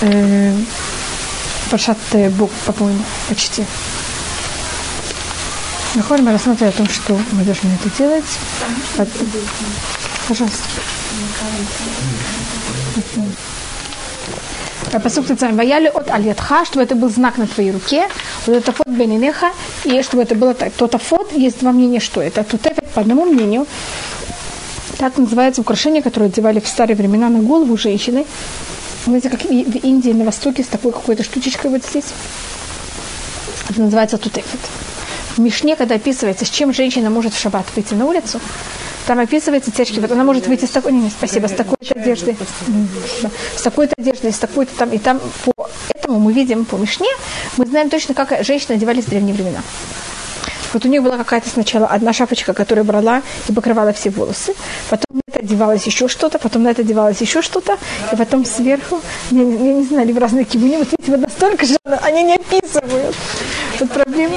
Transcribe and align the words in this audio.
э, 0.00 0.54
Бог, 2.30 2.50
по-моему, 2.66 3.02
почти. 3.28 3.64
Находим, 5.94 6.26
мы 6.26 6.32
рассматриваем 6.32 6.74
о 6.74 6.78
том, 6.78 6.88
что 6.88 7.18
мы 7.32 7.42
должны 7.44 7.70
это 7.70 7.96
делать. 7.96 8.38
От... 8.98 9.08
Пожалуйста. 10.28 10.64
Посук 15.02 15.26
Тецаем. 15.26 15.56
Ваяли 15.56 15.88
от 15.88 16.10
Альятха, 16.10 16.64
чтобы 16.64 16.84
это 16.84 16.94
был 16.94 17.08
знак 17.10 17.38
на 17.38 17.46
твоей 17.46 17.72
руке. 17.72 18.08
Вот 18.46 18.56
это 18.56 18.72
фот 18.72 18.88
Бенинеха. 18.88 19.50
И 19.84 20.02
чтобы 20.02 20.22
это 20.22 20.34
было 20.34 20.54
так. 20.54 20.72
Тот 20.72 21.00
фот, 21.00 21.32
есть 21.32 21.60
два 21.60 21.72
мнения, 21.72 22.00
что 22.00 22.20
это. 22.20 22.44
Тут 22.44 22.66
это, 22.66 22.82
по 22.94 23.00
одному 23.00 23.24
мнению, 23.24 23.66
так 24.98 25.16
называется 25.16 25.60
украшение, 25.60 26.02
которое 26.02 26.26
одевали 26.26 26.60
в 26.60 26.68
старые 26.68 26.96
времена 26.96 27.28
на 27.28 27.40
голову 27.40 27.76
женщины. 27.76 28.24
Знаете, 29.04 29.30
как 29.30 29.42
в 29.42 29.50
Индии, 29.50 30.10
на 30.10 30.24
Востоке, 30.24 30.62
с 30.62 30.66
такой 30.66 30.92
какой-то 30.92 31.22
штучечкой 31.22 31.70
вот 31.70 31.84
здесь. 31.84 32.06
Это 33.70 33.80
называется 33.80 34.18
тутефет. 34.18 34.60
В 35.36 35.38
Мишне, 35.38 35.76
когда 35.76 35.96
описывается, 35.96 36.44
с 36.44 36.50
чем 36.50 36.72
женщина 36.72 37.10
может 37.10 37.32
в 37.32 37.40
шаббат 37.40 37.66
выйти 37.76 37.94
на 37.94 38.06
улицу, 38.06 38.40
там 39.06 39.20
описывается 39.20 39.70
течки. 39.70 40.00
Вот 40.00 40.10
она 40.12 40.24
может 40.24 40.46
выйти 40.46 40.64
с 40.64 40.70
такой, 40.70 40.92
не, 40.92 41.00
не, 41.00 41.10
спасибо, 41.10 41.46
с 41.46 41.52
такой-то 41.52 41.94
одеждой, 41.94 42.36
с 43.56 43.62
такой-то 43.62 43.94
одеждой, 43.96 44.32
с 44.32 44.38
такой-то 44.38 44.76
там. 44.76 44.90
И 44.90 44.98
там 44.98 45.20
по 45.44 45.68
этому 45.94 46.18
мы 46.18 46.32
видим, 46.32 46.64
по 46.64 46.76
Мишне, 46.76 47.08
мы 47.56 47.66
знаем 47.66 47.88
точно, 47.88 48.14
как 48.14 48.44
женщины 48.44 48.74
одевались 48.74 49.04
в 49.04 49.08
древние 49.08 49.34
времена. 49.34 49.62
Вот 50.72 50.84
у 50.84 50.88
них 50.88 51.02
была 51.02 51.16
какая-то 51.16 51.48
сначала 51.48 51.86
одна 51.86 52.12
шапочка, 52.12 52.52
которая 52.52 52.84
брала 52.84 53.22
и 53.48 53.52
покрывала 53.52 53.92
все 53.92 54.10
волосы. 54.10 54.54
Потом 54.90 55.16
на 55.16 55.20
это 55.26 55.40
одевалось 55.40 55.86
еще 55.86 56.08
что-то, 56.08 56.38
потом 56.38 56.62
на 56.62 56.68
это 56.68 56.82
одевалось 56.82 57.20
еще 57.20 57.42
что-то. 57.42 57.78
И 58.12 58.16
потом 58.16 58.44
сверху, 58.44 59.00
я, 59.30 59.42
я 59.42 59.74
не 59.74 59.84
знаю, 59.84 60.12
в 60.14 60.18
разные 60.18 60.44
кибуни, 60.44 60.76
вот 60.76 60.88
видите, 60.90 61.10
вот 61.12 61.20
настолько 61.20 61.66
же 61.66 61.76
они 62.02 62.22
не 62.22 62.34
описывают. 62.36 63.16
Тут 63.78 63.90
проблема. 63.92 64.36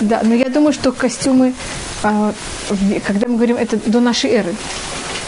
Да, 0.00 0.20
но 0.22 0.34
я 0.34 0.48
думаю, 0.48 0.72
что 0.72 0.92
костюмы, 0.92 1.54
а, 2.02 2.32
когда 3.06 3.28
мы 3.28 3.36
говорим, 3.36 3.56
это 3.56 3.76
до 3.86 4.00
нашей 4.00 4.30
эры. 4.30 4.54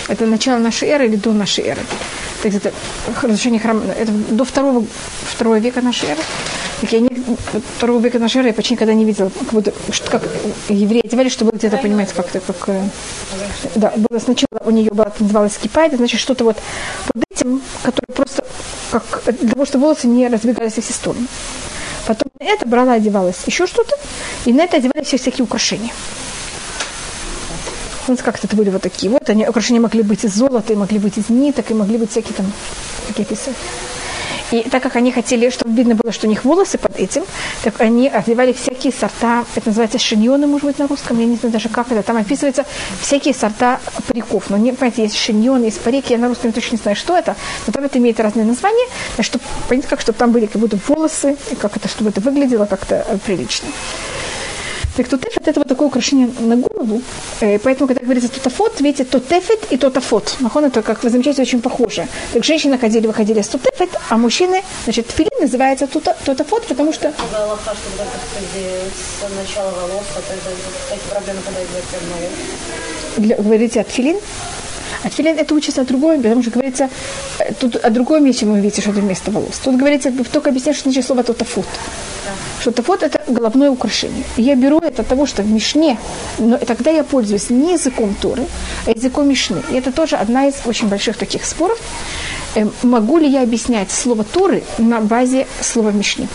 Это 0.09 0.27
начало 0.27 0.59
нашей 0.59 0.89
эры 0.89 1.07
или 1.07 1.17
до 1.17 1.33
нашей 1.33 1.65
эры. 1.65 1.81
Так 2.43 2.55
это 2.55 2.73
разрушение 3.23 3.61
храма, 3.61 3.85
это 3.93 4.13
до 4.13 4.45
второго, 4.45 4.85
второго 5.27 5.59
века 5.59 5.81
нашей 5.81 6.11
эры. 6.11 6.21
Так 6.81 6.93
я 6.93 7.01
не, 7.01 7.11
второго 7.77 8.01
века 8.01 8.19
нашей 8.19 8.39
эры 8.39 8.49
я 8.49 8.55
почти 8.55 8.75
никогда 8.75 8.95
не 8.95 9.05
видела, 9.05 9.31
как, 9.31 9.53
будто, 9.53 9.73
как 10.09 10.23
евреи 10.69 11.05
одевались, 11.05 11.33
чтобы 11.33 11.53
где-то 11.53 11.79
понимать, 11.79 12.13
как-то, 12.13 12.41
как... 12.41 12.69
Э, 12.69 12.83
да, 13.75 13.93
было 13.97 14.19
сначала 14.21 14.63
у 14.65 14.71
нее 14.71 14.91
была, 14.93 15.13
называлась 15.19 15.59
кипа, 15.59 15.81
это 15.81 15.97
значит 15.97 16.21
что-то 16.21 16.45
вот 16.45 16.57
под 17.13 17.25
этим, 17.31 17.61
которое 17.83 18.15
просто, 18.15 18.45
как, 18.93 19.23
для 19.41 19.51
того, 19.51 19.65
чтобы 19.65 19.85
волосы 19.87 20.07
не 20.07 20.29
разбегались 20.29 20.77
во 20.77 20.83
все 20.83 20.93
стороны. 20.93 21.27
Потом 22.07 22.31
на 22.39 22.45
это 22.45 22.67
брала, 22.67 22.93
одевалась 22.93 23.43
еще 23.47 23.67
что-то, 23.67 23.97
и 24.45 24.53
на 24.53 24.63
это 24.63 24.77
одевались 24.77 25.09
всякие 25.09 25.45
украшения. 25.45 25.91
Вот 28.09 28.23
как 28.23 28.43
это 28.43 28.57
были 28.57 28.71
вот 28.71 28.83
такие 28.83 29.11
вот. 29.11 29.29
Они, 29.29 29.47
украшения 29.47 29.81
могли 29.81 30.03
быть 30.03 30.25
из 30.25 30.35
золота, 30.35 30.73
и 30.73 30.77
могли 30.77 30.99
быть 30.99 31.19
из 31.19 31.29
ниток, 31.29 31.71
и 31.71 31.75
могли 31.75 31.99
быть 31.99 32.11
всякие 32.11 32.35
там, 32.35 32.47
писать. 33.15 33.55
И 34.51 34.63
так 34.63 34.83
как 34.83 34.97
они 34.97 35.13
хотели, 35.13 35.51
чтобы 35.51 35.75
видно 35.75 35.95
было, 35.95 36.11
что 36.11 36.27
у 36.27 36.31
них 36.31 36.45
волосы 36.45 36.79
под 36.79 36.99
этим, 36.99 37.25
так 37.63 37.81
они 37.81 38.09
одевали 38.09 38.53
всякие 38.53 38.93
сорта, 38.93 39.45
это 39.55 39.69
называется 39.69 39.99
шиньоны, 39.99 40.47
может 40.47 40.67
быть, 40.67 40.79
на 40.79 40.87
русском, 40.87 41.19
я 41.19 41.27
не 41.27 41.37
знаю 41.37 41.53
даже 41.53 41.69
как 41.69 41.93
это, 41.93 42.03
там 42.03 42.17
описывается 42.17 42.65
всякие 43.01 43.35
сорта 43.35 43.79
париков. 44.07 44.49
Но, 44.49 44.57
не, 44.57 44.73
понимаете, 44.73 45.03
есть 45.03 45.17
шиньоны, 45.17 45.67
есть 45.67 45.81
парики, 45.81 46.15
я 46.15 46.19
на 46.19 46.29
русском 46.29 46.53
точно 46.53 46.77
не 46.77 46.83
знаю, 46.83 46.97
что 46.97 47.17
это, 47.17 47.37
но 47.67 47.73
там 47.73 47.85
это 47.85 47.99
имеет 47.99 48.21
разные 48.21 48.47
названия, 48.47 48.87
чтобы, 49.21 49.45
понять, 49.69 49.87
как, 49.87 50.01
чтобы 50.01 50.19
там 50.19 50.33
были 50.33 50.47
как 50.47 50.61
будто 50.61 50.79
волосы, 50.89 51.37
и 51.51 51.55
как 51.55 51.77
это, 51.77 51.89
чтобы 51.89 52.11
это 52.11 52.21
выглядело 52.21 52.65
как-то 52.65 53.05
э, 53.07 53.19
прилично. 53.19 53.69
Так 54.99 55.07
тут 55.07 55.21
тефет 55.21 55.47
это 55.47 55.61
вот 55.61 55.69
такое 55.69 55.87
украшение 55.87 56.29
на 56.41 56.57
голову. 56.57 57.01
Э, 57.41 57.61
поэтому, 57.61 57.87
когда 57.87 58.03
говорится 58.03 58.29
тотафот, 58.29 58.81
видите, 58.81 59.05
то 59.05 59.21
тефет 59.21 59.61
и 59.71 59.77
тотафот. 59.77 60.39
Махон 60.41 60.65
это, 60.65 60.83
как 60.83 61.05
вы 61.05 61.11
замечаете, 61.11 61.43
очень 61.43 61.63
похоже. 61.63 62.09
Так 62.33 62.43
женщины 62.43 62.77
ходили, 62.77 63.07
выходили 63.07 63.41
с 63.41 63.47
тотефет, 63.47 63.91
а 64.09 64.17
мужчины, 64.17 64.65
значит, 64.85 65.07
тфилин 65.07 65.41
называется 65.41 65.87
тотафот, 65.87 66.67
потому 66.67 66.93
что... 66.93 67.13
Для, 73.19 73.37
говорите, 73.37 73.81
от 73.81 73.89
филин? 73.89 74.17
А 75.05 75.11
тфилин 75.11 75.39
это 75.39 75.55
учится 75.55 75.83
о 75.83 75.85
другом, 75.85 76.23
потому 76.23 76.43
что 76.43 76.51
говорится, 76.51 76.91
тут 77.61 77.77
о 77.77 77.91
другом 77.91 78.25
месте 78.25 78.47
вы 78.47 78.61
видите, 78.61 78.81
что 78.81 78.91
это 78.91 79.01
вместо 79.01 79.31
волос. 79.31 79.61
Тут 79.63 79.77
говорится, 79.77 80.13
только 80.33 80.51
объясняет, 80.51 80.77
что 80.77 80.91
значит 80.91 81.07
слово 81.07 81.23
тотафот. 81.23 81.67
Что 82.61 82.73
тафот 82.73 83.05
это 83.05 83.23
головное 83.29 83.71
украшение. 83.71 84.25
Я 84.37 84.57
беру 84.57 84.79
это 84.81 85.03
от 85.03 85.09
того, 85.09 85.27
что 85.27 85.43
в 85.43 85.51
Мишне, 85.51 85.97
но 86.39 86.59
тогда 86.59 86.91
я 86.91 87.05
пользуюсь 87.05 87.51
не 87.51 87.75
языком 87.75 88.15
Торы, 88.21 88.47
а 88.87 88.91
языком 88.91 89.29
Мишны. 89.29 89.63
И 89.71 89.75
это 89.75 89.93
тоже 89.93 90.17
одна 90.17 90.49
из 90.49 90.55
очень 90.65 90.89
больших 90.89 91.17
таких 91.17 91.45
споров. 91.45 91.79
Эм, 92.57 92.73
могу 92.83 93.19
ли 93.19 93.29
я 93.29 93.43
объяснять 93.43 93.93
слово 93.93 94.25
Торы 94.25 94.65
на 94.79 95.01
базе 95.01 95.47
слова 95.61 95.91
Мишны? 95.93 96.27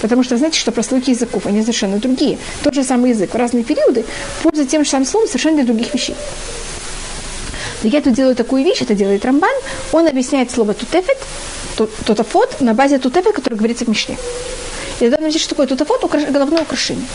Потому 0.00 0.22
что 0.22 0.36
знаете, 0.36 0.60
что 0.60 0.70
прослойки 0.70 1.10
языков, 1.10 1.46
они 1.46 1.62
совершенно 1.62 1.98
другие. 1.98 2.38
Тот 2.62 2.74
же 2.74 2.84
самый 2.84 3.10
язык 3.10 3.34
в 3.34 3.36
разные 3.36 3.64
периоды 3.64 4.04
пользуется 4.42 4.70
тем 4.70 4.84
же 4.84 4.90
самым 4.90 5.06
словом 5.06 5.26
совершенно 5.26 5.56
для 5.56 5.64
других 5.64 5.92
вещей. 5.92 6.14
Я 7.82 8.00
тут 8.00 8.14
делаю 8.14 8.34
такую 8.34 8.64
вещь, 8.64 8.82
это 8.82 8.94
делает 8.94 9.24
Рамбан, 9.24 9.54
он 9.92 10.08
объясняет 10.08 10.50
слово 10.50 10.74
тутефет, 10.74 11.18
тотафот 12.04 12.60
на 12.60 12.74
базе 12.74 12.98
тутефет, 12.98 13.34
который 13.34 13.54
говорится 13.54 13.84
в 13.84 13.88
Мишне. 13.88 14.18
И 14.98 15.04
тогда 15.04 15.18
значит, 15.18 15.40
что 15.40 15.50
такое 15.50 15.66
тутафот, 15.68 16.02
украш... 16.02 16.24
головное 16.24 16.62
украшение. 16.62 17.06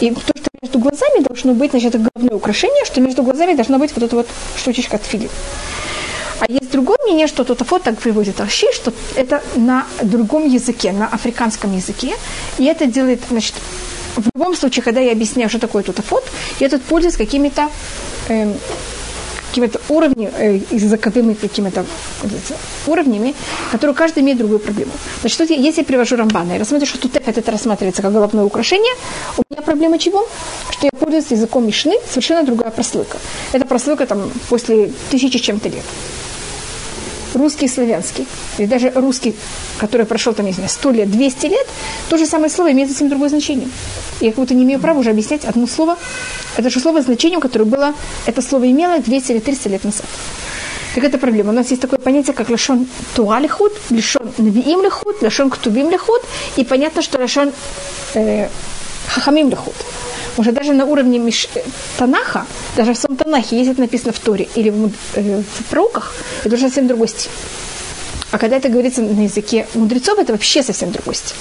И 0.00 0.10
то, 0.10 0.20
что 0.20 0.48
между 0.62 0.78
глазами 0.78 1.22
должно 1.22 1.54
быть, 1.54 1.72
значит, 1.72 1.94
это 1.94 2.10
головное 2.14 2.36
украшение, 2.36 2.84
что 2.84 3.00
между 3.00 3.24
глазами 3.24 3.54
должна 3.54 3.78
быть 3.78 3.92
вот 3.94 4.04
эта 4.04 4.14
вот 4.14 4.28
штучечка 4.56 4.96
от 4.96 5.04
фили. 5.04 5.28
А 6.40 6.46
есть 6.48 6.70
другое 6.70 6.98
мнение, 7.04 7.26
что 7.26 7.42
тутафот 7.42 7.82
так 7.82 7.98
приводит 7.98 8.38
Раши, 8.38 8.66
что 8.72 8.92
это 9.16 9.42
на 9.56 9.86
другом 10.00 10.46
языке, 10.46 10.92
на 10.92 11.08
африканском 11.08 11.74
языке. 11.74 12.14
И 12.58 12.64
это 12.64 12.86
делает, 12.86 13.20
значит, 13.28 13.54
в 14.14 14.30
любом 14.34 14.54
случае, 14.54 14.84
когда 14.84 15.00
я 15.00 15.10
объясняю, 15.10 15.48
что 15.48 15.58
такое 15.58 15.82
тутафот, 15.82 16.24
я 16.60 16.68
тут 16.68 16.82
пользуюсь 16.82 17.16
какими-то 17.16 17.68
эм, 18.28 18.54
какими-то 19.58 19.80
уровнями, 19.88 20.30
э, 20.38 20.60
языковыми 20.70 21.34
какими-то 21.34 21.84
уровнями, 22.86 23.34
которые 23.72 23.94
каждый 23.94 24.22
имеет 24.22 24.38
другую 24.38 24.58
проблему. 24.58 24.92
Значит, 25.20 25.38
тут, 25.38 25.50
если 25.50 25.80
я 25.80 25.84
привожу 25.84 26.16
Рамбана 26.16 26.52
и 26.52 26.58
рассматриваю, 26.58 26.86
что 26.86 26.98
тут 26.98 27.16
это 27.16 27.50
рассматривается 27.50 28.02
как 28.02 28.12
головное 28.12 28.44
украшение, 28.44 28.94
у 29.36 29.42
меня 29.50 29.62
проблема 29.62 29.98
чего? 29.98 30.26
Что 30.70 30.86
я 30.86 30.90
пользуюсь 30.98 31.30
языком 31.30 31.66
Мишны, 31.66 31.94
совершенно 32.08 32.44
другая 32.44 32.70
прослойка. 32.70 33.18
Это 33.52 33.64
прослойка 33.66 34.06
там 34.06 34.30
после 34.48 34.90
тысячи 35.10 35.38
чем-то 35.38 35.68
лет 35.68 35.84
русский 37.34 37.68
славянский, 37.68 38.26
или 38.58 38.66
даже 38.66 38.90
русский, 38.94 39.34
который 39.78 40.06
прошел 40.06 40.34
там, 40.34 40.46
не 40.46 40.52
знаю, 40.52 40.68
100 40.68 40.90
лет, 40.90 41.10
200 41.10 41.46
лет, 41.46 41.66
то 42.08 42.18
же 42.18 42.26
самое 42.26 42.50
слово 42.50 42.72
имеет 42.72 42.88
совсем 42.88 43.08
другое 43.08 43.28
значение. 43.28 43.68
И 44.20 44.26
я 44.26 44.30
как 44.30 44.40
будто 44.40 44.54
не 44.54 44.64
имею 44.64 44.80
права 44.80 44.98
уже 45.00 45.10
объяснять 45.10 45.44
одно 45.44 45.66
слово, 45.66 45.96
это 46.56 46.70
же 46.70 46.80
слово 46.80 47.02
значением, 47.02 47.40
которое 47.40 47.64
было, 47.64 47.94
это 48.26 48.42
слово 48.42 48.70
имело 48.70 48.98
200 48.98 49.32
или 49.32 49.38
300 49.38 49.68
лет 49.68 49.84
назад. 49.84 50.06
Так 50.94 51.04
это 51.04 51.18
проблема. 51.18 51.50
У 51.50 51.52
нас 51.52 51.70
есть 51.70 51.82
такое 51.82 51.98
понятие, 51.98 52.34
как 52.34 52.48
лашон 52.48 52.86
туалихуд, 53.14 53.72
лашон 53.90 54.32
навиим 54.38 54.82
лихуд, 54.82 55.22
лашон 55.22 55.50
ктубим 55.50 55.90
лихуд, 55.90 56.22
и 56.56 56.64
понятно, 56.64 57.02
что 57.02 57.18
лашон 57.18 57.52
э, 58.14 58.48
хахамим 59.06 59.50
лихуд. 59.50 59.74
Уже 60.38 60.52
даже 60.52 60.72
на 60.72 60.84
уровне 60.84 61.18
Миш... 61.18 61.48
Танаха, 61.98 62.46
даже 62.76 62.92
в 62.92 62.96
самом 62.96 63.16
Танахе, 63.16 63.58
если 63.58 63.72
это 63.72 63.80
написано 63.80 64.12
в 64.12 64.20
Торе 64.20 64.48
или 64.54 64.70
в, 64.70 64.90
э, 65.14 65.42
в 65.42 65.64
пророках, 65.64 66.14
это 66.44 66.54
уже 66.54 66.66
совсем 66.68 66.86
другой 66.86 67.08
стиль. 67.08 67.30
А 68.30 68.38
когда 68.38 68.56
это 68.56 68.68
говорится 68.68 69.02
на 69.02 69.24
языке 69.24 69.66
мудрецов, 69.74 70.16
это 70.16 70.32
вообще 70.32 70.62
совсем 70.62 70.92
другой 70.92 71.16
стиль. 71.16 71.36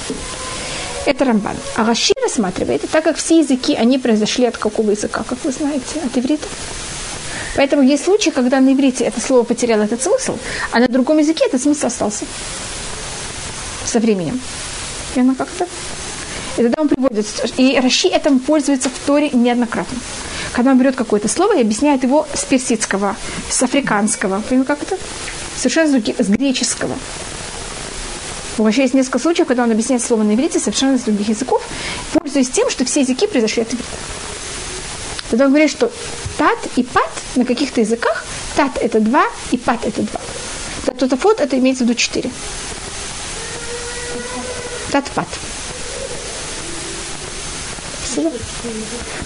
Это 1.06 1.26
Рамбан. 1.26 1.56
А 1.76 1.86
Раши 1.86 2.14
рассматривает, 2.24 2.90
так 2.90 3.04
как 3.04 3.18
все 3.18 3.40
языки, 3.40 3.76
они 3.76 4.00
произошли 4.00 4.46
от 4.46 4.58
какого 4.58 4.90
языка, 4.90 5.24
как 5.30 5.38
вы 5.44 5.52
знаете, 5.52 6.00
от 6.04 6.18
иврита. 6.18 6.48
Поэтому 7.56 7.84
есть 7.84 8.04
случаи, 8.04 8.32
когда 8.32 8.60
на 8.60 8.74
иврите 8.74 9.04
это 9.04 9.22
слово 9.22 9.44
потеряло 9.44 9.84
этот 9.84 10.02
смысл, 10.02 10.38
а 10.72 10.80
на 10.80 10.88
другом 10.88 11.20
языке 11.20 11.46
этот 11.46 11.62
смысл 11.62 11.86
остался 11.86 12.26
со 13.86 14.00
временем. 14.00 14.42
Оно 15.16 15.36
как-то 15.36 15.68
и 16.58 16.64
тогда 16.64 16.82
он 16.82 16.90
приводит, 16.90 17.26
и 17.58 17.80
Раши 17.80 18.08
этим 18.08 18.40
пользуется 18.40 18.90
в 18.90 18.98
Торе 19.06 19.30
неоднократно. 19.30 19.98
Когда 20.54 20.72
он 20.72 20.80
берет 20.80 20.96
какое-то 20.96 21.28
слово 21.28 21.58
и 21.58 21.62
объясняет 21.62 22.04
его 22.04 22.28
с 22.34 22.44
персидского, 22.46 23.16
с 23.50 23.62
африканского, 23.62 24.42
понимаете, 24.42 24.68
как 24.68 24.82
это? 24.82 24.98
Совершенно 25.56 26.00
с 26.00 26.28
греческого. 26.28 26.96
Вообще 28.58 28.84
есть 28.84 28.96
несколько 28.96 29.20
случаев, 29.20 29.48
когда 29.48 29.64
он 29.64 29.72
объясняет 29.72 30.02
слово 30.02 30.24
на 30.24 30.34
иврите 30.34 30.60
совершенно 30.60 30.96
из 30.96 31.02
других 31.02 31.30
языков, 31.30 31.64
пользуясь 32.14 32.50
тем, 32.50 32.70
что 32.72 32.86
все 32.86 33.02
языки 33.02 33.28
произошли 33.28 33.62
от 33.62 33.74
иврита. 33.74 33.98
Тогда 35.30 35.46
он 35.46 35.52
говорит, 35.52 35.70
что 35.70 35.92
тат 36.38 36.58
и 36.76 36.84
пат 36.84 37.12
на 37.36 37.46
каких-то 37.46 37.82
языках, 37.82 38.26
тат 38.56 38.78
это 38.82 39.00
два 39.00 39.26
и 39.52 39.58
пат 39.58 39.86
это 39.86 40.02
два. 40.02 40.22
Тотафот 40.98 41.40
это 41.40 41.60
имеется 41.60 41.84
в 41.84 41.88
виду 41.88 42.00
четыре. 42.00 42.32
Татпат. 44.92 45.28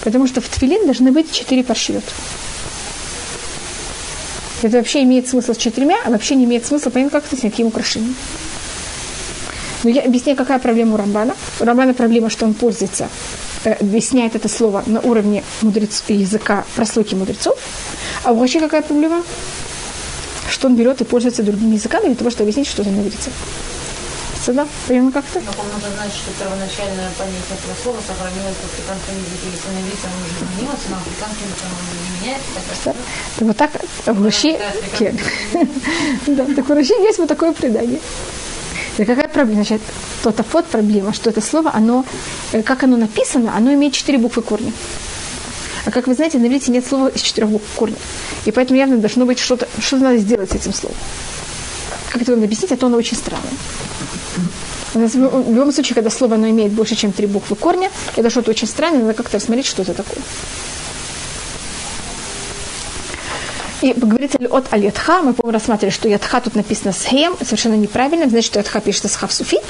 Потому 0.02 0.26
что 0.26 0.40
в 0.40 0.48
твилин 0.48 0.84
должны 0.84 1.12
быть 1.12 1.32
четыре 1.32 1.64
паршиот. 1.64 2.04
Это 4.62 4.76
вообще 4.76 5.02
имеет 5.02 5.28
смысл 5.28 5.54
с 5.54 5.56
четырьмя, 5.56 5.96
а 6.04 6.10
вообще 6.10 6.36
не 6.36 6.44
имеет 6.44 6.64
смысла, 6.64 6.90
понятно, 6.90 7.20
как 7.20 7.26
это 7.26 7.40
с 7.40 7.42
никаким 7.42 7.66
украшением. 7.66 8.14
Но 9.82 9.90
я 9.90 10.02
объясняю, 10.02 10.38
какая 10.38 10.60
проблема 10.60 10.94
у 10.94 10.96
Рамбана. 10.96 11.34
У 11.58 11.64
Рамбана 11.64 11.94
проблема, 11.94 12.30
что 12.30 12.44
он 12.46 12.54
пользуется, 12.54 13.08
э, 13.64 13.72
объясняет 13.72 14.36
это 14.36 14.48
слово 14.48 14.84
на 14.86 15.00
уровне 15.00 15.42
мудрец, 15.62 16.04
языка 16.06 16.64
прослойки 16.76 17.16
мудрецов. 17.16 17.58
А 18.22 18.32
Раши 18.32 18.60
какая 18.60 18.82
проблема? 18.82 19.24
Что 20.48 20.68
он 20.68 20.76
берет 20.76 21.00
и 21.00 21.04
пользуется 21.04 21.42
другими 21.42 21.74
языками 21.74 22.06
для 22.06 22.14
того, 22.14 22.30
чтобы 22.30 22.44
объяснить, 22.44 22.68
что 22.68 22.82
это 22.82 22.92
на 22.92 23.00
иврите. 24.42 24.46
Сюда? 24.46 24.66
Примерно 24.86 25.12
как-то? 25.12 25.40
Но 25.40 25.52
можно 25.62 25.90
знать, 25.96 26.12
что 26.12 26.30
первоначальное 26.38 27.10
понятие 27.18 27.56
этого 27.58 27.74
слова 27.82 27.98
сохранилось 28.06 28.56
в 28.56 28.64
африканском 28.64 29.14
языке. 29.16 29.46
Если 29.52 29.68
на 29.68 29.80
иврите 29.80 30.06
оно 30.06 30.16
уже 30.22 30.34
изменилось, 30.44 30.88
на 30.90 30.96
африканском 30.98 31.46
оно 31.62 31.74
уже 31.82 31.94
не 31.98 32.10
меняется. 32.20 32.60
Так, 32.84 32.96
да. 33.38 33.46
Вот 33.46 33.56
так 33.56 33.70
в 34.06 34.24
Раши... 34.24 34.58
Да, 36.26 36.44
так 36.56 36.68
в 36.68 36.72
Раши 36.72 36.94
есть 36.94 37.18
вот 37.18 37.28
такое 37.28 37.52
предание. 37.52 38.00
И 38.98 39.04
какая 39.04 39.28
проблема? 39.28 39.64
Значит, 39.64 39.80
то-то 40.22 40.44
вот 40.52 40.66
проблема, 40.66 41.14
что 41.14 41.30
это 41.30 41.40
слово, 41.40 41.70
оно, 41.72 42.04
э, 42.52 42.62
как 42.62 42.82
оно 42.82 42.98
написано, 42.98 43.56
оно 43.56 43.72
имеет 43.72 43.94
четыре 43.94 44.18
буквы 44.18 44.42
корня. 44.42 44.72
А 45.86 45.90
как 45.90 46.06
вы 46.06 46.14
знаете, 46.14 46.38
на 46.38 46.46
иврите 46.46 46.70
нет 46.70 46.86
слова 46.86 47.08
из 47.08 47.22
четырех 47.22 47.48
букв 47.50 47.66
корня. 47.74 47.96
И 48.44 48.50
поэтому 48.50 48.78
явно 48.78 48.98
должно 48.98 49.24
быть 49.24 49.38
что-то, 49.38 49.66
что 49.80 49.96
надо 49.96 50.18
сделать 50.18 50.50
с 50.50 50.54
этим 50.54 50.74
словом. 50.74 50.96
Как 52.10 52.20
это 52.20 52.32
вам 52.32 52.44
объяснить, 52.44 52.70
а 52.72 52.76
то 52.76 52.86
оно 52.86 52.98
очень 52.98 53.16
странное. 53.16 53.50
В 54.94 55.54
любом 55.54 55.72
случае, 55.72 55.94
когда 55.94 56.10
слово 56.10 56.34
оно 56.34 56.48
имеет 56.50 56.72
больше, 56.72 56.94
чем 56.94 57.12
три 57.12 57.26
буквы 57.26 57.56
корня, 57.56 57.90
это 58.16 58.30
что-то 58.30 58.50
очень 58.50 58.66
странное, 58.66 59.00
надо 59.00 59.14
как-то 59.14 59.38
рассмотреть, 59.38 59.66
что 59.66 59.82
это 59.82 59.94
такое. 59.94 60.18
И 63.82 63.92
говорится 63.94 64.38
ли 64.38 64.46
от 64.46 64.72
аль-ятха, 64.72 65.22
мы, 65.22 65.34
по-моему, 65.34 65.58
рассматривали, 65.58 65.92
что 65.92 66.08
ятха 66.08 66.40
тут 66.40 66.54
написано 66.54 66.92
с 66.92 67.02
хем, 67.04 67.36
совершенно 67.42 67.74
неправильно, 67.74 68.28
значит, 68.28 68.46
что 68.46 68.60
ятха 68.60 68.80
пишется 68.80 69.08
с 69.08 69.16
хавсуфит. 69.16 69.62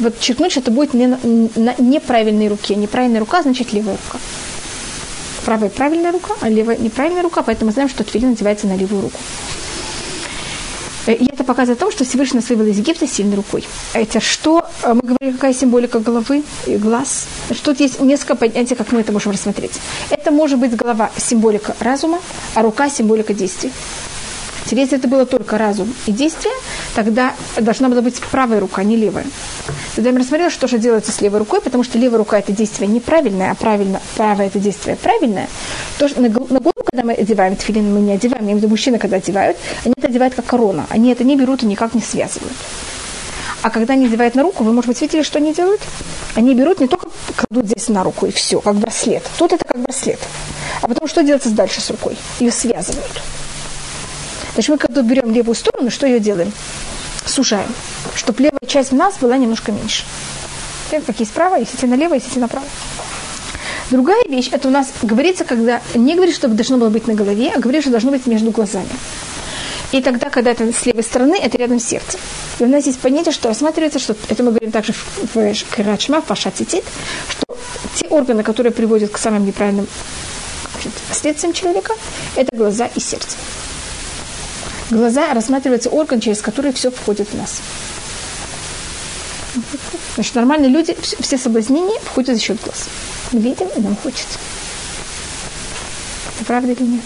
Вот 0.00 0.18
черкнуть, 0.18 0.50
что 0.50 0.60
это 0.60 0.72
будет 0.72 0.92
не 0.92 1.06
на, 1.06 1.18
на 1.22 1.74
неправильной 1.78 2.48
руке. 2.48 2.74
Неправильная 2.74 3.20
рука 3.20 3.42
значит 3.42 3.72
левая 3.72 3.96
рука. 3.96 4.18
Правая 5.44 5.70
правильная 5.70 6.10
рука, 6.10 6.34
а 6.40 6.48
левая 6.48 6.76
неправильная 6.78 7.22
рука, 7.22 7.42
поэтому 7.42 7.68
мы 7.68 7.72
знаем, 7.72 7.88
что 7.88 8.02
твилин 8.02 8.30
надевается 8.30 8.66
на 8.66 8.76
левую 8.76 9.02
руку. 9.02 9.18
Э, 11.08 11.14
и 11.14 11.26
это 11.32 11.42
показывает 11.42 11.78
о 11.78 11.80
том, 11.80 11.90
что 11.90 12.04
Всевышний 12.04 12.40
нас 12.40 12.50
вывел 12.50 12.66
из 12.66 12.78
Египта 12.78 13.06
сильной 13.06 13.36
рукой. 13.36 13.64
Это 13.94 14.20
что? 14.20 14.66
Э, 14.82 14.92
мы 14.92 15.00
говорили, 15.00 15.32
какая 15.32 15.54
символика 15.54 16.00
головы 16.00 16.42
и 16.66 16.76
глаз. 16.76 17.26
Тут 17.64 17.80
есть 17.80 18.00
несколько 18.00 18.36
понятий, 18.36 18.74
как 18.74 18.92
мы 18.92 19.00
это 19.00 19.10
можем 19.12 19.32
рассмотреть. 19.32 19.80
Это 20.10 20.30
может 20.30 20.58
быть 20.58 20.76
голова 20.76 21.10
символика 21.16 21.74
разума, 21.80 22.18
а 22.54 22.62
рука 22.62 22.90
символика 22.90 23.32
действий. 23.32 23.72
Теперь, 24.68 24.84
если 24.84 24.98
это 24.98 25.08
было 25.08 25.24
только 25.24 25.56
разум 25.56 25.94
и 26.06 26.12
действие, 26.12 26.52
тогда 26.94 27.34
должна 27.58 27.88
была 27.88 28.02
быть 28.02 28.20
правая 28.20 28.60
рука, 28.60 28.82
а 28.82 28.84
не 28.84 28.96
левая. 28.96 29.24
Тогда 29.94 30.10
я 30.10 30.18
рассмотрела, 30.18 30.50
что 30.50 30.68
же 30.68 30.76
делается 30.76 31.10
с 31.10 31.22
левой 31.22 31.38
рукой, 31.38 31.62
потому 31.62 31.84
что 31.84 31.96
левая 31.96 32.18
рука– 32.18 32.38
это 32.40 32.52
действие 32.52 32.86
неправильное, 32.86 33.52
а 33.52 33.54
правильно, 33.54 34.02
правое– 34.14 34.46
это 34.48 34.58
действие 34.58 34.96
правильное. 34.96 35.48
То, 35.98 36.06
что 36.06 36.20
на, 36.20 36.28
на 36.28 36.60
голову, 36.60 36.74
когда 36.84 37.02
мы 37.02 37.14
одеваем 37.14 37.56
тфилин, 37.56 37.94
мы 37.94 38.00
не 38.00 38.12
одеваем, 38.12 38.44
я 38.44 38.50
имею 38.50 38.58
в 38.58 38.60
виду 38.60 38.68
мужчины, 38.68 38.98
когда 38.98 39.16
одевают, 39.16 39.56
они 39.86 39.94
это 39.96 40.08
одевают 40.08 40.34
как 40.34 40.44
корона. 40.44 40.84
Они 40.90 41.10
это 41.10 41.24
не 41.24 41.34
берут 41.34 41.62
и 41.62 41.66
никак 41.66 41.94
не 41.94 42.02
связывают. 42.02 42.52
А 43.62 43.70
когда 43.70 43.94
они 43.94 44.04
одевают 44.04 44.34
на 44.34 44.42
руку, 44.42 44.64
вы, 44.64 44.74
может 44.74 44.88
быть, 44.88 45.00
видели, 45.00 45.22
что 45.22 45.38
они 45.38 45.54
делают? 45.54 45.80
Они 46.34 46.54
берут 46.54 46.78
не 46.78 46.88
только 46.88 47.08
кладут 47.36 47.70
здесь 47.70 47.88
на 47.88 48.04
руку 48.04 48.26
и 48.26 48.32
все, 48.32 48.60
как 48.60 48.76
браслет. 48.76 49.22
Тут 49.38 49.54
это 49.54 49.64
как 49.64 49.80
браслет. 49.80 50.20
А 50.82 50.88
потом 50.88 51.08
что 51.08 51.22
делается 51.22 51.48
дальше 51.50 51.80
с 51.80 51.88
рукой? 51.90 52.18
Ее 52.38 52.52
связывают. 52.52 53.22
Значит, 54.58 54.70
мы 54.72 54.78
когда 54.78 55.02
берем 55.02 55.32
левую 55.32 55.54
сторону, 55.54 55.88
что 55.88 56.04
ее 56.04 56.18
делаем? 56.18 56.52
Сужаем, 57.24 57.72
чтобы 58.16 58.42
левая 58.42 58.66
часть 58.66 58.90
в 58.90 58.94
нас 58.96 59.16
была 59.18 59.36
немножко 59.36 59.70
меньше. 59.70 60.02
Как 60.90 61.20
есть 61.20 61.30
право, 61.30 61.54
если 61.54 61.86
налево, 61.86 62.14
если 62.14 62.40
направо. 62.40 62.66
Другая 63.92 64.24
вещь, 64.28 64.48
это 64.50 64.66
у 64.66 64.72
нас 64.72 64.90
говорится, 65.00 65.44
когда 65.44 65.80
не 65.94 66.16
говорит, 66.16 66.34
что 66.34 66.48
должно 66.48 66.76
было 66.76 66.88
быть 66.88 67.06
на 67.06 67.14
голове, 67.14 67.52
а 67.54 67.60
говорит, 67.60 67.82
что 67.82 67.92
должно 67.92 68.10
быть 68.10 68.26
между 68.26 68.50
глазами. 68.50 68.88
И 69.92 70.02
тогда, 70.02 70.28
когда 70.28 70.50
это 70.50 70.72
с 70.72 70.84
левой 70.86 71.04
стороны, 71.04 71.36
это 71.40 71.56
рядом 71.56 71.78
с 71.78 71.84
сердцем. 71.84 72.18
И 72.58 72.64
у 72.64 72.66
нас 72.66 72.84
есть 72.84 72.98
понятие, 72.98 73.32
что 73.32 73.50
рассматривается, 73.50 74.00
что 74.00 74.16
это 74.28 74.42
мы 74.42 74.50
говорим 74.50 74.72
также 74.72 74.92
в 74.92 75.54
Кирачма, 75.76 76.20
в 76.20 76.24
Пашатитит, 76.24 76.82
что 77.28 77.56
те 77.94 78.08
органы, 78.08 78.42
которые 78.42 78.72
приводят 78.72 79.12
к 79.12 79.18
самым 79.18 79.46
неправильным 79.46 79.86
последствиям 81.08 81.52
человека, 81.52 81.94
это 82.34 82.56
глаза 82.56 82.86
и 82.92 82.98
сердце. 82.98 83.36
Глаза 84.90 85.34
рассматривается 85.34 85.90
орган, 85.90 86.20
через 86.20 86.40
который 86.40 86.72
все 86.72 86.90
входит 86.90 87.28
в 87.28 87.34
нас. 87.36 87.60
Значит, 90.14 90.34
нормальные 90.34 90.70
люди, 90.70 90.96
все 91.00 91.36
соблазнения 91.36 92.00
входят 92.00 92.36
за 92.36 92.42
счет 92.42 92.58
глаз. 92.62 92.88
Мы 93.32 93.40
видим, 93.40 93.68
и 93.76 93.80
нам 93.80 93.96
хочется. 93.96 94.38
Это 96.34 96.44
правда 96.46 96.72
или 96.72 96.82
нет? 96.82 97.04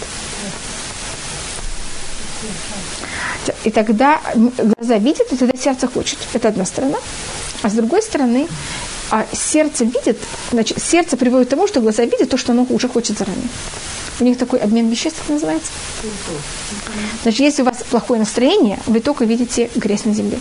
И 3.64 3.70
тогда 3.70 4.20
глаза 4.35 4.99
видят, 4.99 5.32
и 5.32 5.37
тогда 5.37 5.58
сердце 5.58 5.88
хочет. 5.88 6.19
Это 6.32 6.49
одна 6.49 6.64
сторона. 6.64 6.99
А 7.62 7.69
с 7.69 7.73
другой 7.73 8.02
стороны, 8.02 8.49
а 9.11 9.26
сердце 9.32 9.85
видит, 9.85 10.19
значит, 10.50 10.82
сердце 10.82 11.17
приводит 11.17 11.49
к 11.49 11.50
тому, 11.50 11.67
что 11.67 11.81
глаза 11.81 12.05
видят 12.05 12.31
то, 12.31 12.37
что 12.37 12.52
оно 12.52 12.67
уже 12.70 12.88
хочет 12.88 13.19
заранее. 13.19 13.49
У 14.20 14.25
них 14.25 14.38
такой 14.38 14.59
обмен 14.61 14.88
веществ 14.88 15.29
называется. 15.29 15.73
Значит, 17.23 17.41
если 17.41 17.62
у 17.62 17.64
вас 17.64 17.79
плохое 17.91 18.20
настроение, 18.20 18.79
вы 18.87 19.00
только 19.00 19.25
видите 19.25 19.70
грязь 19.75 20.05
на 20.05 20.14
земле. 20.14 20.38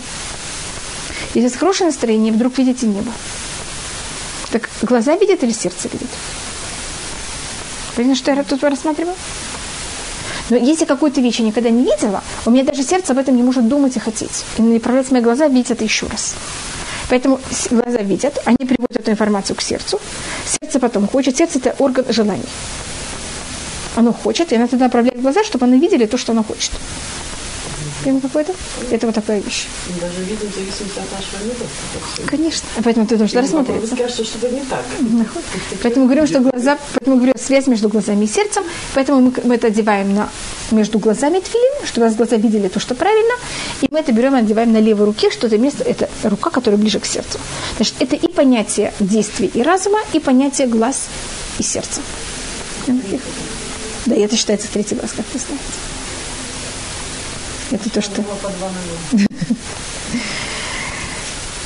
Если 1.34 1.56
у 1.56 1.58
хорошее 1.58 1.88
настроение, 1.88 2.32
вдруг 2.32 2.58
видите 2.58 2.86
небо. 2.86 3.10
Так 4.50 4.68
глаза 4.82 5.16
видят 5.16 5.42
или 5.42 5.52
сердце 5.52 5.88
видит? 5.88 6.08
Понятно, 7.96 8.14
что 8.16 8.32
я 8.32 8.42
тут 8.44 8.62
рассматриваю? 8.62 9.16
Но 10.50 10.56
если 10.56 10.84
какую-то 10.84 11.20
вещь 11.20 11.38
я 11.38 11.46
никогда 11.46 11.70
не 11.70 11.82
видела, 11.84 12.22
у 12.44 12.50
меня 12.50 12.64
даже 12.64 12.82
сердце 12.82 13.12
об 13.12 13.18
этом 13.18 13.36
не 13.36 13.42
может 13.42 13.68
думать 13.68 13.96
и 13.96 14.00
хотеть. 14.00 14.44
И 14.58 14.62
направлять 14.62 15.10
мои 15.10 15.22
глаза 15.22 15.48
видеть 15.48 15.70
это 15.70 15.84
еще 15.84 16.06
раз. 16.06 16.34
Поэтому 17.08 17.40
глаза 17.70 17.98
видят, 18.02 18.38
они 18.44 18.58
приводят 18.58 18.96
эту 18.96 19.10
информацию 19.10 19.56
к 19.56 19.62
сердцу. 19.62 20.00
Сердце 20.44 20.78
потом 20.78 21.08
хочет. 21.08 21.36
Сердце– 21.36 21.58
это 21.62 21.74
орган 21.78 22.04
желаний 22.10 22.48
оно 23.96 24.12
хочет, 24.12 24.52
и 24.52 24.56
она 24.56 24.66
тогда 24.66 24.86
направляет 24.86 25.20
глаза, 25.20 25.44
чтобы 25.44 25.66
они 25.66 25.78
видели 25.78 26.06
то, 26.06 26.18
что 26.18 26.32
оно 26.32 26.42
хочет. 26.42 26.72
Понял 28.04 28.20
какой-то? 28.20 28.52
Это 28.90 29.06
вот 29.06 29.14
такая 29.14 29.40
вещь. 29.40 29.66
Даже 30.00 30.24
видно 30.24 30.50
в 30.50 30.54
зависимости 30.54 30.98
от 30.98 31.12
нашего 31.12 31.44
мира. 31.44 32.26
Конечно. 32.26 32.68
Поэтому 32.82 33.06
ты 33.06 33.16
должен 33.16 33.38
рассмотреться. 33.38 33.96
кажется, 33.96 34.24
что 34.24 34.38
это 34.38 34.54
не 34.54 34.60
так. 34.62 34.84
Поэтому 35.82 36.06
говорим, 36.06 36.26
что 36.26 36.40
глаза, 36.40 36.78
поэтому 36.94 37.16
говорю, 37.16 37.34
связь 37.36 37.68
между 37.68 37.88
глазами 37.88 38.24
и 38.24 38.28
сердцем, 38.28 38.64
поэтому 38.94 39.20
мы, 39.20 39.32
мы 39.44 39.54
это 39.54 39.68
одеваем 39.68 40.14
на, 40.14 40.28
между 40.72 40.98
глазами 40.98 41.38
тфилин, 41.38 41.86
чтобы 41.86 42.06
у 42.06 42.08
нас 42.08 42.16
глаза 42.16 42.36
видели 42.36 42.68
то, 42.68 42.80
что 42.80 42.96
правильно, 42.96 43.34
и 43.82 43.88
мы 43.90 44.00
это 44.00 44.10
берем 44.12 44.34
и 44.34 44.38
одеваем 44.40 44.72
на 44.72 44.80
левой 44.80 45.06
руке, 45.06 45.30
что 45.30 45.46
это 45.46 45.58
место, 45.58 45.84
это 45.84 46.08
рука, 46.24 46.50
которая 46.50 46.80
ближе 46.80 46.98
к 46.98 47.06
сердцу. 47.06 47.38
Значит, 47.76 47.94
это 48.00 48.16
и 48.16 48.28
понятие 48.28 48.92
действий 48.98 49.50
и 49.54 49.62
разума, 49.62 50.00
и 50.12 50.18
понятие 50.18 50.66
глаз 50.66 51.08
и 51.58 51.62
сердца. 51.62 52.00
Да, 54.06 54.16
это 54.16 54.36
считается 54.36 54.68
третий 54.72 54.94
глаз, 54.94 55.12
как 55.16 55.26
вы 55.32 55.38
знаете. 55.38 55.64
Это 57.70 57.90
то, 57.90 58.02
что... 58.02 58.24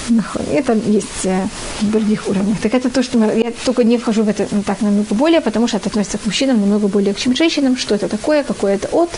Это 0.52 0.74
есть 0.74 1.24
э, 1.24 1.48
в 1.80 1.90
других 1.90 2.28
уровнях. 2.28 2.60
Так 2.60 2.74
это 2.74 2.90
то, 2.90 3.02
что 3.02 3.18
мы, 3.18 3.26
я 3.38 3.52
только 3.64 3.82
не 3.82 3.98
вхожу 3.98 4.22
в 4.22 4.28
это 4.28 4.46
ну, 4.50 4.62
так 4.62 4.80
намного 4.80 5.14
более, 5.14 5.40
потому 5.40 5.66
что 5.66 5.78
это 5.78 5.88
относится 5.88 6.18
к 6.18 6.26
мужчинам 6.26 6.60
намного 6.60 6.86
более, 6.88 7.14
чем 7.14 7.32
к 7.32 7.36
женщинам. 7.36 7.76
Что 7.76 7.94
это 7.94 8.08
такое, 8.08 8.44
какое 8.44 8.74
это 8.74 8.88
от. 8.92 9.10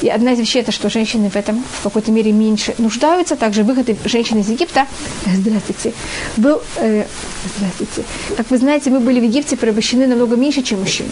И 0.00 0.08
одна 0.08 0.32
из 0.32 0.38
вещей 0.38 0.62
это, 0.62 0.72
что 0.72 0.88
женщины 0.90 1.28
в 1.28 1.36
этом 1.36 1.64
в 1.80 1.82
какой-то 1.82 2.12
мере 2.12 2.32
меньше 2.32 2.74
нуждаются. 2.78 3.36
Также 3.36 3.64
выход 3.64 3.88
женщин 4.04 4.38
из 4.38 4.48
Египта, 4.48 4.86
здравствуйте, 5.26 5.92
был, 6.36 6.62
э, 6.76 7.04
здравствуйте. 7.56 8.04
Как 8.36 8.50
вы 8.50 8.58
знаете, 8.58 8.90
мы 8.90 9.00
были 9.00 9.20
в 9.20 9.24
Египте 9.24 9.56
порабощены 9.56 10.06
намного 10.06 10.36
меньше, 10.36 10.62
чем 10.62 10.80
мужчины. 10.80 11.10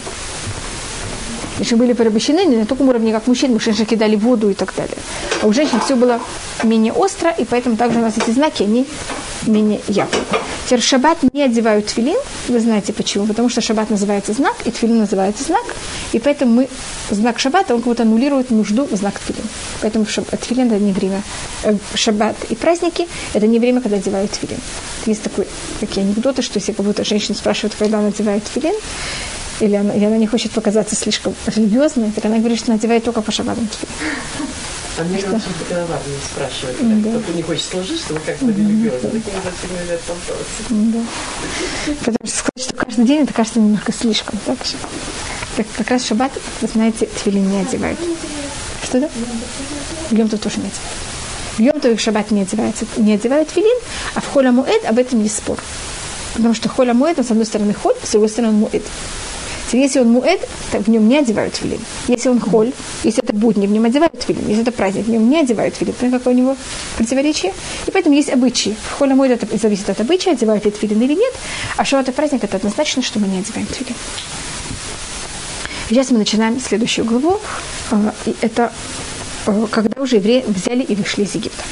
Если 1.59 1.75
были 1.75 1.93
порабощены 1.93 2.45
не 2.45 2.57
на 2.57 2.65
таком 2.65 2.89
уровне, 2.89 3.11
как 3.11 3.27
мужчин, 3.27 3.53
мужчин 3.53 3.73
же 3.73 3.85
кидали 3.85 4.15
воду 4.15 4.49
и 4.49 4.53
так 4.53 4.73
далее. 4.75 4.97
А 5.41 5.47
у 5.47 5.53
женщин 5.53 5.79
все 5.79 5.95
было 5.95 6.19
менее 6.63 6.93
остро, 6.93 7.29
и 7.29 7.45
поэтому 7.45 7.77
также 7.77 7.99
у 7.99 8.01
нас 8.01 8.17
эти 8.17 8.31
знаки, 8.31 8.63
они 8.63 8.87
менее 9.47 9.79
явно. 9.87 10.17
Теперь 10.65 10.81
шаббат 10.81 11.17
не 11.33 11.43
одевают 11.43 11.87
твилин. 11.87 12.17
Вы 12.47 12.59
знаете 12.59 12.93
почему? 12.93 13.27
Потому 13.27 13.49
что 13.49 13.61
шаббат 13.61 13.89
называется 13.89 14.33
знак, 14.33 14.55
и 14.65 14.71
твилин 14.71 14.99
называется 14.99 15.43
знак. 15.43 15.65
И 16.13 16.19
поэтому 16.19 16.53
мы 16.53 16.69
знак 17.09 17.39
шаббата, 17.39 17.73
он 17.73 17.81
как 17.81 17.87
будто 17.87 18.03
аннулирует 18.03 18.51
нужду 18.51 18.85
в 18.85 18.95
знак 18.95 19.19
твилин. 19.19 19.43
Поэтому 19.81 20.05
шаббат, 20.05 20.39
твилин 20.39 20.67
это 20.67 20.79
не 20.79 20.93
время. 20.93 21.23
Э, 21.63 21.75
шаббат 21.95 22.35
и 22.49 22.55
праздники 22.55 23.07
это 23.33 23.47
не 23.47 23.59
время, 23.59 23.81
когда 23.81 23.97
одевают 23.97 24.31
твилин. 24.31 24.59
Есть 25.05 25.23
такой, 25.23 25.47
такие 25.79 26.05
анекдоты, 26.05 26.41
что 26.41 26.57
если 26.59 26.71
как 26.71 26.85
будто 26.85 27.03
женщина 27.03 27.35
спрашивает, 27.35 27.75
когда 27.77 27.99
она 27.99 28.07
одевает 28.07 28.43
твилин, 28.43 28.75
или 29.61 29.75
она, 29.75 29.93
и 29.93 30.03
она 30.03 30.17
не 30.17 30.27
хочет 30.27 30.51
показаться 30.51 30.95
слишком 30.95 31.35
религиозной, 31.45 32.11
так 32.11 32.25
она 32.25 32.39
говорит, 32.39 32.57
что 32.57 32.71
она 32.71 32.79
одевает 32.79 33.03
только 33.03 33.21
по 33.21 33.31
шаббатам 33.31 33.67
твилин. 33.67 34.11
А 34.97 35.03
мне 35.03 35.21
кажется, 35.21 35.49
что 35.49 35.59
такая 35.59 35.85
важно 35.85 36.13
спрашивать. 36.23 36.75
Да. 37.03 37.19
Кто 37.19 37.33
не 37.33 37.41
хочет 37.41 37.63
сложить, 37.63 38.01
чтобы 38.01 38.19
как-то 38.19 38.47
религиозно. 38.47 39.09
Такие 39.09 39.35
зачем 39.37 39.89
лет 39.89 40.01
Да. 40.69 41.93
Потому 41.99 42.27
что 42.27 42.37
сказать, 42.37 42.63
что 42.67 42.75
каждый 42.75 43.05
день, 43.05 43.23
это 43.23 43.33
кажется 43.33 43.59
немножко 43.59 43.93
слишком. 43.93 44.37
Так, 44.45 44.57
так 45.55 45.65
как 45.77 45.89
раз 45.89 46.05
шаббат, 46.05 46.31
вы 46.61 46.67
знаете, 46.67 47.07
твилин 47.23 47.49
не 47.49 47.61
одевают. 47.61 47.99
Что 48.83 48.99
да? 48.99 49.09
Йом 50.11 50.27
тоже 50.27 50.59
не 50.59 50.67
одевают. 50.67 51.01
Йом 51.57 51.79
то 51.79 51.89
их 51.89 51.99
шаббат 51.99 52.31
не 52.31 52.41
одевается, 52.41 52.85
не 52.97 53.13
одевают 53.13 53.49
твилин, 53.49 53.77
а 54.15 54.21
в 54.21 54.27
холя 54.27 54.51
муэд 54.51 54.85
об 54.85 54.97
этом 54.97 55.21
есть 55.21 55.37
спор. 55.37 55.57
Потому 56.33 56.53
что 56.53 56.69
холя 56.69 56.93
муэд, 56.93 57.19
он 57.19 57.25
с 57.25 57.31
одной 57.31 57.45
стороны 57.45 57.73
холь, 57.73 57.95
с 58.03 58.11
другой 58.11 58.29
стороны 58.29 58.53
муэд. 58.53 58.83
Если 59.77 59.99
он 59.99 60.09
муэд, 60.11 60.47
то 60.71 60.79
в 60.79 60.87
нем 60.87 61.07
не 61.07 61.17
одевают 61.17 61.55
филин. 61.55 61.79
Если 62.07 62.29
он 62.29 62.39
холь, 62.39 62.71
если 63.03 63.23
это 63.23 63.33
будни, 63.33 63.67
в 63.67 63.71
нем 63.71 63.85
одевают 63.85 64.21
филин. 64.21 64.47
Если 64.47 64.61
это 64.63 64.71
праздник, 64.71 65.05
в 65.05 65.09
нем 65.09 65.29
не 65.29 65.39
одевают 65.39 65.75
филин. 65.75 65.93
Понимаете, 65.93 66.19
какое 66.19 66.33
у 66.33 66.37
него 66.37 66.57
противоречие? 66.97 67.53
И 67.87 67.91
поэтому 67.91 68.15
есть 68.15 68.29
обычаи. 68.29 68.75
В 68.89 68.97
холе 68.97 69.15
муэд 69.15 69.43
это 69.43 69.57
зависит 69.57 69.89
от 69.89 70.01
обычая, 70.01 70.31
одевают 70.31 70.65
ли 70.65 70.71
филин 70.71 71.01
или 71.01 71.13
нет. 71.13 71.33
А 71.77 71.85
что 71.85 71.99
это 71.99 72.11
праздник, 72.11 72.43
это 72.43 72.57
однозначно, 72.57 73.01
что 73.01 73.19
мы 73.19 73.27
не 73.27 73.39
одеваем 73.39 73.67
филин. 73.67 73.95
Сейчас 75.89 76.09
мы 76.11 76.19
начинаем 76.19 76.59
следующую 76.59 77.05
главу. 77.05 77.39
А, 77.91 78.13
это 78.41 78.71
а, 79.45 79.67
когда 79.69 80.01
уже 80.01 80.17
евреи 80.17 80.43
взяли 80.47 80.83
и 80.83 80.95
вышли 80.95 81.23
из 81.23 81.35
Египта. 81.35 81.63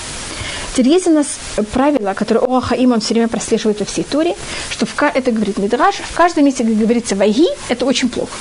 Теперь 0.74 0.94
есть 0.94 1.08
у 1.08 1.12
нас 1.12 1.40
правило, 1.74 2.14
которое 2.14 2.40
Оахаим 2.46 2.92
он 2.92 3.00
все 3.00 3.14
время 3.14 3.28
прослеживает 3.28 3.80
во 3.80 3.86
всей 3.86 4.04
Торе, 4.04 4.36
что 4.70 4.86
в, 4.86 4.94
это 5.02 5.32
говорит 5.32 5.58
Мидраш, 5.58 5.96
в 5.96 6.16
каждом 6.16 6.46
месте, 6.46 6.64
где 6.64 6.74
говорится 6.74 7.16
Вайги, 7.16 7.48
это 7.70 7.86
очень 7.86 8.10
плохо. 8.10 8.32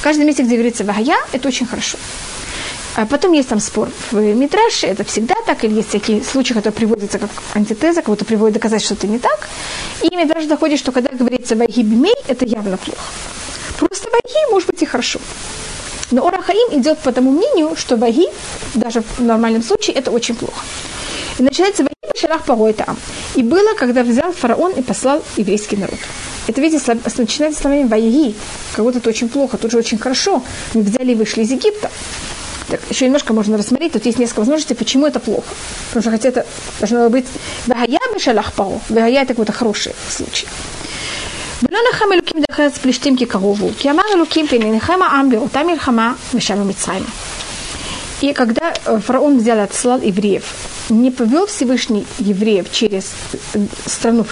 В 0.00 0.02
каждом 0.02 0.26
месте, 0.26 0.42
где 0.42 0.56
говорится 0.56 0.84
Вагая, 0.84 1.16
это 1.32 1.48
очень 1.48 1.66
хорошо. 1.66 1.96
А 2.96 3.06
потом 3.06 3.32
есть 3.32 3.48
там 3.48 3.58
спор 3.58 3.88
в 4.12 4.20
Мидраше, 4.20 4.86
это 4.86 5.02
всегда 5.02 5.34
так, 5.46 5.64
или 5.64 5.74
есть 5.74 5.88
всякие 5.88 6.22
случаи, 6.22 6.52
которые 6.52 6.74
приводятся 6.74 7.18
как 7.18 7.30
антитеза, 7.54 8.02
кого-то 8.02 8.24
приводит 8.24 8.54
доказать, 8.54 8.84
что 8.84 8.94
это 8.94 9.06
не 9.06 9.18
так. 9.18 9.48
И 10.02 10.14
Мидраш 10.14 10.44
доходит, 10.44 10.78
что 10.78 10.92
когда 10.92 11.10
говорится 11.10 11.56
Вайги 11.56 11.82
Бимей, 11.82 12.14
это 12.28 12.44
явно 12.44 12.76
плохо. 12.76 13.02
Просто 13.78 14.10
Вайги 14.10 14.50
может 14.50 14.68
быть 14.68 14.82
и 14.82 14.86
хорошо. 14.86 15.18
Но 16.14 16.28
Орахаим 16.28 16.78
идет 16.78 16.98
по 16.98 17.10
тому 17.10 17.32
мнению, 17.32 17.74
что 17.74 17.96
Ваги, 17.96 18.28
даже 18.74 19.00
в 19.00 19.20
нормальном 19.20 19.64
случае, 19.64 19.96
это 19.96 20.12
очень 20.12 20.36
плохо. 20.36 20.64
И 21.40 21.42
начинается 21.42 21.82
война 21.82 22.14
Шалах 22.14 22.44
Парой 22.44 22.72
там. 22.72 22.96
И 23.34 23.42
было, 23.42 23.74
когда 23.76 24.04
взял 24.04 24.32
фараон 24.32 24.72
и 24.74 24.82
послал 24.82 25.24
еврейский 25.36 25.76
народ. 25.76 25.98
Это, 26.46 26.60
видите, 26.60 26.96
начинается 27.16 27.60
словами 27.60 27.88
«Ваяги», 27.88 28.36
как 28.76 28.84
будто 28.84 28.98
это 28.98 29.08
очень 29.08 29.28
плохо, 29.28 29.56
тут 29.56 29.72
же 29.72 29.78
очень 29.78 29.98
хорошо. 29.98 30.40
Мы 30.74 30.82
взяли 30.82 31.12
и 31.12 31.14
вышли 31.16 31.42
из 31.42 31.50
Египта. 31.50 31.90
Так, 32.68 32.80
еще 32.90 33.06
немножко 33.06 33.32
можно 33.32 33.58
рассмотреть, 33.58 33.94
тут 33.94 34.06
есть 34.06 34.20
несколько 34.20 34.38
возможностей, 34.40 34.74
почему 34.74 35.06
это 35.06 35.18
плохо. 35.18 35.48
Потому 35.88 36.02
что 36.02 36.10
хотя 36.12 36.28
это 36.28 36.46
должно 36.78 37.10
быть 37.10 37.26
«Вагая 37.66 37.98
бешалах 38.14 38.52
паро», 38.52 38.80
«Вагая» 38.88 39.22
это 39.22 39.34
какой-то 39.34 39.52
хороший 39.52 39.94
случай. 40.08 40.46
ולא 41.63 41.79
נחם 41.91 42.05
אלוקים 42.13 42.41
דרך 42.49 42.59
ארץ 42.59 42.77
פלישתים 42.77 43.15
כי 43.15 43.25
קרובו, 43.25 43.69
כי 43.77 43.91
אמר 43.91 44.03
אלוקים 44.15 44.47
פן 44.47 44.61
ינחם 44.61 45.01
העם 45.01 45.29
באותה 45.29 45.63
מלחמה 45.63 46.13
ושם 46.33 46.67
מצרים. 46.67 47.03
И 48.21 48.33
когда 48.33 48.73
э, 48.73 48.99
фараон 48.99 49.37
взял 49.37 49.57
и 49.59 49.61
отслал 49.61 50.01
евреев, 50.01 50.43
не 50.89 51.09
повел 51.09 51.45
Всевышний 51.45 52.05
евреев 52.19 52.69
через 52.71 53.13
э, 53.53 53.59
страну 53.85 54.25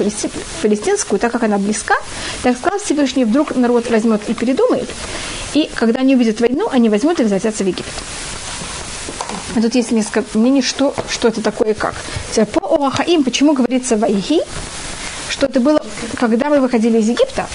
палестинскую, 0.62 1.20
так 1.20 1.32
как 1.32 1.44
она 1.44 1.58
близка, 1.58 1.96
так 2.44 2.58
сказал 2.58 2.80
Всевышний, 2.80 3.24
вдруг 3.24 3.56
народ 3.56 3.90
возьмет 3.90 4.22
и 4.28 4.34
передумает, 4.34 4.90
и 5.54 5.70
когда 5.74 6.02
они 6.02 6.16
увидят 6.16 6.42
войну, 6.42 6.68
они 6.70 6.90
возьмут 6.90 7.20
и 7.20 7.24
возвратятся 7.24 7.64
в 7.64 7.68
Египет. 7.68 7.94
А 9.56 9.62
тут 9.62 9.74
есть 9.74 9.92
несколько 9.92 10.38
мнений, 10.38 10.62
что, 10.62 10.94
что 11.10 11.30
это 11.30 11.42
такое 11.42 11.72
и 11.72 11.74
как. 11.74 11.96
По 12.54 12.86
Оахаим, 12.86 13.24
почему 13.24 13.54
говорится 13.54 13.96
«вайги», 13.96 14.42
что 15.30 15.48
это 15.48 15.60
было, 15.60 15.81
когда 16.29 16.49
мы 16.49 16.61
выходили 16.61 16.99
из 16.99 17.09
Египта, 17.09 17.47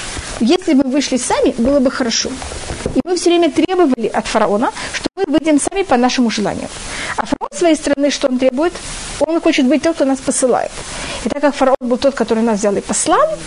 если 0.42 0.74
бы 0.74 0.84
вышли 0.90 1.18
сами, 1.18 1.54
было 1.58 1.80
бы 1.80 1.90
хорошо. 1.90 2.30
И 2.96 3.00
мы 3.06 3.16
все 3.16 3.30
время 3.30 3.50
требовали 3.50 4.08
от 4.08 4.28
фараона, 4.28 4.72
что 4.94 5.10
мы 5.16 5.24
выйдем 5.28 5.60
сами 5.60 5.84
по 5.84 5.98
нашему 5.98 6.30
желанию. 6.30 6.68
А 7.18 7.26
фараон 7.26 7.50
своей 7.58 7.76
стороны, 7.76 8.12
что 8.12 8.28
он 8.28 8.38
требует? 8.38 8.74
Он 9.20 9.42
хочет 9.42 9.66
быть 9.66 9.84
тот, 9.84 9.96
кто 9.96 10.06
нас 10.06 10.20
посылает. 10.20 10.72
И 11.26 11.30
так 11.30 11.42
как 11.42 11.56
фараон 11.56 11.78
был 11.80 11.98
тот, 11.98 12.14
который 12.16 12.44
нас 12.44 12.60
взял 12.60 12.76
и 12.76 12.82
послал, 12.82 13.38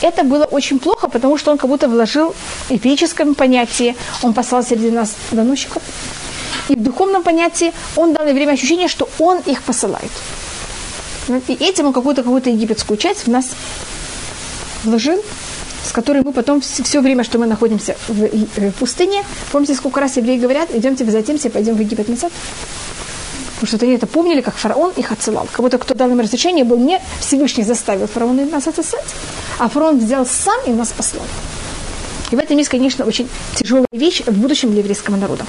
это 0.00 0.22
было 0.22 0.44
очень 0.44 0.78
плохо, 0.78 1.08
потому 1.08 1.38
что 1.38 1.50
он 1.50 1.58
как 1.58 1.70
будто 1.70 1.88
вложил 1.88 2.34
в 2.68 2.70
эпическом 2.70 3.34
понятии, 3.34 3.96
он 4.22 4.32
послал 4.32 4.62
среди 4.62 4.90
нас 4.90 5.16
доносчиков. 5.32 5.82
И 6.68 6.76
в 6.76 6.82
духовном 6.82 7.22
понятии 7.22 7.72
он 7.96 8.12
дал 8.12 8.26
время 8.26 8.52
ощущение, 8.52 8.88
что 8.88 9.08
он 9.18 9.38
их 9.46 9.62
посылает. 9.62 10.12
И 11.48 11.52
этим 11.52 11.86
он 11.86 11.92
какую-то 11.92 12.22
какую-то 12.22 12.50
египетскую 12.50 12.96
часть 12.96 13.26
в 13.26 13.30
нас 13.30 13.50
вложил, 14.84 15.22
с 15.84 15.92
которой 15.92 16.22
мы 16.22 16.32
потом 16.32 16.60
все, 16.60 16.82
все 16.82 17.00
время, 17.00 17.24
что 17.24 17.38
мы 17.38 17.46
находимся 17.46 17.96
в, 18.08 18.28
в 18.56 18.72
пустыне, 18.72 19.24
помните, 19.52 19.74
сколько 19.74 20.00
раз 20.00 20.16
евреи 20.16 20.38
говорят, 20.38 20.70
идемте 20.74 21.04
затемся, 21.04 21.50
пойдем 21.50 21.74
в 21.74 21.80
Египет 21.80 22.08
назад? 22.08 22.32
Потому 23.54 23.76
что 23.76 23.86
они 23.86 23.94
это 23.94 24.06
помнили, 24.06 24.40
как 24.40 24.54
фараон 24.54 24.92
их 24.96 25.10
отсылал. 25.10 25.48
Как 25.50 25.60
будто 25.60 25.78
кто 25.78 25.94
дал 25.94 26.08
им 26.10 26.20
разрешение, 26.20 26.64
был 26.64 26.78
не 26.78 27.00
Всевышний 27.18 27.64
заставил 27.64 28.06
фараона 28.06 28.44
нас 28.44 28.68
отсылать, 28.68 29.14
а 29.58 29.68
фараон 29.68 29.98
взял 29.98 30.24
сам 30.26 30.60
и 30.66 30.70
нас 30.70 30.92
послал. 30.92 31.24
И 32.30 32.36
в 32.36 32.38
этом 32.38 32.56
есть, 32.58 32.68
конечно, 32.68 33.04
очень 33.04 33.28
тяжелая 33.56 33.86
вещь 33.90 34.22
в 34.24 34.38
будущем 34.38 34.70
для 34.70 34.80
еврейского 34.80 35.16
народа. 35.16 35.44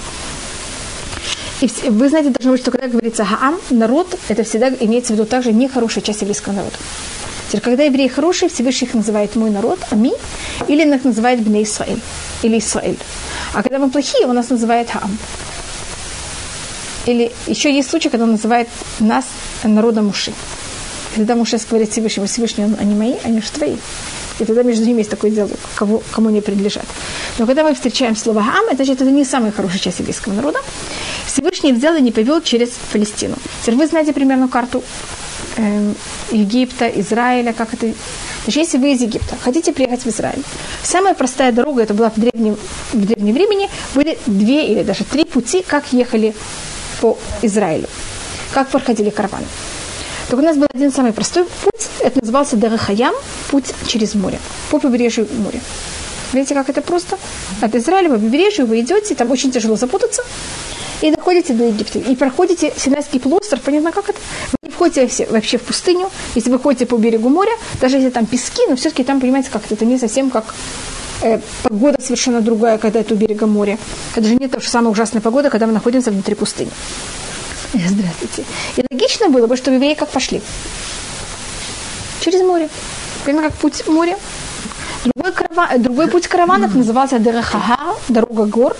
И 1.62 1.70
вы 1.90 2.08
знаете, 2.08 2.30
должно 2.30 2.54
быть, 2.54 2.62
что 2.62 2.72
когда 2.72 2.88
говорится 2.88 3.26
«хаам», 3.26 3.60
народ, 3.70 4.18
это 4.30 4.44
всегда 4.44 4.70
имеется 4.70 5.14
в 5.14 5.18
виду 5.18 5.26
также 5.26 5.52
нехорошая 5.52 6.02
часть 6.02 6.22
еврейского 6.22 6.54
народа. 6.54 6.76
Теперь, 7.50 7.62
когда 7.62 7.84
евреи 7.84 8.08
хорошие, 8.08 8.48
Всевышний 8.48 8.88
их 8.88 8.94
называет 8.94 9.36
«мой 9.36 9.50
народ», 9.50 9.80
«ами», 9.90 10.12
или 10.68 10.96
их 10.96 11.04
называет 11.04 11.42
«бней 11.42 11.64
Исраэль», 11.64 12.00
или 12.44 12.60
«Исраэль». 12.60 12.98
А 13.54 13.64
когда 13.64 13.80
мы 13.80 13.90
плохие, 13.90 14.28
он 14.28 14.36
нас 14.36 14.50
называет 14.50 14.92
«хаам». 14.92 15.18
Или 17.08 17.32
еще 17.48 17.74
есть 17.74 17.90
случай, 17.90 18.10
когда 18.10 18.26
он 18.26 18.32
называет 18.34 18.70
нас 19.00 19.26
народом 19.64 20.06
Муши. 20.06 20.32
Когда 21.16 21.34
Муше 21.34 21.58
говорит 21.68 21.92
Всевышнему, 21.92 22.28
Всевышний, 22.28 22.66
они 22.80 22.94
мои, 22.94 23.16
они 23.24 23.42
же 23.42 23.50
твои. 23.50 23.78
И 24.38 24.46
тогда 24.46 24.62
между 24.62 24.86
ними 24.86 25.00
есть 25.00 25.10
такой 25.10 25.32
диалог, 25.32 25.58
кого, 25.74 26.04
кому 26.12 26.30
они 26.30 26.42
принадлежат. 26.42 26.86
Но 27.40 27.48
когда 27.48 27.64
мы 27.64 27.74
встречаем 27.74 28.16
слово 28.16 28.42
«ам», 28.42 28.66
это 28.68 28.84
значит, 28.84 29.02
это 29.02 29.10
не 29.10 29.26
самая 29.26 29.52
хорошая 29.52 29.80
часть 29.80 30.00
еврейского 30.00 30.34
народа. 30.34 30.60
Всевышний 31.26 31.74
взял 31.74 31.96
и 31.96 32.02
не 32.02 32.12
повел 32.12 32.42
через 32.42 32.70
Палестину. 32.92 33.38
Теперь 33.64 33.76
вы 33.76 33.88
знаете 33.88 34.14
примерно 34.14 34.48
карту 34.48 34.84
э, 35.60 35.94
Египта, 36.32 36.88
Израиля, 36.88 37.54
как 37.54 37.74
это... 37.74 37.94
Значит, 38.44 38.64
если 38.64 38.78
вы 38.78 38.94
из 38.94 39.02
Египта 39.02 39.36
хотите 39.42 39.72
приехать 39.74 40.06
в 40.06 40.08
Израиль, 40.08 40.44
самая 40.84 41.14
простая 41.14 41.52
дорога, 41.52 41.84
это 41.84 41.94
была 41.94 42.10
в 42.10 42.20
древнем, 42.20 42.58
в 42.94 43.06
древнем 43.06 43.34
времени, 43.34 43.70
были 43.94 44.18
две 44.26 44.68
или 44.68 44.84
даже 44.84 45.04
три 45.04 45.26
пути, 45.26 45.64
как 45.68 45.94
ехали 45.94 46.34
по 47.02 47.18
Израилю, 47.42 47.88
как 48.54 48.70
проходили 48.70 49.10
караваны. 49.10 49.46
Только 50.30 50.44
у 50.44 50.46
нас 50.46 50.58
был 50.58 50.68
один 50.74 50.92
самый 50.92 51.12
простой 51.12 51.46
путь, 51.64 51.88
это 52.00 52.20
назывался 52.20 52.56
Дарахаям, 52.56 53.14
путь 53.50 53.74
через 53.88 54.16
море, 54.16 54.40
по 54.70 54.80
побережью 54.80 55.28
моря. 55.38 55.60
Видите, 56.34 56.54
как 56.54 56.70
это 56.70 56.82
просто? 56.82 57.18
От 57.62 57.76
Израиля 57.76 58.10
по 58.10 58.20
побережью 58.20 58.68
вы 58.68 58.80
идете, 58.82 59.16
там 59.16 59.32
очень 59.32 59.52
тяжело 59.52 59.76
запутаться, 59.76 60.22
и 61.02 61.12
доходите 61.12 61.54
до 61.54 61.66
Египта, 61.66 62.00
и 62.00 62.16
проходите 62.16 62.74
Синайский 62.76 63.20
полуостров, 63.20 63.62
понятно, 63.62 63.92
как 63.92 64.10
это? 64.10 64.20
Вы 64.52 64.68
не 64.68 64.72
входите 64.72 65.28
вообще 65.30 65.58
в 65.58 65.62
пустыню, 65.62 66.10
если 66.36 66.50
вы 66.50 66.60
ходите 66.60 66.86
по 66.86 66.98
берегу 66.98 67.30
моря, 67.30 67.52
даже 67.80 67.98
если 67.98 68.10
там 68.10 68.26
пески, 68.26 68.62
но 68.68 68.76
все-таки 68.76 69.04
там, 69.04 69.22
понимаете, 69.22 69.50
как 69.52 69.64
это, 69.70 69.86
не 69.86 69.98
совсем 69.98 70.30
как 70.30 70.54
э, 71.22 71.40
погода 71.64 72.02
совершенно 72.02 72.42
другая, 72.42 72.78
когда 72.78 73.00
это 73.00 73.14
у 73.14 73.18
берега 73.18 73.48
моря. 73.48 73.78
Это 74.16 74.28
же 74.28 74.36
не 74.36 74.48
та 74.48 74.60
же 74.60 74.68
самая 74.68 74.92
ужасная 74.92 75.22
погода, 75.22 75.50
когда 75.50 75.68
мы 75.68 75.74
находимся 75.74 76.12
внутри 76.12 76.36
пустыни. 76.36 76.72
Здравствуйте. 77.74 78.46
И 78.78 78.84
логично 78.92 79.30
было 79.30 79.48
бы, 79.48 79.56
что 79.56 79.72
евреи 79.72 79.94
как 79.94 80.10
пошли? 80.10 80.42
Через 82.22 82.42
море. 82.42 82.70
Примерно 83.24 83.50
как 83.50 83.58
путь 83.60 83.88
море. 83.88 84.18
Другой, 85.06 85.32
караван, 85.32 85.82
другой 85.82 86.08
путь 86.08 86.28
караванов 86.28 86.76
назывался 86.76 87.20
Дерехага, 87.20 87.96
дорога 88.10 88.46
гор, 88.46 88.76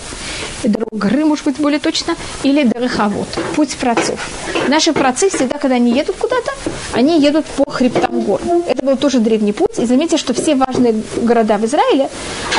дорога 0.62 0.96
горы, 1.08 1.24
может 1.24 1.44
быть, 1.44 1.56
более 1.56 1.78
точно, 1.78 2.14
или 2.42 2.64
Дерехавод, 2.64 3.28
путь 3.56 3.76
праотцов. 3.76 4.20
Наши 4.68 4.92
праотцы 4.92 5.30
всегда, 5.30 5.58
когда 5.58 5.76
они 5.76 5.92
едут 5.92 6.16
куда-то, 6.16 6.52
они 6.92 7.20
едут 7.20 7.46
по 7.46 7.70
хребтам 7.70 8.20
гор. 8.20 8.40
Это 8.66 8.84
был 8.84 8.96
тоже 8.96 9.18
древний 9.20 9.52
путь. 9.52 9.78
И 9.78 9.86
заметьте, 9.86 10.18
что 10.18 10.34
все 10.34 10.54
важные 10.54 10.94
города 11.22 11.56
в 11.56 11.64
Израиле, 11.64 12.10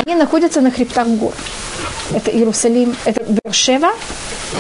они 0.06 0.16
находятся 0.16 0.62
на 0.62 0.72
хребтах 0.72 1.08
гор. 1.08 1.34
Это 2.14 2.32
Иерусалим, 2.32 2.96
это 3.06 3.24
Бершева, 3.24 3.92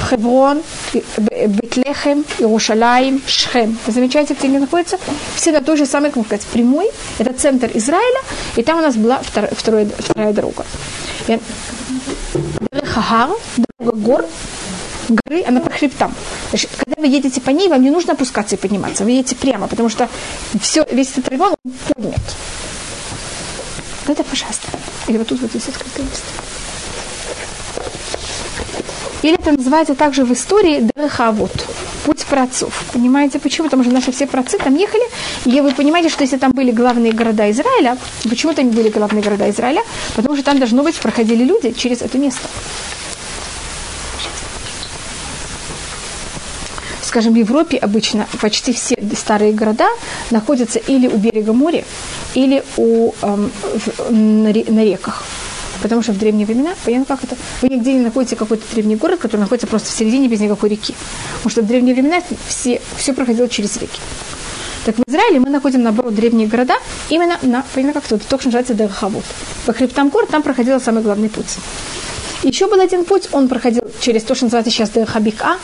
Хеврон, 0.10 0.62
Бетлехем, 0.93 2.25
Иерушалаем, 2.39 3.21
Шхем. 3.27 3.77
Вы 3.86 3.93
замечаете, 3.93 4.33
где 4.33 4.48
они 4.48 4.60
находятся? 4.60 4.98
Все 5.36 5.51
на 5.51 5.62
той 5.62 5.77
же 5.77 5.86
самой, 5.86 6.12
как 6.12 6.25
сказать, 6.25 6.45
прямой. 6.45 6.89
Это 7.19 7.33
центр 7.33 7.69
Израиля, 7.74 8.19
и 8.55 8.63
там 8.63 8.79
у 8.79 8.81
нас 8.81 8.95
была 8.95 9.19
вторая, 9.21 9.51
вторая, 9.55 9.88
вторая 9.98 10.33
дорога. 10.33 10.65
Хагар, 12.83 13.29
дорога 13.79 13.98
гор, 13.98 14.25
горы, 15.10 15.43
она 15.48 15.60
по 15.60 15.69
хребтам. 15.69 16.13
Значит, 16.50 16.69
когда 16.77 17.01
вы 17.01 17.07
едете 17.07 17.41
по 17.41 17.50
ней, 17.50 17.67
вам 17.67 17.81
не 17.81 17.89
нужно 17.89 18.13
опускаться 18.13 18.55
и 18.55 18.57
подниматься. 18.57 19.03
Вы 19.03 19.12
едете 19.12 19.36
прямо, 19.36 19.67
потому 19.67 19.89
что 19.89 20.10
все, 20.62 20.86
весь 20.91 21.12
этот 21.12 21.29
район 21.29 21.55
поднят. 21.88 22.21
Это, 24.07 24.24
пожалуйста. 24.24 24.67
Или 25.07 25.17
вот 25.17 25.27
тут 25.27 25.41
вот 25.41 25.53
есть 25.53 25.69
открытое 25.69 26.03
место. 26.03 26.50
Или 29.21 29.35
это 29.35 29.51
называется 29.51 29.93
также 29.93 30.25
в 30.25 30.33
истории 30.33 30.89
Дерехавод, 30.95 31.51
путь 32.05 32.25
праотцов. 32.25 32.83
Понимаете 32.93 33.39
почему? 33.39 33.65
Потому 33.67 33.83
что 33.83 33.93
наши 33.93 34.11
все 34.11 34.25
праотцы 34.25 34.57
там 34.57 34.75
ехали, 34.75 35.03
и 35.45 35.61
вы 35.61 35.71
понимаете, 35.71 36.09
что 36.09 36.23
если 36.23 36.37
там 36.37 36.51
были 36.51 36.71
главные 36.71 37.13
города 37.13 37.49
Израиля, 37.51 37.97
почему 38.29 38.53
там 38.53 38.69
были 38.69 38.89
главные 38.89 39.23
города 39.23 39.49
Израиля? 39.49 39.83
Потому 40.15 40.35
что 40.35 40.45
там, 40.45 40.57
должно 40.57 40.83
быть, 40.83 40.99
проходили 40.99 41.43
люди 41.43 41.71
через 41.71 42.01
это 42.01 42.17
место. 42.17 42.47
скажем, 47.11 47.33
в 47.33 47.35
Европе 47.35 47.77
обычно 47.77 48.25
почти 48.39 48.71
все 48.71 48.95
старые 49.17 49.51
города 49.51 49.87
находятся 50.29 50.79
или 50.79 51.07
у 51.07 51.17
берега 51.17 51.51
моря, 51.51 51.83
или 52.35 52.63
у, 52.77 53.11
эм, 53.21 53.51
в, 53.75 54.11
на, 54.11 54.49
на 54.49 54.83
реках. 54.85 55.25
Потому 55.81 56.01
что 56.01 56.13
в 56.13 56.17
древние 56.17 56.45
времена, 56.45 56.71
понятно, 56.85 57.05
как 57.15 57.23
это? 57.23 57.35
Вы 57.61 57.69
нигде 57.69 57.93
не 57.93 58.01
находите 58.01 58.35
какой-то 58.35 58.63
древний 58.73 58.95
город, 58.95 59.19
который 59.19 59.41
находится 59.41 59.67
просто 59.67 59.89
в 59.89 59.93
середине 59.93 60.27
без 60.27 60.39
никакой 60.39 60.69
реки. 60.69 60.93
Потому 61.38 61.50
что 61.50 61.61
в 61.61 61.67
древние 61.67 61.95
времена 61.95 62.21
все, 62.47 62.81
все 62.97 63.13
проходило 63.13 63.50
через 63.50 63.77
реки. 63.77 64.00
Так 64.85 64.95
в 64.97 65.03
Израиле 65.07 65.39
мы 65.39 65.50
находим, 65.50 65.83
наоборот, 65.83 66.15
древние 66.15 66.47
города 66.47 66.73
именно 67.09 67.38
на, 67.43 67.63
понятно, 67.73 68.01
как 68.01 68.11
это, 68.11 68.17
то, 68.17 68.38
что 68.38 68.47
называется 68.47 68.73
Дагахавут. 68.73 69.23
По 69.65 69.73
хребтам 69.73 70.09
гор 70.09 70.25
там 70.25 70.41
проходил 70.41 70.81
самый 70.81 71.03
главный 71.03 71.29
путь. 71.29 71.57
Еще 72.43 72.65
был 72.67 72.79
один 72.79 73.05
путь, 73.05 73.29
он 73.31 73.47
проходил 73.47 73.83
через 74.00 74.23
то, 74.23 74.33
что 74.33 74.45
называется 74.45 74.71
сейчас 74.71 74.89
Дагахабика, 74.89 75.57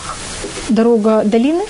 дорога 0.70 1.24
долины 1.26 1.64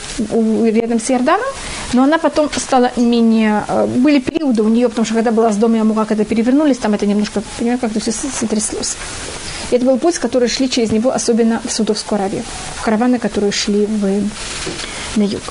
рядом 0.71 0.99
с 0.99 1.09
Иорданом, 1.09 1.47
но 1.93 2.03
она 2.03 2.17
потом 2.17 2.49
стала 2.55 2.91
менее... 2.95 3.63
Э, 3.67 3.85
были 3.85 4.19
периоды 4.19 4.63
у 4.63 4.69
нее, 4.69 4.89
потому 4.89 5.05
что 5.05 5.15
когда 5.15 5.31
была 5.31 5.51
с 5.51 5.57
дома 5.57 5.81
Амура, 5.81 6.05
когда 6.05 6.25
перевернулись, 6.25 6.77
там 6.77 6.93
это 6.93 7.05
немножко, 7.05 7.41
понимаете, 7.57 7.81
как-то 7.81 7.99
все 7.99 8.11
сотряслось. 8.11 8.95
Это 9.71 9.85
был 9.85 9.97
путь, 9.97 10.17
который 10.17 10.47
шли 10.47 10.69
через 10.69 10.91
него, 10.91 11.11
особенно 11.11 11.61
в 11.65 11.71
Судовскую 11.71 12.19
Аравию, 12.19 12.43
в 12.75 12.81
караваны, 12.83 13.19
которые 13.19 13.51
шли 13.51 13.85
в, 13.85 14.29
на 15.15 15.23
юг. 15.23 15.41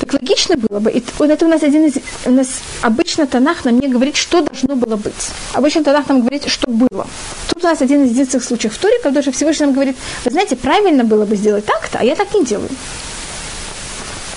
Так 0.00 0.12
логично 0.12 0.56
было 0.56 0.78
бы, 0.80 0.90
и 0.90 1.02
вот 1.18 1.30
это 1.30 1.46
у 1.46 1.48
нас 1.48 1.62
один 1.62 1.86
из, 1.86 1.94
у 2.26 2.30
нас 2.30 2.60
обычно 2.82 3.26
Танах 3.26 3.64
нам 3.64 3.80
не 3.80 3.88
говорит, 3.88 4.16
что 4.16 4.42
должно 4.42 4.76
было 4.76 4.96
быть. 4.96 5.30
Обычно 5.54 5.84
Танах 5.84 6.08
нам 6.08 6.20
говорит, 6.20 6.48
что 6.48 6.68
было. 6.68 7.06
Тут 7.48 7.64
у 7.64 7.66
нас 7.66 7.80
один 7.80 8.04
из 8.04 8.10
единственных 8.10 8.44
случаев 8.44 8.74
в 8.74 8.78
Торе, 8.78 8.98
когда 9.02 9.22
же 9.22 9.32
Всевышний 9.32 9.66
нам 9.66 9.74
говорит, 9.74 9.96
вы 10.24 10.30
знаете, 10.30 10.56
правильно 10.56 11.04
было 11.04 11.24
бы 11.24 11.36
сделать 11.36 11.64
так-то, 11.64 11.98
а 12.00 12.04
я 12.04 12.14
так 12.14 12.34
не 12.34 12.44
делаю. 12.44 12.70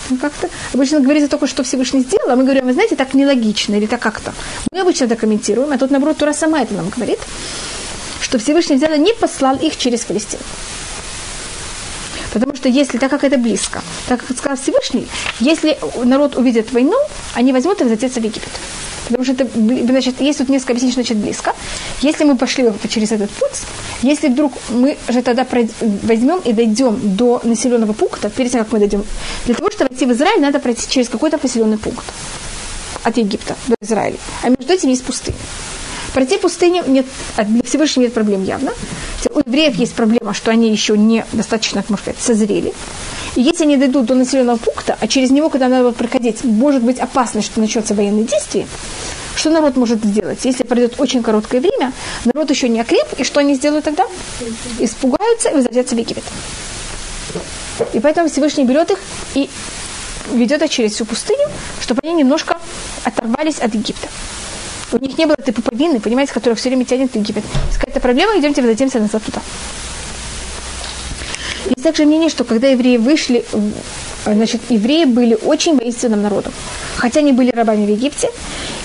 Ну, 0.10 0.18
как-то 0.18 0.50
обычно 0.74 1.00
говорится 1.00 1.30
только, 1.30 1.48
что 1.48 1.63
Всевышний 1.63 2.01
сделал, 2.01 2.32
а 2.32 2.36
мы 2.36 2.44
говорим, 2.44 2.66
вы 2.66 2.74
знаете, 2.74 2.96
так 2.96 3.13
нелогично 3.13 3.75
или 3.75 3.86
так 3.86 4.00
как-то. 4.00 4.34
Мы 4.72 4.82
обычно 4.82 5.06
это 5.06 5.16
комментируем, 5.16 5.72
а 5.72 5.78
тут, 5.78 5.92
наоборот, 5.92 6.18
Тура 6.18 6.34
сама 6.34 6.62
это 6.62 6.74
нам 6.74 6.89
говорит, 6.89 7.20
что 8.22 8.39
Всевышний 8.39 8.78
взял 8.78 8.94
и 8.94 8.98
не 9.00 9.13
послал 9.13 9.56
их 9.58 9.78
через 9.78 10.01
Палестину. 10.06 10.44
Потому 12.34 12.56
что 12.56 12.70
если, 12.70 12.98
так 12.98 13.10
как 13.10 13.24
это 13.24 13.38
близко, 13.38 13.82
так 14.08 14.26
как 14.26 14.38
сказал 14.38 14.58
Всевышний, 14.58 15.08
если 15.40 15.78
народ 16.04 16.36
увидит 16.36 16.72
войну, 16.72 16.98
они 17.34 17.54
возьмут 17.54 17.82
и 17.82 17.84
возвратятся 17.84 18.20
в 18.20 18.24
Египет. 18.24 18.50
Потому 19.08 19.24
что 19.24 19.34
это, 19.34 19.48
значит, 19.88 20.22
есть 20.22 20.38
тут 20.38 20.50
несколько 20.50 20.74
объяснений, 20.74 20.94
значит, 20.94 21.18
близко. 21.18 21.56
Если 22.02 22.24
мы 22.26 22.38
пошли 22.38 22.72
через 22.89 23.12
этот 23.12 23.32
путь, 23.32 23.62
если 24.04 24.28
вдруг 24.28 24.54
мы 24.70 24.98
же 25.08 25.24
тогда 25.24 25.48
возьмем 26.04 26.39
и 26.46 26.54
дойдем 26.54 27.00
до 27.15 27.42
населенного 27.44 27.94
пункта, 27.94 28.30
перед 28.30 28.52
тем, 28.52 28.63
как 28.63 28.72
мы 28.72 28.78
дойдем, 28.78 29.04
для 29.46 29.56
того, 29.56 29.72
чтобы 29.72 29.89
войти 29.89 30.06
в 30.06 30.12
Израиль, 30.12 30.39
надо 30.39 30.60
пройти 30.60 30.88
через 30.88 31.10
какой-то 31.10 31.39
поселенный 31.39 31.80
пункт 31.80 32.06
от 33.04 33.18
Египта 33.18 33.56
до 33.68 33.76
Израиля. 33.82 34.18
А 34.44 34.50
между 34.50 34.72
этим 34.72 34.89
есть 34.89 35.04
пустыня. 35.04 35.38
Пройти 36.13 36.38
пустыню 36.38 36.84
нет, 36.88 37.06
для 37.38 37.63
Всевышнего 37.63 38.04
нет 38.04 38.13
проблем 38.13 38.43
явно. 38.43 38.72
У 39.34 39.39
евреев 39.39 39.76
есть 39.76 39.93
проблема, 39.93 40.34
что 40.34 40.52
они 40.52 40.72
еще 40.72 40.98
не 40.98 41.26
достаточно, 41.34 41.84
можно 41.88 41.98
сказать, 41.98 42.22
созрели. 42.22 42.74
И 43.36 43.41
если 43.41 43.63
они 43.63 43.78
дойдут 43.78 44.06
до 44.06 44.15
населенного 44.15 44.58
пункта, 44.58 44.98
а 45.00 45.08
через 45.08 45.30
него, 45.30 45.50
когда 45.50 45.67
надо 45.67 45.91
проходить, 45.91 46.43
может 46.43 46.82
быть 46.82 47.00
опасность, 47.00 47.48
что 47.48 47.60
начнется 47.60 47.93
военное 47.93 48.24
действие, 48.24 48.67
что 49.36 49.52
народ 49.52 49.78
может 49.78 50.04
сделать? 50.04 50.43
Если 50.43 50.63
пройдет 50.63 51.00
очень 51.00 51.24
короткое 51.24 51.62
время, 51.62 51.93
народ 52.26 52.50
еще 52.50 52.67
не 52.67 52.82
окреп, 52.82 53.08
и 53.17 53.24
что 53.24 53.39
они 53.39 53.56
сделают 53.56 53.86
тогда? 53.86 54.06
Испугаются 54.80 55.50
и 55.50 55.54
возвратятся 55.54 55.95
в 55.95 56.00
Египет. 56.00 56.24
И 57.93 58.00
поэтому 58.00 58.28
Всевышний 58.28 58.65
берет 58.65 58.91
их 58.91 59.00
и 59.36 59.50
ведет 60.34 60.62
их 60.62 60.69
через 60.69 60.93
всю 60.93 61.06
пустыню, 61.06 61.48
чтобы 61.82 62.02
они 62.04 62.13
немножко 62.13 62.58
оторвались 63.04 63.60
от 63.60 63.74
Египта. 63.74 64.10
У 64.91 64.97
них 64.97 65.17
не 65.17 65.25
было 65.25 65.36
этой 65.38 65.54
пуповины, 65.54 65.99
понимаете, 65.99 66.34
которая 66.34 66.56
все 66.56 66.69
время 66.69 66.86
тянет 66.86 67.12
в 67.12 67.15
Египет. 67.15 67.43
Если 67.67 67.80
какая-то 67.80 67.99
проблема, 67.99 68.39
идемте, 68.39 68.62
возвратимся 68.62 68.99
назад 68.99 69.23
туда. 69.23 69.41
Есть 71.65 71.84
также 71.84 72.06
мнение, 72.06 72.30
что 72.30 72.43
когда 72.43 72.67
евреи 72.67 72.97
вышли, 72.97 73.45
значит, 74.25 74.62
евреи 74.69 75.06
были 75.06 75.38
очень 75.43 75.75
воинственным 75.75 76.21
народом. 76.21 76.54
Хотя 76.97 77.19
они 77.19 77.32
были 77.34 77.52
рабами 77.52 77.86
в 77.86 77.89
Египте. 77.89 78.30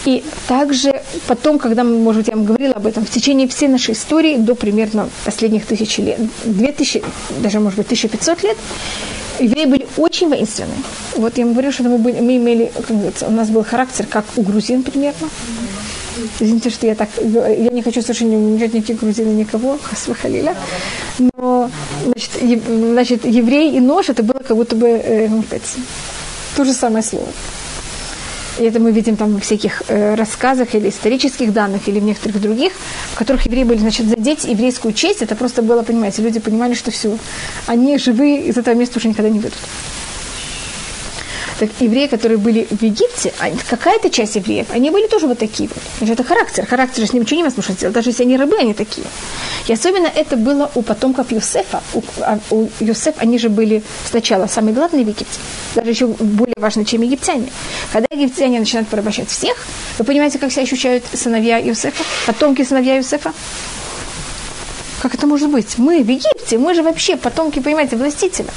И 0.05 0.23
также 0.47 1.03
потом, 1.27 1.59
когда, 1.59 1.83
может 1.83 2.21
быть, 2.21 2.29
я 2.29 2.37
вам 2.37 2.45
говорила 2.45 2.75
об 2.75 2.87
этом, 2.87 3.07
в 3.07 3.11
течение 3.11 3.49
всей 3.49 3.69
нашей 3.69 3.95
истории, 3.95 4.37
до 4.37 4.55
примерно 4.55 5.09
последних 5.25 5.65
тысячи 5.65 6.03
лет, 6.03 6.21
две 6.45 6.73
тысячи, 6.73 7.03
даже, 7.41 7.59
может 7.59 7.79
быть, 7.79 7.87
1500 7.87 8.43
лет, 8.43 8.59
евреи 9.41 9.65
были 9.65 9.87
очень 9.97 10.29
воинственны. 10.29 10.75
Вот 11.17 11.39
я 11.39 11.45
вам 11.47 11.55
говорю, 11.55 11.73
что 11.73 11.85
мы, 11.85 11.97
были, 11.97 12.21
мы 12.21 12.37
имели, 12.37 12.71
как 12.77 12.89
говорится, 12.89 13.27
у 13.27 13.31
нас 13.31 13.49
был 13.49 13.65
характер, 13.65 14.07
как 14.07 14.27
у 14.37 14.43
грузин 14.43 14.83
примерно. 14.83 15.31
Извините, 16.41 16.71
что 16.71 16.87
я 16.87 16.95
так... 16.95 17.09
Я 17.23 17.71
не 17.71 17.83
хочу 17.83 18.03
совершенно 18.03 18.37
унижать 18.37 18.75
никаких 18.75 19.01
грузин 19.01 19.37
никого, 19.37 19.79
хасвахалиля. 19.83 20.55
Но, 21.37 21.71
значит, 22.05 22.31
е, 22.43 22.61
значит, 22.93 23.25
еврей 23.25 23.77
и 23.77 23.81
нож, 23.81 24.09
это 24.09 24.23
было 24.23 24.39
как 24.39 24.57
будто 24.57 24.77
бы, 24.77 24.89
э, 24.89 25.29
сказать, 25.47 25.77
то 26.57 26.65
же 26.65 26.73
самое 26.73 27.03
слово. 27.03 27.27
И 28.59 28.63
это 28.63 28.79
мы 28.79 28.93
видим 28.93 29.17
там 29.17 29.37
в 29.37 29.41
всяких 29.41 29.83
э, 29.89 30.15
рассказах 30.15 30.75
или 30.75 30.89
исторических 30.89 31.53
данных, 31.53 31.89
или 31.89 31.99
в 31.99 32.05
некоторых 32.05 32.41
других, 32.41 32.73
в 33.13 33.19
которых 33.19 33.47
евреи 33.47 33.65
были, 33.65 33.79
значит, 33.79 34.07
задеть 34.07 34.45
еврейскую 34.45 34.95
честь, 34.95 35.23
это 35.23 35.35
просто 35.35 35.63
было, 35.63 35.83
понимаете, 35.83 36.23
люди 36.23 36.39
понимали, 36.39 36.75
что 36.75 36.91
все, 36.93 37.19
они 37.67 37.99
живые 37.99 38.47
из 38.47 38.57
этого 38.57 38.75
места 38.75 38.99
уже 38.99 39.09
никогда 39.09 39.29
не 39.29 39.41
выйдут. 39.41 39.59
Так 41.59 41.71
евреи, 41.81 42.09
которые 42.09 42.39
были 42.39 42.67
в 42.71 42.83
Египте, 42.83 43.33
какая-то 43.69 44.11
часть 44.11 44.37
евреев, 44.37 44.67
они 44.71 44.91
были 44.91 45.07
тоже 45.07 45.27
вот 45.27 45.39
такие 45.39 45.69
вот. 45.69 45.79
Значит, 45.99 46.21
это 46.21 46.29
характер. 46.29 46.67
Характер 46.67 47.07
с 47.07 47.13
ним 47.13 47.23
ничего 47.23 47.37
не 47.39 47.45
возможно 47.45 47.75
сделать. 47.75 47.95
Даже 47.95 48.11
если 48.11 48.25
они 48.25 48.37
рабы, 48.37 48.57
они 48.57 48.75
такие. 48.75 49.07
И 49.69 49.73
особенно 49.73 50.07
это 50.07 50.37
было 50.37 50.71
у 50.75 50.83
потомков 50.83 51.31
Юсефа. 51.31 51.83
У, 51.95 52.03
а, 52.21 52.39
у 52.51 52.69
Юсеф, 52.81 53.15
они 53.19 53.39
же 53.39 53.49
были 53.49 53.83
сначала 54.11 54.47
самые 54.47 54.75
главные 54.75 55.05
в 55.05 55.09
Египте. 55.09 55.39
Даже 55.75 55.91
еще 55.91 56.07
более 56.07 56.55
важны, 56.57 56.85
чем 56.85 57.03
египтяне. 57.03 57.49
Когда 57.93 58.07
египтяне 58.11 58.59
начинают 58.59 58.89
порабощать 58.89 59.29
всех, 59.29 59.57
вы 59.99 60.05
понимаете, 60.05 60.39
как 60.39 60.51
себя 60.51 60.63
ощущают 60.63 61.05
сыновья 61.13 61.59
Юсефа, 61.59 62.05
потомки 62.27 62.63
сыновья 62.63 62.97
Юсефа? 62.97 63.33
Как 65.01 65.15
это 65.15 65.27
может 65.27 65.51
быть? 65.51 65.79
Мы 65.79 66.03
в 66.03 66.09
Египте, 66.09 66.59
мы 66.59 66.75
же 66.75 66.83
вообще 66.83 67.17
потомки, 67.17 67.61
понимаете, 67.61 67.97
властителя. 67.97 68.49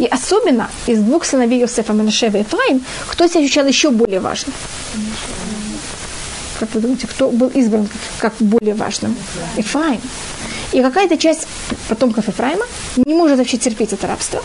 И 0.00 0.06
особенно 0.06 0.70
из 0.86 0.98
двух 1.00 1.26
сыновей 1.26 1.60
Йосефа, 1.60 1.92
Менашева 1.92 2.38
и 2.38 2.40
Ефраим, 2.40 2.82
кто 3.06 3.26
себя 3.26 3.40
ощущал 3.40 3.66
еще 3.66 3.90
более 3.90 4.20
важным? 4.20 4.54
Как 6.58 6.74
вы 6.74 6.80
думаете, 6.80 7.06
кто 7.06 7.28
был 7.28 7.48
избран 7.48 7.86
как 8.18 8.32
более 8.40 8.74
важным? 8.74 9.14
Ефраим. 9.58 10.00
И 10.72 10.80
какая-то 10.80 11.18
часть 11.18 11.46
потомков 11.88 12.28
Ефраима 12.28 12.64
не 12.96 13.14
может 13.14 13.36
вообще 13.38 13.58
терпеть 13.58 13.92
это 13.92 14.06
рабство. 14.06 14.42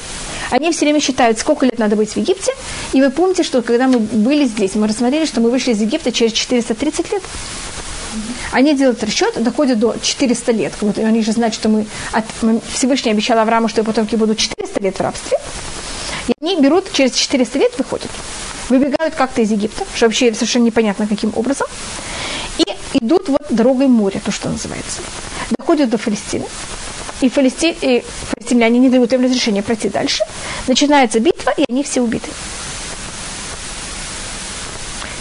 Они 0.51 0.71
все 0.71 0.85
время 0.85 0.99
считают, 0.99 1.39
сколько 1.39 1.65
лет 1.65 1.79
надо 1.79 1.95
быть 1.95 2.11
в 2.11 2.17
Египте. 2.17 2.51
И 2.91 3.01
вы 3.01 3.09
помните, 3.09 3.43
что 3.43 3.61
когда 3.61 3.87
мы 3.87 3.99
были 3.99 4.45
здесь, 4.45 4.75
мы 4.75 4.87
рассмотрели, 4.87 5.25
что 5.25 5.39
мы 5.39 5.49
вышли 5.49 5.71
из 5.71 5.81
Египта 5.81 6.11
через 6.11 6.33
430 6.33 7.11
лет. 7.13 7.23
Они 8.51 8.75
делают 8.75 9.03
расчет, 9.03 9.41
доходят 9.41 9.79
до 9.79 9.95
400 10.01 10.51
лет. 10.51 10.73
Как 10.79 10.89
будто 10.89 11.01
они 11.01 11.21
же 11.21 11.31
знают, 11.31 11.53
что 11.53 11.69
мы, 11.69 11.85
от, 12.11 12.25
Всевышний 12.71 13.11
обещал 13.11 13.39
Аврааму, 13.39 13.67
что 13.67 13.81
его 13.81 13.91
потомки 13.91 14.15
будут 14.15 14.37
400 14.37 14.81
лет 14.81 14.97
в 14.97 15.01
рабстве. 15.01 15.37
И 16.27 16.33
они 16.41 16.61
берут, 16.61 16.91
через 16.91 17.13
400 17.13 17.59
лет 17.59 17.71
выходят. 17.77 18.09
выбегают 18.69 19.15
как-то 19.15 19.41
из 19.41 19.51
Египта, 19.51 19.85
что 19.95 20.05
вообще 20.05 20.33
совершенно 20.33 20.63
непонятно 20.63 21.07
каким 21.07 21.31
образом, 21.35 21.67
и 22.57 22.97
идут 22.97 23.29
вот 23.29 23.41
дорогой 23.49 23.87
моря, 23.87 24.21
то, 24.23 24.31
что 24.31 24.49
называется. 24.49 25.01
Доходят 25.57 25.89
до 25.89 25.97
Палестины. 25.97 26.45
И, 27.21 27.29
фалести... 27.29 27.75
и 27.81 28.03
фалестимляне 28.29 28.79
не 28.79 28.89
дают 28.89 29.13
им 29.13 29.23
разрешения 29.23 29.63
пройти 29.63 29.89
дальше. 29.89 30.23
Начинается 30.67 31.19
битва, 31.19 31.53
и 31.55 31.63
они 31.69 31.83
все 31.83 32.01
убиты. 32.01 32.29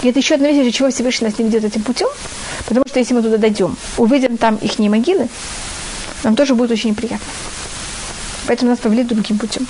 И 0.04 0.08
это 0.08 0.18
еще 0.18 0.34
одна 0.34 0.48
вещь, 0.48 0.62
для 0.62 0.70
чего 0.70 0.90
Всевышний 0.90 1.28
нас 1.28 1.38
не 1.38 1.46
ведет 1.46 1.64
этим 1.64 1.82
путем, 1.82 2.08
потому 2.68 2.84
что 2.86 2.98
если 2.98 3.14
мы 3.14 3.22
туда 3.22 3.38
дойдем, 3.38 3.74
увидим 3.96 4.36
там 4.36 4.56
их 4.56 4.78
могилы, 4.78 5.30
нам 6.22 6.36
тоже 6.36 6.54
будет 6.54 6.70
очень 6.72 6.90
неприятно. 6.90 7.26
Поэтому 8.46 8.70
нас 8.70 8.80
повели 8.80 9.02
другим 9.02 9.38
путем. 9.38 9.66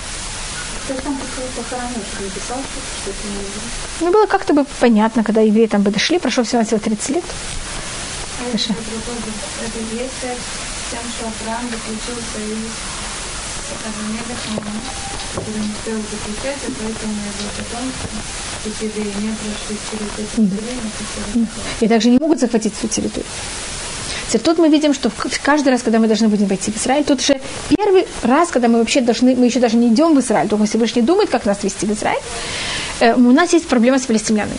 Ну, 4.01 4.11
было 4.11 4.25
как-то 4.25 4.53
бы 4.53 4.65
понятно, 4.81 5.23
когда 5.23 5.39
евреи 5.39 5.67
там 5.67 5.83
бы 5.83 5.91
дошли, 5.91 6.19
прошло 6.19 6.43
всего 6.43 6.65
всего 6.65 6.81
30 6.81 7.09
лет. 7.11 7.23
А 8.41 8.49
это, 8.49 8.57
это 8.57 9.79
есть 9.95 10.19
тем, 10.91 10.99
что 11.17 11.27
Авраам 11.27 11.63
заключил 11.71 12.21
союз 12.33 12.59
с 13.63 13.87
Авраамедом, 13.87 15.14
который 15.35 15.61
не 15.61 15.71
успел 15.71 15.97
заключать, 15.97 16.61
и 16.67 16.71
поэтому 16.79 17.13
его 17.13 17.49
потомство, 17.57 18.09
эти 18.65 18.83
евреи 18.85 19.13
не 19.21 19.35
прошли 19.35 19.77
это 20.17 20.41
время, 20.41 21.47
И 21.81 21.87
также 21.87 22.09
не 22.09 22.17
могут 22.17 22.39
захватить 22.39 22.75
свою 22.75 22.93
территорию. 22.93 23.25
Теперь 24.27 24.41
тут 24.41 24.57
мы 24.57 24.69
видим, 24.69 24.93
что 24.93 25.11
каждый 25.43 25.69
раз, 25.69 25.83
когда 25.83 25.99
мы 25.99 26.07
должны 26.07 26.27
будем 26.27 26.47
войти 26.47 26.71
в 26.71 26.77
Израиль, 26.77 27.03
тут 27.03 27.21
же 27.21 27.39
первый 27.69 28.07
раз, 28.23 28.49
когда 28.49 28.67
мы 28.67 28.79
вообще 28.79 29.01
должны, 29.01 29.35
мы 29.35 29.45
еще 29.45 29.59
даже 29.59 29.77
не 29.77 29.87
идем 29.89 30.15
в 30.15 30.19
Израиль, 30.19 30.47
только 30.47 30.65
Всевышний 30.65 31.01
думает, 31.01 31.29
как 31.29 31.45
нас 31.45 31.63
вести 31.63 31.85
в 31.85 31.91
Израиль, 31.91 32.21
э, 33.01 33.13
у 33.13 33.31
нас 33.31 33.53
есть 33.53 33.67
проблема 33.67 33.99
с 33.99 34.05
палестинянами. 34.05 34.57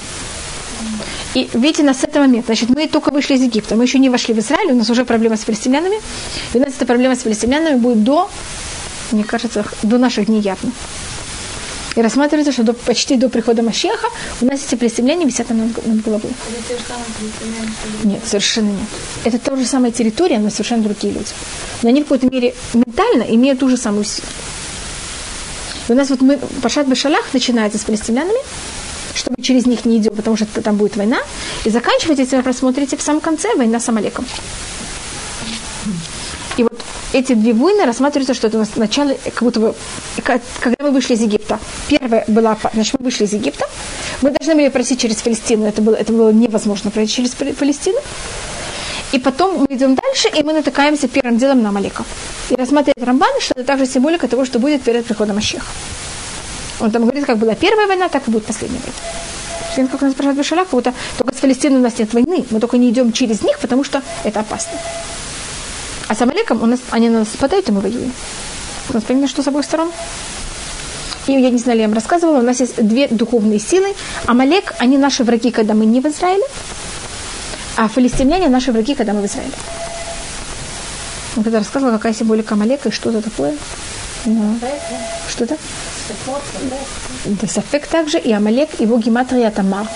И 1.35 1.49
видите, 1.53 1.83
нас 1.83 2.01
с 2.01 2.05
этого 2.05 2.23
момента, 2.23 2.47
значит, 2.47 2.71
мы 2.71 2.87
только 2.87 3.11
вышли 3.11 3.35
из 3.35 3.43
Египта, 3.43 3.77
мы 3.77 3.85
еще 3.85 3.99
не 3.99 4.09
вошли 4.09 4.35
в 4.35 4.39
Израиль, 4.39 4.73
у 4.73 4.77
нас 4.77 4.89
уже 4.89 5.05
проблема 5.05 5.37
с 5.37 5.45
палестинянами, 5.45 5.97
и 6.55 6.59
у 6.59 6.61
нас 6.61 6.75
эта 6.75 6.87
проблема 6.87 7.15
с 7.15 7.19
палестинянами 7.19 7.77
будет 7.77 8.05
до, 8.05 8.31
мне 9.13 9.25
кажется, 9.25 9.65
до 9.83 9.99
наших 9.99 10.27
дней 10.27 10.41
явно. 10.41 10.73
И 11.97 12.03
рассматривается, 12.03 12.53
что 12.53 12.63
до, 12.63 12.75
почти 12.75 13.17
до 13.17 13.31
прихода 13.31 13.63
Машеха 13.63 14.09
у 14.43 14.45
нас 14.45 14.61
эти 14.67 14.75
палестимляне 14.75 15.25
висят 15.25 15.49
над, 15.49 15.87
над 15.87 16.03
головой. 16.03 16.31
Нет, 18.05 18.21
совершенно 18.27 18.69
нет. 18.69 18.89
Это 19.25 19.39
та 19.39 19.57
же 19.57 19.65
самая 19.65 19.93
территория, 19.93 20.39
но 20.39 20.51
совершенно 20.51 20.83
другие 20.83 21.15
люди. 21.15 21.31
Но 21.83 21.89
они 21.89 22.03
в 22.03 22.05
какой-то 22.05 22.27
мере 22.27 22.55
ментально 22.75 23.23
имеют 23.23 23.61
ту 23.61 23.71
же 23.71 23.79
самую 23.79 24.05
силу. 24.05 24.29
И 25.89 25.93
у 25.93 25.95
нас 25.95 26.11
вот 26.11 26.21
мы, 26.21 26.39
Пашат 26.63 26.87
Бешалах 26.87 27.33
начинается 27.33 27.79
с 27.79 27.85
палестинянами, 27.85 28.41
что 29.15 29.33
мы 29.35 29.43
через 29.43 29.65
них 29.65 29.87
не 29.87 29.97
идем, 29.97 30.15
потому 30.15 30.37
что 30.37 30.47
там 30.61 30.77
будет 30.77 30.97
война. 30.97 31.19
И 31.65 31.71
заканчивается, 31.71 32.25
если 32.25 32.37
вы 32.37 32.43
просмотрите, 32.43 32.99
в 32.99 33.03
самом 33.03 33.23
конце 33.23 33.55
война 33.55 33.81
с 33.81 33.89
Амалеком. 33.89 34.27
Эти 37.17 37.33
две 37.33 37.55
войны 37.55 37.87
рассматриваются, 37.87 38.35
что 38.35 38.49
это 38.49 38.63
начало, 38.77 39.17
как 39.25 39.43
будто 39.43 39.59
бы, 39.59 39.75
когда 40.23 40.77
мы 40.81 40.91
вышли 40.91 41.15
из 41.15 41.23
Египта. 41.23 41.59
Первая 41.89 42.25
была, 42.29 42.59
значит, 42.75 42.95
мы 42.99 43.05
вышли 43.07 43.25
из 43.25 43.33
Египта, 43.33 43.65
мы 44.21 44.33
должны 44.33 44.55
были 44.55 44.69
пройти 44.69 44.99
через 44.99 45.17
Палестину, 45.23 45.65
это 45.65 45.81
было, 45.81 45.95
это 45.95 46.13
было 46.13 46.29
невозможно 46.31 46.91
пройти 46.91 47.15
через 47.15 47.31
Палестину. 47.31 47.99
И 49.13 49.19
потом 49.19 49.61
мы 49.61 49.67
идем 49.75 49.95
дальше, 49.95 50.29
и 50.29 50.43
мы 50.43 50.53
натыкаемся 50.53 51.09
первым 51.09 51.39
делом 51.39 51.63
на 51.63 51.71
Амалека. 51.71 52.05
И 52.51 52.55
рассматривает 52.55 53.03
Рамбан, 53.03 53.41
что 53.41 53.55
это 53.55 53.65
также 53.65 53.87
символика 53.87 54.29
того, 54.29 54.45
что 54.45 54.59
будет 54.59 54.83
перед 54.83 55.07
приходом 55.07 55.39
Ащеха. 55.39 55.73
Он 56.81 56.91
там 56.91 57.05
говорит, 57.05 57.25
как 57.25 57.39
была 57.39 57.55
первая 57.55 57.87
война, 57.87 58.11
так 58.11 58.29
и 58.29 58.31
будет 58.31 58.45
последняя 58.45 58.79
война. 58.79 59.91
Как 59.91 60.03
у 60.03 60.05
нас 60.05 60.13
спрашивает 60.13 60.39
Бешалах, 60.39 60.65
как 60.65 60.73
будто 60.73 60.93
только 61.17 61.35
с 61.35 61.39
Палестиной 61.39 61.79
у 61.79 61.83
нас 61.83 61.99
нет 61.99 62.13
войны, 62.13 62.45
мы 62.51 62.61
только 62.61 62.77
не 62.77 62.91
идем 62.91 63.11
через 63.13 63.41
них, 63.41 63.59
потому 63.59 63.85
что 63.85 64.03
это 64.23 64.41
опасно. 64.41 64.79
А 66.09 66.15
с 66.15 66.23
Амалеком 66.23 66.63
у 66.63 66.67
нас, 66.67 66.81
они 66.91 67.09
на 67.09 67.21
нас 67.21 67.33
нападают, 67.33 67.69
и 67.69 67.73
мы 67.73 67.81
воюем. 67.81 68.13
У 68.89 68.95
нас 68.95 69.03
понимаете, 69.03 69.33
что 69.33 69.43
с 69.43 69.49
обоих 69.49 69.65
сторон? 69.65 69.91
И 71.27 71.33
я 71.33 71.51
не 71.51 71.59
знаю, 71.59 71.81
я 71.81 71.87
вам 71.87 71.95
рассказывала, 71.95 72.39
у 72.39 72.43
нас 72.43 72.61
есть 72.61 72.77
две 72.77 73.09
духовные 73.09 73.59
силы. 73.59 73.95
Амалек, 74.27 74.75
они 74.79 74.97
наши 74.97 75.25
враги, 75.25 75.51
когда 75.51 75.75
мы 75.75 75.85
не 75.85 76.01
в 76.01 76.07
Израиле, 76.07 76.45
а 77.77 77.89
филистимляне 77.89 78.49
наши 78.49 78.71
враги, 78.71 78.95
когда 78.95 79.13
мы 79.13 79.23
в 79.23 79.27
Израиле. 79.27 79.53
Я 81.37 81.43
когда 81.43 81.59
рассказывала, 81.59 81.97
какая 81.97 82.15
символика 82.15 82.55
Амалека 82.55 82.89
и 82.89 82.93
что 82.93 83.11
это 83.11 83.23
такое. 83.23 83.57
Но... 84.25 84.57
Что 85.29 85.45
это? 85.45 85.57
Да, 87.25 87.49
Сафек 87.49 87.87
также, 87.89 88.19
и 88.19 88.33
Амалек, 88.33 88.79
его 88.79 88.97
гематрия 88.99 89.49
это 89.49 89.63
Мар. 89.65 89.89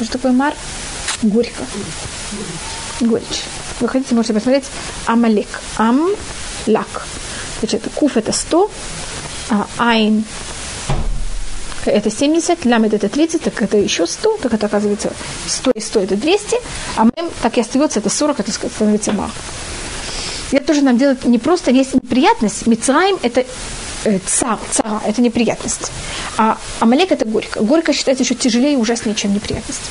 Что 0.00 0.12
такое 0.12 0.32
Мар? 0.32 0.54
Горько. 1.22 1.64
Горечь. 3.00 3.44
Вы 3.80 3.88
хотите, 3.88 4.14
можете 4.14 4.34
посмотреть 4.34 4.64
Амалек. 5.06 5.48
Ам, 5.76 6.08
лак. 6.66 7.06
Значит, 7.60 7.82
куф 7.94 8.16
это 8.16 8.32
100, 8.32 8.70
а 9.50 9.66
айн 9.78 10.24
это 11.86 12.10
70, 12.10 12.64
ламед 12.64 12.94
это 12.94 13.08
30, 13.08 13.42
так 13.42 13.62
это 13.62 13.76
еще 13.76 14.06
100, 14.06 14.38
так 14.42 14.54
это 14.54 14.66
оказывается 14.66 15.12
100 15.46 15.70
и 15.72 15.80
100 15.80 16.00
это 16.00 16.16
200, 16.16 16.56
а 16.96 17.04
мем 17.04 17.30
так 17.42 17.56
и 17.56 17.60
остается, 17.60 18.00
это 18.00 18.10
40, 18.10 18.40
это 18.40 18.52
становится 18.52 19.12
ма. 19.12 19.30
И 20.52 20.56
это 20.56 20.66
тоже 20.66 20.82
нам 20.82 20.98
делает 20.98 21.24
не 21.24 21.38
просто 21.38 21.70
есть 21.70 21.94
неприятность, 21.94 22.66
Мицраим 22.66 23.18
это 23.22 23.44
э, 24.04 24.18
цар, 24.26 24.58
цара, 24.70 25.00
это 25.06 25.20
неприятность. 25.20 25.92
А 26.38 26.58
Амалек 26.80 27.10
это 27.12 27.24
горько. 27.24 27.60
Горько 27.60 27.92
считается 27.92 28.24
еще 28.24 28.34
тяжелее 28.34 28.74
и 28.74 28.76
ужаснее, 28.76 29.14
чем 29.14 29.34
неприятность. 29.34 29.82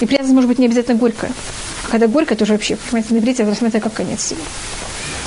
Неприятность 0.00 0.34
может 0.34 0.48
быть 0.48 0.58
не 0.58 0.66
обязательно 0.66 0.98
горькая. 0.98 1.32
Когда 1.92 2.06
горько, 2.08 2.32
это 2.32 2.44
уже 2.44 2.54
вообще, 2.54 2.76
понимаете, 2.76 3.12
на 3.12 3.18
иврите 3.18 3.44
рассматривается 3.44 3.80
как 3.80 3.92
конец 3.92 4.20
всего. 4.20 4.40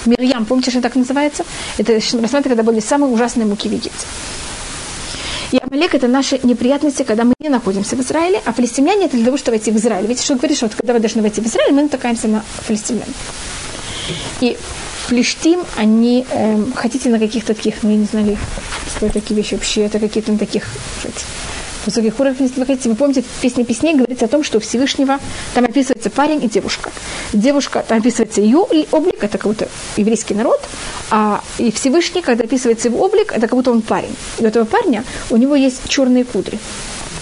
Мирьям, 0.08 0.47
помните, 0.47 0.71
что 0.71 0.82
так 0.82 0.95
называется? 0.95 1.45
Это 1.78 1.93
рассматривается, 1.93 2.49
когда 2.49 2.63
были 2.63 2.80
самые 2.80 3.12
ужасные 3.12 3.45
муки 3.45 3.69
в 3.69 3.71
Египте. 3.71 4.08
И 5.51 5.60
Амалек 5.60 5.93
это 5.93 6.08
наши 6.08 6.39
неприятности, 6.41 7.04
когда 7.04 7.23
мы 7.23 7.36
не 7.38 7.49
находимся 7.49 7.95
в 7.95 8.01
Израиле, 8.01 8.41
а 8.45 8.51
палестиняне 8.51 9.06
это 9.06 9.15
для 9.15 9.25
того, 9.25 9.38
чтобы 9.38 9.58
войти 9.58 9.69
в 9.69 9.75
Израиль. 9.75 10.08
Видите, 10.08 10.25
что 10.25 10.34
говорит, 10.38 10.58
что 10.58 10.65
вот 10.65 10.73
когда 10.73 10.93
вы 10.93 10.99
должны 10.99 11.21
войти 11.21 11.39
в 11.39 11.45
Израиль, 11.45 11.71
мы 11.71 11.84
натыкаемся 11.84 12.28
на 12.30 12.43
палестинян. 12.65 13.06
И 14.41 14.58
Плештим, 15.08 15.60
они 15.78 16.25
эм, 16.32 16.73
хотите 16.73 17.10
на 17.10 17.19
каких-то 17.19 17.54
таких, 17.54 17.84
ну 17.84 17.91
я 17.91 17.97
не 17.97 18.06
знаю, 18.06 18.39
что 18.88 19.08
такие 19.12 19.36
вещи 19.36 19.54
вообще, 19.54 19.82
это 19.82 19.99
какие-то 19.99 20.32
на 20.32 20.39
таких, 20.39 20.67
высоких 21.86 22.19
уровнях, 22.19 22.39
если 22.41 22.89
вы 22.89 22.95
помните, 22.95 23.21
в 23.21 23.41
песне 23.41 23.63
песней 23.63 23.93
говорится 23.93 24.26
о 24.26 24.28
том, 24.28 24.43
что 24.43 24.58
у 24.58 24.62
Всевышнего 24.62 25.19
там 25.54 25.65
описывается 25.65 26.10
парень 26.10 26.43
и 26.43 26.48
девушка. 26.48 26.91
Девушка, 27.34 27.84
там 27.88 28.00
описывается 28.00 28.41
ее 28.41 28.58
облик, 28.58 29.24
это 29.24 29.38
как 29.38 29.48
будто 29.48 29.67
еврейский 29.98 30.34
народ, 30.34 30.62
а 31.12 31.41
и 31.58 31.71
Всевышний, 31.71 32.21
когда 32.21 32.43
описывается 32.43 32.88
его 32.89 33.04
облик, 33.04 33.32
это 33.32 33.48
как 33.48 33.58
будто 33.58 33.71
он 33.71 33.82
парень. 33.82 34.15
И 34.39 34.43
у 34.43 34.48
этого 34.48 34.65
парня 34.65 35.04
у 35.30 35.38
него 35.38 35.56
есть 35.56 35.88
черные 35.88 36.26
кудри. 36.26 36.60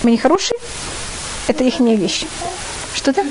Они 0.03 0.17
хорошие? 0.17 0.57
Это 1.47 1.63
их 1.63 1.79
вещи. 1.79 2.27
Что-то? 2.93 3.25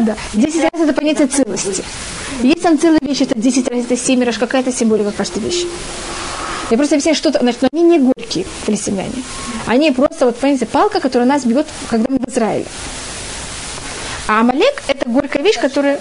Да. 0.00 0.16
Десять 0.32 0.62
раз 0.62 0.80
это 0.80 0.92
понятие 0.92 1.26
целости. 1.26 1.84
Есть 2.42 2.62
там 2.62 2.78
целая 2.78 3.00
вещь, 3.02 3.22
это 3.22 3.38
десять 3.38 3.68
раз, 3.68 3.84
это 3.84 3.96
семь 3.96 4.22
раз, 4.22 4.38
какая-то 4.38 4.72
символика 4.72 5.12
каждой 5.12 5.42
вещи. 5.42 5.66
Я 6.70 6.76
просто 6.76 6.94
объясняю, 6.94 7.16
что 7.16 7.32
значит, 7.32 7.62
но 7.62 7.68
они 7.72 7.82
не 7.82 7.98
горькие 7.98 8.46
палестиняне. 8.64 9.24
Они 9.70 9.92
просто, 9.92 10.26
вот, 10.26 10.36
понимаете, 10.36 10.66
палка, 10.66 10.98
которая 10.98 11.28
нас 11.28 11.44
бьет, 11.44 11.64
когда 11.88 12.10
мы 12.10 12.18
в 12.18 12.28
Израиле. 12.28 12.66
А 14.26 14.40
Амалек– 14.40 14.82
это 14.88 15.08
горькая 15.08 15.44
вещь, 15.44 15.60
которая... 15.60 16.00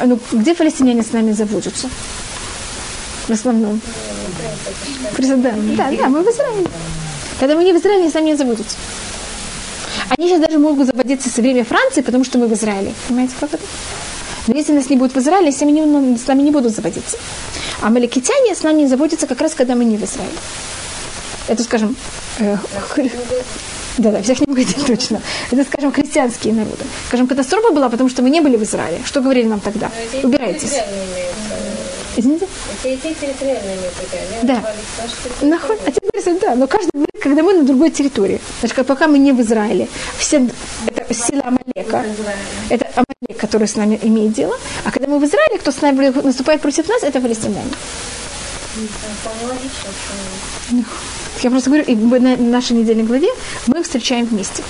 Ну, 0.00 0.20
где 0.30 0.54
палестиняне 0.54 1.02
с 1.02 1.10
нами 1.10 1.32
заводятся? 1.32 1.90
В 3.26 3.30
основном. 3.30 3.80
Да, 5.18 5.54
да, 5.76 5.90
да, 5.90 6.08
мы 6.08 6.22
в 6.22 6.28
Израиле. 6.28 6.68
Когда 7.40 7.56
мы 7.56 7.64
не 7.64 7.72
в 7.72 7.78
Израиле, 7.78 8.02
они 8.02 8.10
с 8.12 8.14
нами 8.14 8.26
не 8.26 8.36
заводятся. 8.36 8.76
Они 10.16 10.28
сейчас 10.28 10.40
даже 10.40 10.58
могут 10.60 10.86
заводиться 10.86 11.28
со 11.28 11.40
времени 11.40 11.64
Франции, 11.64 12.02
потому 12.02 12.22
что 12.22 12.38
мы 12.38 12.46
в 12.46 12.52
Израиле. 12.54 12.94
Понимаете, 13.08 13.34
как 13.40 13.54
это? 13.54 13.64
Но 14.46 14.54
если 14.54 14.72
нас 14.72 14.88
не 14.88 14.96
будет 14.96 15.16
в 15.16 15.18
Израиле, 15.18 15.50
с 15.50 15.58
нами 15.58 15.72
не, 15.72 16.16
с 16.16 16.28
нами 16.28 16.42
не 16.42 16.52
будут 16.52 16.76
заводиться. 16.76 17.18
А 17.82 17.90
маликитяне 17.90 18.54
с 18.54 18.62
нами 18.62 18.82
не 18.82 18.86
заводятся 18.86 19.26
как 19.26 19.40
раз, 19.40 19.54
когда 19.54 19.74
мы 19.74 19.84
не 19.84 19.96
в 19.96 20.04
Израиле. 20.04 20.38
Это, 21.48 21.62
скажем, 21.62 21.96
э, 22.38 22.56
да, 23.98 24.10
да, 24.10 24.22
всех 24.22 24.40
не 24.40 24.46
будет 24.46 24.74
точно. 24.86 25.20
Это, 25.50 25.64
скажем, 25.64 25.92
христианские 25.92 26.54
народы. 26.54 26.84
Скажем, 27.08 27.26
катастрофа 27.26 27.72
была, 27.72 27.88
потому 27.88 28.08
что 28.08 28.22
мы 28.22 28.30
не 28.30 28.40
были 28.40 28.56
в 28.56 28.62
Израиле. 28.62 29.00
Что 29.04 29.20
говорили 29.20 29.46
нам 29.46 29.60
тогда? 29.60 29.90
Убирайтесь. 30.22 30.80
Извините? 32.16 32.46
Да. 34.42 34.64
Наход... 35.42 35.78
А 35.84 35.90
теперь, 35.90 36.38
да, 36.40 36.54
но 36.54 36.66
каждый 36.66 36.90
говорит, 36.92 37.20
когда 37.20 37.42
мы 37.42 37.54
на 37.54 37.64
другой 37.64 37.90
территории. 37.90 38.40
Значит, 38.60 38.86
пока 38.86 39.08
мы 39.08 39.18
не 39.18 39.32
в 39.32 39.40
Израиле, 39.40 39.88
все, 40.16 40.46
это 40.86 41.12
сила 41.12 41.42
Амалека, 41.42 42.04
это 42.68 42.86
Амалек, 42.94 43.40
который 43.40 43.66
с 43.66 43.74
нами 43.74 43.98
имеет 44.02 44.32
дело, 44.32 44.56
а 44.84 44.92
когда 44.92 45.08
мы 45.08 45.18
в 45.18 45.24
Израиле, 45.24 45.58
кто 45.58 45.72
с 45.72 45.80
нами 45.80 46.12
наступает 46.22 46.60
против 46.60 46.88
нас, 46.88 47.02
это 47.02 47.20
палестиняне. 47.20 47.70
Я 51.42 51.50
просто 51.50 51.70
говорю, 51.70 51.84
и 51.84 51.94
на 51.94 52.36
нашей 52.36 52.76
недельной 52.76 53.04
главе 53.04 53.28
мы 53.66 53.80
их 53.80 53.84
встречаем 53.84 54.26
вместе. 54.26 54.62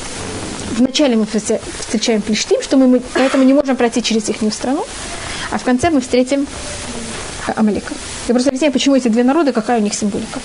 Вначале 0.76 1.16
мы 1.16 1.26
встречаем 1.26 2.20
Плештим, 2.22 2.60
что 2.62 2.76
мы, 2.76 3.00
поэтому 3.12 3.44
не 3.44 3.52
можем 3.54 3.76
пройти 3.76 4.02
через 4.02 4.28
их 4.28 4.36
страну, 4.52 4.84
а 5.50 5.58
в 5.58 5.62
конце 5.62 5.90
мы 5.90 6.00
встретим 6.00 6.46
Амалика. 7.54 7.94
Я 8.26 8.34
просто 8.34 8.50
объясняю, 8.50 8.72
почему 8.72 8.96
эти 8.96 9.08
две 9.08 9.22
народа, 9.22 9.52
какая 9.52 9.78
у 9.78 9.82
них 9.82 9.94
символика. 9.94 10.40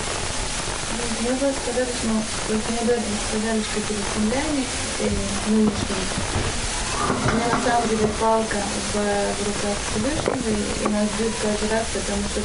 У 7.00 7.34
меня 7.34 7.46
на 7.50 7.60
самом 7.64 7.88
деле 7.88 8.06
палка 8.20 8.58
в, 8.92 8.94
в 8.94 9.46
руках 9.46 9.76
Всевышнего, 9.90 10.50
и 10.84 10.88
нас 10.88 11.08
бьют 11.18 11.34
каждый 11.42 11.70
раз, 11.70 11.86
потому 11.94 12.22
что 12.28 12.40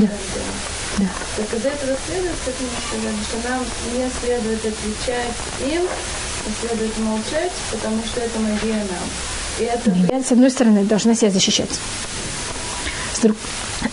не 0.00 0.06
да. 0.06 0.12
Да. 0.98 1.06
Так 1.36 1.58
из 1.58 1.64
этого 1.64 1.96
следует, 2.06 2.36
как 2.44 2.54
мы 2.60 2.68
сказали, 2.88 3.16
что 3.24 3.48
нам 3.48 3.64
не 3.94 4.10
следует 4.20 4.58
отвечать 4.58 5.74
им, 5.74 5.82
а 6.46 6.66
следует 6.66 6.98
молчать, 6.98 7.52
потому 7.70 8.02
что 8.04 8.20
это 8.20 8.38
магия 8.40 8.74
нам. 8.74 9.08
И 9.58 9.64
это... 9.64 9.90
Я, 10.12 10.22
с 10.22 10.32
одной 10.32 10.50
стороны, 10.50 10.84
должна 10.84 11.14
себя 11.14 11.30
защищать. 11.30 11.70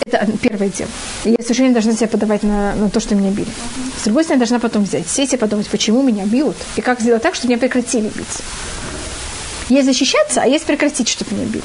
Это 0.06 0.32
первое 0.42 0.70
дело. 0.70 0.90
Я 1.24 1.38
совершенно 1.42 1.68
не 1.68 1.74
должна 1.74 1.94
себя 1.94 2.08
подавать 2.08 2.44
на, 2.44 2.76
на 2.76 2.90
то, 2.90 3.00
что 3.00 3.16
меня 3.16 3.32
били. 3.32 3.50
С 4.00 4.06
другой 4.06 4.24
стороны, 4.24 4.42
я 4.42 4.48
должна 4.48 4.60
потом 4.60 4.84
взять, 4.84 5.08
сесть 5.08 5.34
и 5.34 5.38
подумать, 5.38 5.68
почему 5.68 6.02
меня 6.02 6.26
бьют, 6.26 6.56
и 6.76 6.82
как 6.82 7.00
сделать 7.00 7.22
так, 7.22 7.36
чтобы 7.36 7.50
меня 7.50 7.60
прекратили 7.60 8.10
бить. 8.10 8.42
Есть 9.70 9.86
защищаться, 9.86 10.42
а 10.42 10.48
есть 10.48 10.66
прекратить, 10.66 11.08
чтобы 11.08 11.36
меня 11.36 11.46
били. 11.46 11.64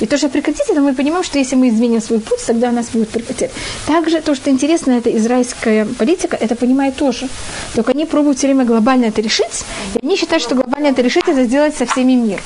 И 0.00 0.06
то, 0.06 0.16
что 0.16 0.28
прекратить, 0.28 0.68
это 0.68 0.80
мы 0.80 0.94
понимаем, 0.94 1.24
что 1.24 1.38
если 1.38 1.56
мы 1.56 1.68
изменим 1.68 2.00
свой 2.00 2.18
путь, 2.20 2.44
тогда 2.46 2.72
нас 2.72 2.86
будет 2.88 3.10
прекратить. 3.10 3.50
Также 3.86 4.20
то, 4.20 4.34
что 4.34 4.50
интересно, 4.50 4.92
это 4.92 5.16
израильская 5.16 5.84
политика, 5.84 6.36
это 6.36 6.54
понимает 6.54 6.96
тоже. 6.96 7.28
Только 7.74 7.92
они 7.92 8.06
пробуют 8.06 8.38
все 8.38 8.46
время 8.46 8.64
глобально 8.64 9.06
это 9.06 9.20
решить, 9.20 9.64
и 9.94 10.04
они 10.04 10.16
считают, 10.16 10.42
что 10.42 10.54
глобально 10.54 10.88
это 10.88 11.02
решить, 11.02 11.24
это 11.28 11.44
сделать 11.44 11.76
со 11.76 11.84
всеми 11.86 12.12
мир. 12.12 12.40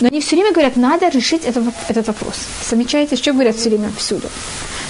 Но 0.00 0.08
они 0.08 0.20
все 0.20 0.36
время 0.36 0.52
говорят, 0.52 0.76
надо 0.76 1.08
решить 1.08 1.44
этот, 1.44 1.64
этот 1.88 2.06
вопрос. 2.06 2.34
Замечаете, 2.68 3.16
что 3.16 3.32
говорят 3.32 3.56
все 3.56 3.68
время 3.68 3.92
всюду? 3.96 4.28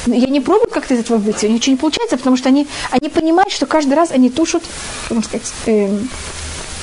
Я 0.07 0.29
не 0.29 0.41
пробую 0.41 0.71
как-то 0.71 0.95
из 0.95 1.01
этого 1.01 1.19
выйти, 1.19 1.47
у 1.47 1.49
них 1.49 1.59
ничего 1.59 1.73
не 1.73 1.79
получается, 1.79 2.17
потому 2.17 2.37
что 2.37 2.49
они, 2.49 2.67
они 2.91 3.11
понимают, 3.11 3.53
что 3.53 3.67
каждый 3.67 3.95
раз 3.95 4.13
они 4.13 4.31
тушат, 4.31 4.63
как 5.09 5.25
сказать, 5.25 5.53
э, 5.67 5.99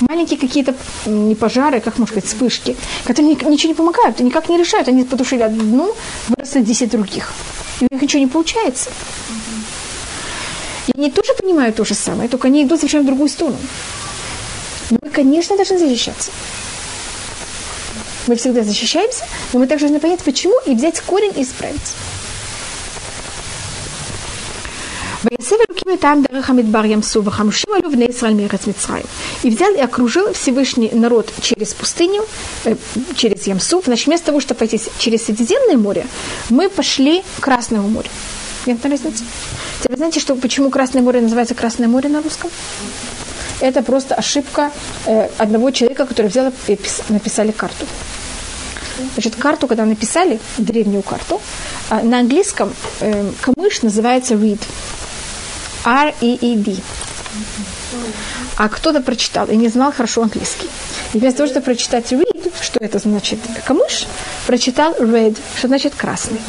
маленькие 0.01 0.39
какие-то 0.39 0.75
не 1.05 1.35
пожары, 1.35 1.79
как 1.79 1.97
можно 1.97 2.13
сказать, 2.13 2.29
вспышки, 2.29 2.75
которые 3.05 3.35
ничего 3.35 3.69
не 3.69 3.75
помогают, 3.75 4.19
никак 4.19 4.49
не 4.49 4.57
решают. 4.57 4.87
Они 4.87 5.03
потушили 5.03 5.41
одну, 5.41 5.95
выросли 6.29 6.61
10 6.61 6.89
других. 6.89 7.33
И 7.81 7.87
у 7.89 7.93
них 7.93 8.01
ничего 8.01 8.19
не 8.19 8.27
получается. 8.27 8.89
И 10.87 10.91
они 10.97 11.11
тоже 11.11 11.33
понимают 11.33 11.75
то 11.75 11.85
же 11.85 11.93
самое, 11.93 12.29
только 12.29 12.47
они 12.47 12.63
идут 12.63 12.79
совершенно 12.79 13.03
в 13.03 13.07
другую 13.07 13.29
сторону. 13.29 13.57
Но 14.89 14.97
мы, 15.01 15.09
конечно, 15.09 15.55
должны 15.55 15.77
защищаться. 15.77 16.31
Мы 18.27 18.35
всегда 18.35 18.63
защищаемся, 18.63 19.25
но 19.53 19.59
мы 19.59 19.67
также 19.67 19.85
должны 19.87 19.99
понять, 19.99 20.19
почему, 20.21 20.59
и 20.65 20.75
взять 20.75 20.99
корень 21.01 21.33
и 21.35 21.43
исправить. 21.43 21.95
И 29.43 29.49
взял 29.49 29.73
и 29.73 29.79
окружил 29.79 30.33
Всевышний 30.33 30.89
народ 30.91 31.31
через 31.41 31.73
пустыню, 31.73 32.25
э, 32.65 32.75
через 33.15 33.47
Ямсу. 33.47 33.81
Значит, 33.85 34.07
вместо 34.07 34.27
того, 34.27 34.39
чтобы 34.41 34.59
пойти 34.59 34.81
через 34.99 35.25
Средиземное 35.25 35.77
море, 35.77 36.05
мы 36.49 36.69
пошли 36.69 37.23
к 37.39 37.43
Красному 37.43 37.87
морю. 37.87 38.09
Понятна 38.65 38.89
разница? 38.89 39.23
Теперь 39.81 39.97
знаете, 39.97 40.19
что, 40.19 40.35
почему 40.35 40.69
Красное 40.69 41.01
море 41.01 41.21
называется 41.21 41.55
Красное 41.55 41.87
море 41.87 42.09
на 42.09 42.21
русском? 42.21 42.49
Это 43.61 43.81
просто 43.81 44.15
ошибка 44.15 44.71
э, 45.05 45.29
одного 45.37 45.71
человека, 45.71 46.05
который 46.05 46.27
взял 46.27 46.51
и 46.67 46.77
написали 47.09 47.51
карту. 47.51 47.85
Значит, 49.13 49.35
карту, 49.35 49.67
когда 49.67 49.85
написали, 49.85 50.39
древнюю 50.57 51.03
карту, 51.03 51.41
а 51.89 52.01
на 52.01 52.19
английском 52.19 52.73
э, 52.99 53.31
камыш 53.41 53.81
называется 53.83 54.35
read. 55.87 56.13
R-E-E-D. 56.21 56.77
А 58.57 58.69
кто-то 58.69 59.01
прочитал 59.01 59.47
и 59.47 59.55
не 59.55 59.69
знал 59.69 59.91
хорошо 59.91 60.23
английский. 60.23 60.67
И 61.13 61.19
вместо 61.19 61.37
того, 61.37 61.49
чтобы 61.49 61.65
прочитать 61.65 62.11
read, 62.11 62.53
что 62.61 62.79
это 62.79 62.99
значит 62.99 63.39
камыш, 63.65 64.07
прочитал 64.45 64.93
red, 64.93 65.37
что 65.57 65.67
значит 65.67 65.95
красный. 65.95 66.39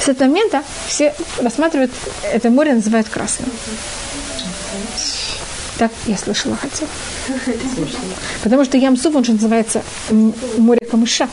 С 0.00 0.08
этого 0.08 0.28
момента 0.28 0.62
все 0.86 1.14
рассматривают 1.38 1.90
это 2.22 2.50
море, 2.50 2.74
называют 2.74 3.08
красным. 3.08 3.50
Так 5.78 5.92
я 6.06 6.16
слышала, 6.16 6.56
хотела. 6.56 6.90
Потому 8.42 8.64
что 8.64 8.76
Ямсуф, 8.76 9.14
он 9.14 9.24
же 9.24 9.32
называется 9.32 9.82
море 10.10 10.86
камыша. 10.90 11.28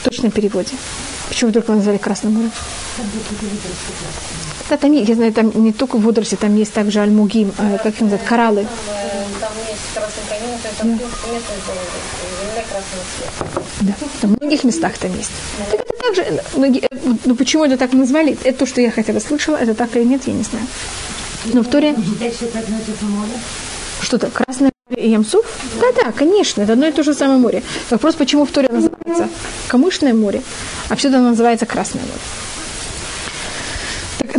В 0.00 0.04
точном 0.04 0.32
переводе. 0.32 0.72
Почему 1.28 1.52
только 1.52 1.72
назвали 1.72 1.98
Красным 1.98 2.34
морем? 2.34 2.52
Да, 4.70 4.76
там, 4.76 4.92
я 4.92 5.14
знаю, 5.14 5.32
там 5.32 5.52
не 5.54 5.72
только 5.72 5.96
водоросли, 5.96 6.36
там 6.36 6.56
есть 6.56 6.72
также 6.72 7.00
альмугим, 7.00 7.52
э, 7.58 7.78
как 7.82 7.94
их 7.94 8.00
называют, 8.00 8.26
кораллы. 8.26 8.66
Там 9.40 9.50
есть 9.68 9.82
красный 9.94 10.22
камин, 10.28 10.54
это 10.64 10.84
место 10.86 11.52
да, 13.80 13.92
там 14.20 14.34
в 14.34 14.40
многих 14.40 14.64
местах 14.64 14.98
там 14.98 15.14
есть. 15.16 15.30
Так 15.70 15.80
это 15.80 15.92
также, 15.98 16.22
э, 16.22 16.40
ну 17.24 17.36
почему 17.36 17.64
это 17.64 17.76
так 17.76 17.92
назвали, 17.92 18.36
это 18.44 18.60
то, 18.60 18.66
что 18.66 18.80
я 18.80 18.90
хотя 18.90 19.12
бы 19.12 19.20
слышала, 19.20 19.56
это 19.56 19.74
так 19.74 19.94
или 19.96 20.04
нет, 20.04 20.22
я 20.26 20.32
не 20.32 20.42
знаю. 20.42 20.66
Но 21.52 21.62
в 21.62 21.68
Торе... 21.68 21.94
Что-то 24.00 24.30
Красное 24.30 24.72
море 24.88 25.02
и 25.02 25.10
Ямсуф? 25.10 25.46
Да, 25.80 25.86
да, 26.02 26.12
конечно, 26.12 26.62
это 26.62 26.72
одно 26.72 26.86
и 26.86 26.92
то 26.92 27.02
же 27.02 27.14
самое 27.14 27.38
море. 27.38 27.62
Вопрос, 27.90 28.14
почему 28.14 28.44
в 28.44 28.50
Торе 28.50 28.68
называется 28.70 29.28
Камышное 29.68 30.14
море, 30.14 30.42
а 30.88 30.96
все 30.96 31.08
это 31.08 31.18
называется 31.18 31.66
Красное 31.66 32.02
море. 32.02 32.20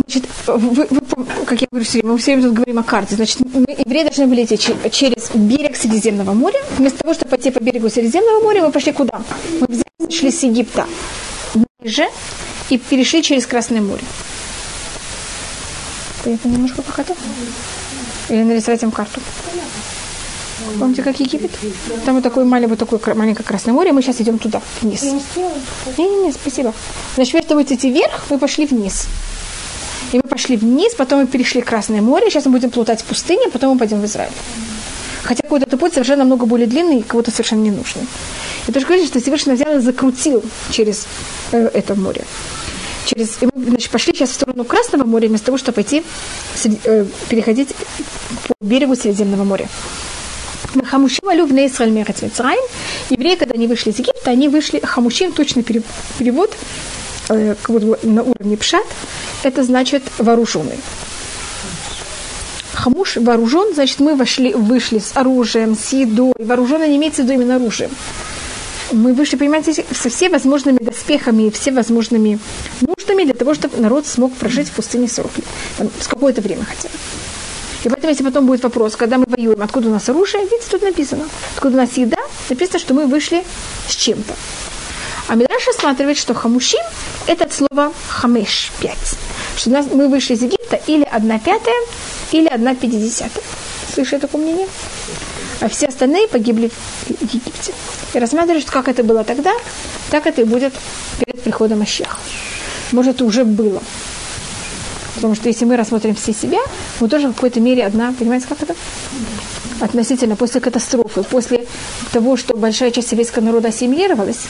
Значит, 0.08 0.30
вы, 0.46 0.86
вы, 0.88 1.24
как 1.46 1.60
я 1.60 1.66
говорю 1.68 1.84
все 1.84 1.98
время, 1.98 2.12
мы 2.12 2.18
все 2.18 2.32
время 2.32 2.48
тут 2.48 2.54
говорим 2.54 2.78
о 2.78 2.84
карте. 2.84 3.16
Значит, 3.16 3.40
мы, 3.40 3.66
евреи 3.76 4.04
должны 4.04 4.28
были 4.28 4.44
идти 4.44 4.56
через 4.56 5.30
берег 5.34 5.76
Средиземного 5.76 6.32
моря. 6.32 6.60
Вместо 6.78 6.98
того, 7.00 7.12
чтобы 7.12 7.30
пойти 7.30 7.50
по 7.50 7.58
берегу 7.58 7.88
Средиземного 7.88 8.40
моря, 8.40 8.62
мы 8.62 8.70
пошли 8.70 8.92
куда? 8.92 9.20
Мы 9.60 9.66
взяли, 9.66 10.12
шли 10.12 10.30
с 10.30 10.44
Египта 10.44 10.86
ниже 11.82 12.08
и 12.70 12.78
перешли 12.78 13.20
через 13.22 13.46
Красное 13.46 13.80
море. 13.80 14.04
Это 16.24 16.48
немножко 16.48 16.82
похоже. 16.82 17.14
Или 18.28 18.42
нарисовать 18.44 18.82
им 18.84 18.92
карту. 18.92 19.20
Помните, 20.78 21.02
как 21.02 21.18
Египет? 21.18 21.50
Там 22.04 22.14
вот 22.14 22.24
такое 22.24 22.44
маленькое, 22.44 22.76
такое 22.76 23.14
маленькое 23.14 23.44
Красное 23.44 23.72
море, 23.72 23.92
мы 23.92 24.02
сейчас 24.02 24.20
идем 24.20 24.38
туда, 24.38 24.62
вниз. 24.82 25.02
Не-не-не, 25.02 26.32
спасибо. 26.32 26.72
Значит, 27.16 27.32
вместо 27.34 27.48
того, 27.50 27.62
идти 27.62 27.90
вверх, 27.90 28.24
мы 28.30 28.38
пошли 28.38 28.66
вниз. 28.66 29.06
Пошли 30.36 30.58
вниз, 30.58 30.94
потом 30.94 31.20
мы 31.20 31.26
перешли 31.26 31.62
Красное 31.62 32.02
море, 32.02 32.28
сейчас 32.28 32.44
мы 32.44 32.52
будем 32.52 32.68
плутать 32.68 33.00
в 33.00 33.04
пустыне, 33.04 33.48
потом 33.50 33.72
мы 33.72 33.78
пойдем 33.78 34.02
в 34.02 34.04
Израиль. 34.04 34.32
Хотя 35.22 35.42
какой-то 35.42 35.78
путь 35.78 35.94
совершенно 35.94 36.24
намного 36.24 36.44
более 36.44 36.66
длинный 36.66 36.98
и 36.98 37.02
кого-то 37.02 37.30
совершенно 37.30 37.62
не 37.62 37.70
нужный. 37.70 38.02
И 38.68 38.70
тоже 38.70 38.84
говорится, 38.84 39.08
что 39.08 39.18
Всевышний 39.18 39.54
взял 39.54 39.78
и 39.78 39.80
закрутил 39.80 40.44
через 40.70 41.06
э, 41.52 41.70
это 41.72 41.94
море 41.94 42.26
через, 43.06 43.38
и 43.40 43.46
мы 43.46 43.64
значит, 43.64 43.90
пошли 43.90 44.12
сейчас 44.12 44.28
в 44.28 44.34
сторону 44.34 44.64
Красного 44.64 45.04
моря, 45.04 45.28
вместо 45.28 45.46
того, 45.46 45.56
чтобы 45.56 45.76
пойти 45.76 46.02
э, 46.84 47.06
переходить 47.30 47.70
по 48.46 48.54
берегу 48.60 48.94
Средиземного 48.94 49.44
моря. 49.44 49.68
Хамушим 50.84 51.28
алю 51.28 51.46
в 51.46 51.52
Израиль 51.52 51.92
мерец 51.92 52.20
Мицраим. 52.20 52.62
Евреи, 53.08 53.36
когда 53.36 53.54
они 53.54 53.68
вышли 53.68 53.90
из 53.90 53.98
Египта, 53.98 54.32
они 54.32 54.50
вышли, 54.50 54.80
хамушим, 54.80 55.32
точный 55.32 55.62
перевод, 55.62 56.52
как 57.26 57.68
будто 57.68 58.06
на 58.06 58.22
уровне 58.22 58.56
пшат, 58.56 58.86
это 59.42 59.62
значит 59.62 60.02
вооруженный. 60.18 60.78
Хамуш 62.74 63.16
вооружен, 63.16 63.74
значит, 63.74 64.00
мы 64.00 64.16
вошли, 64.16 64.54
вышли 64.54 64.98
с 64.98 65.16
оружием, 65.16 65.76
с 65.76 65.92
едой. 65.92 66.34
Вооруженный 66.38 66.88
не 66.88 66.96
имеется 66.96 67.22
в 67.22 67.24
виду 67.24 67.34
именно 67.34 67.56
оружием 67.56 67.90
мы 68.92 69.14
вышли, 69.14 69.36
понимаете, 69.36 69.84
со 69.92 70.08
всеми 70.08 70.32
возможными 70.32 70.78
доспехами 70.78 71.44
и 71.44 71.50
все 71.50 71.72
возможными 71.72 72.38
нуждами 72.80 73.24
для 73.24 73.34
того, 73.34 73.54
чтобы 73.54 73.78
народ 73.78 74.06
смог 74.06 74.32
прожить 74.34 74.68
в 74.68 74.72
пустыне 74.72 75.08
40 75.08 75.36
лет. 75.36 75.46
Там, 75.78 75.90
с 76.00 76.06
какое-то 76.06 76.40
время 76.40 76.64
хотя 76.64 76.88
бы. 76.88 76.94
И 77.84 77.88
поэтому, 77.88 78.10
если 78.10 78.24
потом 78.24 78.46
будет 78.46 78.62
вопрос, 78.62 78.96
когда 78.96 79.18
мы 79.18 79.26
воюем, 79.28 79.62
откуда 79.62 79.88
у 79.88 79.92
нас 79.92 80.08
оружие, 80.08 80.44
видите, 80.44 80.68
тут 80.70 80.82
написано. 80.82 81.26
Откуда 81.54 81.76
у 81.76 81.80
нас 81.80 81.96
еда, 81.96 82.18
написано, 82.48 82.78
что 82.78 82.94
мы 82.94 83.06
вышли 83.06 83.44
с 83.88 83.94
чем-то. 83.94 84.34
А 85.28 85.34
Мидраш 85.34 85.66
рассматривает, 85.66 86.18
что 86.18 86.34
хамушим– 86.34 86.80
это 87.26 87.44
от 87.44 87.52
слова 87.52 87.92
хамеш, 88.08 88.70
пять. 88.80 89.16
Что 89.56 89.70
нас, 89.70 89.86
мы 89.92 90.08
вышли 90.08 90.34
из 90.34 90.42
Египта 90.42 90.80
или 90.86 91.02
одна 91.02 91.38
пятая, 91.38 91.74
или 92.30 92.46
одна 92.46 92.74
пятидесятая. 92.74 93.42
Слышали 93.92 94.20
такое 94.20 94.42
мнение? 94.42 94.68
А 95.60 95.68
все 95.68 95.86
остальные 95.86 96.28
погибли 96.28 96.70
в 97.06 97.10
Египте 97.10 97.74
и 98.14 98.18
рассматриваешь, 98.18 98.66
как 98.66 98.88
это 98.88 99.02
было 99.02 99.24
тогда, 99.24 99.52
так 100.10 100.26
это 100.26 100.42
и 100.42 100.44
будет 100.44 100.74
перед 101.24 101.42
приходом 101.42 101.82
Ащеха. 101.82 102.18
Может, 102.92 103.16
это 103.16 103.24
уже 103.24 103.44
было. 103.44 103.82
Потому 105.16 105.34
что 105.34 105.48
если 105.48 105.64
мы 105.64 105.76
рассмотрим 105.76 106.14
все 106.14 106.32
себя, 106.32 106.60
мы 107.00 107.08
тоже 107.08 107.28
в 107.28 107.34
какой-то 107.34 107.58
мере 107.58 107.84
одна, 107.84 108.14
понимаете, 108.16 108.46
как 108.48 108.62
это? 108.62 108.76
Относительно 109.80 110.36
после 110.36 110.60
катастрофы, 110.60 111.22
после 111.22 111.66
того, 112.12 112.36
что 112.36 112.56
большая 112.56 112.90
часть 112.90 113.08
советского 113.08 113.44
народа 113.44 113.68
ассимилировалась, 113.68 114.46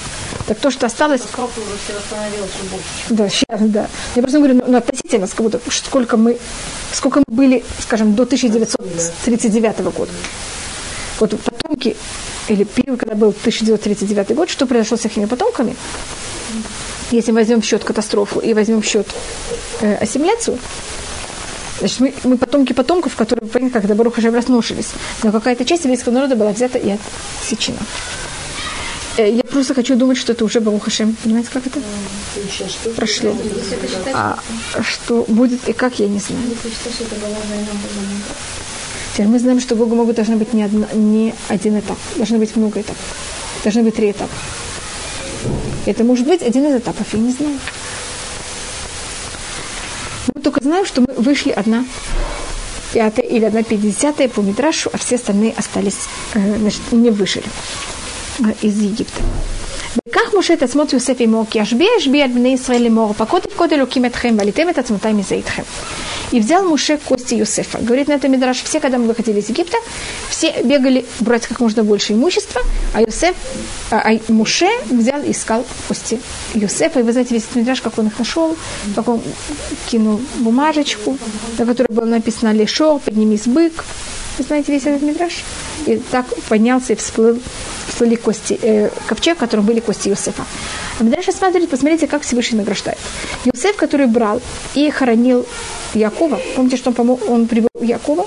так 0.46 0.58
то, 0.58 0.70
что 0.70 0.86
осталось... 0.86 1.22
Катастрофа 1.22 1.60
уже 1.60 1.70
все 1.84 1.94
восстановилось 1.94 2.50
больше. 2.70 2.86
Да, 3.10 3.28
сейчас, 3.28 3.60
да. 3.70 3.88
Я 4.14 4.22
просто 4.22 4.38
говорю, 4.38 4.54
ну, 4.54 4.64
ну 4.68 4.78
относительно, 4.78 5.26
как 5.26 5.40
будто, 5.40 5.60
сколько 5.70 6.16
мы, 6.16 6.38
сколько 6.92 7.20
мы 7.26 7.34
были, 7.34 7.64
скажем, 7.80 8.14
до 8.14 8.22
1939 8.22 9.80
года. 9.80 10.12
Вот 11.18 11.40
потомки, 11.40 11.96
или 12.48 12.64
период, 12.64 13.00
когда 13.00 13.14
был 13.14 13.30
1939 13.30 14.34
год, 14.36 14.50
что 14.50 14.66
произошло 14.66 14.96
с 14.96 15.04
их 15.06 15.28
потомками, 15.28 15.74
если 17.10 17.32
мы 17.32 17.40
возьмем 17.40 17.62
в 17.62 17.64
счет 17.64 17.84
катастрофу 17.84 18.40
и 18.40 18.54
возьмем 18.54 18.82
в 18.82 18.86
счет 18.86 19.06
э, 19.80 19.96
ассимиляцию, 19.96 20.58
значит, 21.78 22.00
мы, 22.00 22.14
мы 22.24 22.36
потомки 22.36 22.72
потомков, 22.72 23.16
которые, 23.16 23.70
когда 23.70 23.94
Баруха 23.94 24.18
уже 24.18 24.30
разношились. 24.30 24.90
Но 25.22 25.32
какая-то 25.32 25.64
часть 25.64 25.84
еврейского 25.84 26.12
народа 26.12 26.36
была 26.36 26.52
взята 26.52 26.78
и 26.78 26.96
отсечена. 27.40 27.78
Э, 29.16 29.30
я 29.30 29.42
просто 29.44 29.74
хочу 29.74 29.96
думать, 29.96 30.18
что 30.18 30.32
это 30.32 30.44
уже 30.44 30.60
Баруха 30.60 30.90
Шем. 30.90 31.16
Понимаете, 31.22 31.48
как 31.52 31.66
это? 31.66 31.80
Прошли. 32.96 33.32
А 34.12 34.38
что 34.82 35.24
будет 35.28 35.68
и 35.68 35.72
как, 35.72 35.98
я 35.98 36.08
не 36.08 36.18
знаю. 36.18 36.42
Теперь 39.12 39.28
мы 39.28 39.38
знаем, 39.38 39.60
что 39.60 39.76
Богу 39.76 39.94
могут 39.94 40.16
должны 40.16 40.36
быть 40.36 40.52
не, 40.52 40.62
одна, 40.62 40.86
не 40.92 41.34
один 41.48 41.78
этап. 41.78 41.96
Должны 42.16 42.38
быть 42.38 42.54
много 42.56 42.80
этапов. 42.80 43.02
Должны 43.64 43.82
быть 43.82 43.94
три 43.94 44.10
этапа. 44.10 44.34
Это 45.86 46.04
может 46.04 46.26
быть 46.26 46.42
один 46.42 46.66
из 46.66 46.76
этапов, 46.76 47.06
я 47.12 47.18
не 47.18 47.32
знаю. 47.32 47.58
Только 50.46 50.62
знаем, 50.62 50.86
что 50.86 51.00
мы 51.00 51.08
вышли 51.14 51.50
одна 51.50 51.84
пятая 52.92 53.26
или 53.26 53.44
одна 53.44 53.64
пятидесятая 53.64 54.28
по 54.28 54.38
Мидрашу, 54.38 54.90
а 54.92 54.96
все 54.96 55.16
остальные 55.16 55.52
остались, 55.56 56.06
э, 56.34 56.58
значит, 56.58 56.82
не 56.92 57.10
вышли 57.10 57.42
э, 58.38 58.42
из 58.62 58.80
Египта. 58.80 59.22
וכך 60.07 60.33
משה 60.39 60.53
את 60.53 60.63
עצמות 60.63 60.93
יוסף 60.93 61.15
עמו, 61.19 61.45
כי 61.49 61.61
אשביע 61.61 61.87
אשביע 61.99 62.25
את 62.25 62.33
בני 62.33 62.49
ישראל 62.49 62.83
לאמור, 62.83 63.13
פקוד 63.13 63.41
תפקוד 63.41 63.73
אלוקים 63.73 64.05
אתכם, 64.05 64.35
ועליתם 64.37 64.69
את 64.69 64.77
עצמותי 64.77 65.13
מזה 65.13 65.35
איתכם. 65.35 65.63
И 66.31 66.39
взял 66.39 66.63
Муше 66.65 66.97
кости 66.97 67.35
Юсефа. 67.35 67.79
Говорит 67.79 68.07
на 68.07 68.13
этом 68.13 68.31
Мидраш, 68.31 68.63
все, 68.63 68.79
когда 68.79 68.97
мы 68.97 69.07
выходили 69.07 69.39
из 69.39 69.49
Египта, 69.49 69.77
все 70.29 70.61
бегали 70.63 71.05
брать 71.19 71.45
как 71.45 71.59
можно 71.59 71.83
больше 71.83 72.13
имущества, 72.13 72.61
а 72.93 73.01
Юсеф, 73.01 73.35
а, 73.91 73.97
а 73.97 74.19
Муше 74.31 74.69
взял 74.89 75.21
и 75.23 75.31
искал 75.31 75.65
кости 75.89 76.21
Юсефа. 76.53 77.01
И 77.01 77.03
вы 77.03 77.11
знаете 77.11 77.33
весь 77.33 77.43
этот 77.43 77.57
Мидраш, 77.57 77.81
как 77.81 77.97
он 77.97 78.07
их 78.07 78.17
нашел, 78.17 78.55
как 78.95 79.09
он 79.09 79.21
кинул 79.87 80.21
бумажечку, 80.37 81.17
на 81.57 81.65
которой 81.65 81.93
было 81.93 82.05
написано 82.05 82.53
«Лешор, 82.53 82.99
поднимись 82.99 83.47
бык». 83.47 83.83
вы 84.38 84.44
знаете 84.44 84.72
весь 84.72 84.84
этот 84.84 85.02
Мидраш? 85.02 85.44
И 85.86 85.96
так 86.10 86.26
поднялся 86.48 86.92
и 86.92 86.96
всплыл, 86.96 87.38
всплыли 87.88 88.16
кости, 88.16 88.58
э, 88.60 88.90
ковчег, 89.06 89.36
в 89.36 89.40
котором 89.40 89.64
были 89.64 89.80
кости 89.80 90.10
Иосифа. 90.10 90.44
А 91.00 91.04
дальше 91.04 91.32
смотрите, 91.32 91.66
посмотрите, 91.66 92.06
как 92.06 92.22
Всевышний 92.22 92.58
награждает. 92.58 92.98
Иосиф, 93.44 93.76
который 93.76 94.06
брал 94.06 94.42
и 94.74 94.90
хоронил 94.90 95.46
Якова, 95.94 96.38
помните, 96.54 96.76
что 96.76 96.90
он, 96.90 96.94
помог, 96.94 97.30
он 97.30 97.46
привел 97.46 97.68
Якова? 97.80 98.26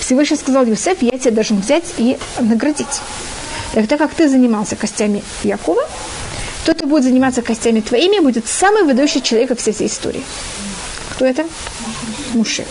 Всевышний 0.00 0.36
сказал, 0.36 0.64
Иосиф, 0.64 1.02
я 1.02 1.18
тебя 1.18 1.30
должен 1.30 1.60
взять 1.60 1.84
и 1.98 2.18
наградить. 2.40 3.00
Так, 3.74 3.86
так 3.86 3.98
как 3.98 4.14
ты 4.14 4.28
занимался 4.28 4.74
костями 4.74 5.22
Якова, 5.44 5.82
то 6.64 6.74
ты 6.74 6.86
будет 6.86 7.04
заниматься 7.04 7.42
костями 7.42 7.80
твоими, 7.80 8.18
будет 8.20 8.48
самый 8.48 8.82
выдающий 8.82 9.22
человек 9.22 9.50
во 9.50 9.56
всей 9.56 9.70
этой 9.70 9.86
истории. 9.86 10.22
Кто 11.12 11.26
это? 11.26 11.46
Муше. 12.34 12.64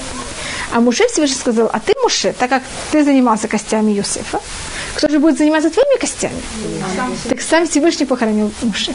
А 0.73 0.79
Муше 0.79 1.07
Всевышний 1.07 1.37
сказал, 1.37 1.69
а 1.71 1.79
ты, 1.79 1.93
Муше, 2.01 2.33
так 2.37 2.49
как 2.49 2.63
ты 2.91 3.03
занимался 3.03 3.47
костями 3.47 3.91
Юсефа, 3.91 4.39
кто 4.95 5.07
же 5.09 5.19
будет 5.19 5.37
заниматься 5.37 5.69
твоими 5.69 5.99
костями? 5.99 6.41
Сам 6.95 7.15
так 7.29 7.41
сам 7.41 7.67
Всевышний 7.67 8.05
похоронил 8.05 8.51
Муше. 8.61 8.93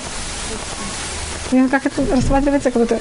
Как 1.70 1.86
это 1.86 2.02
рассматривается, 2.10 2.70
как 2.70 2.82
будто 2.82 3.00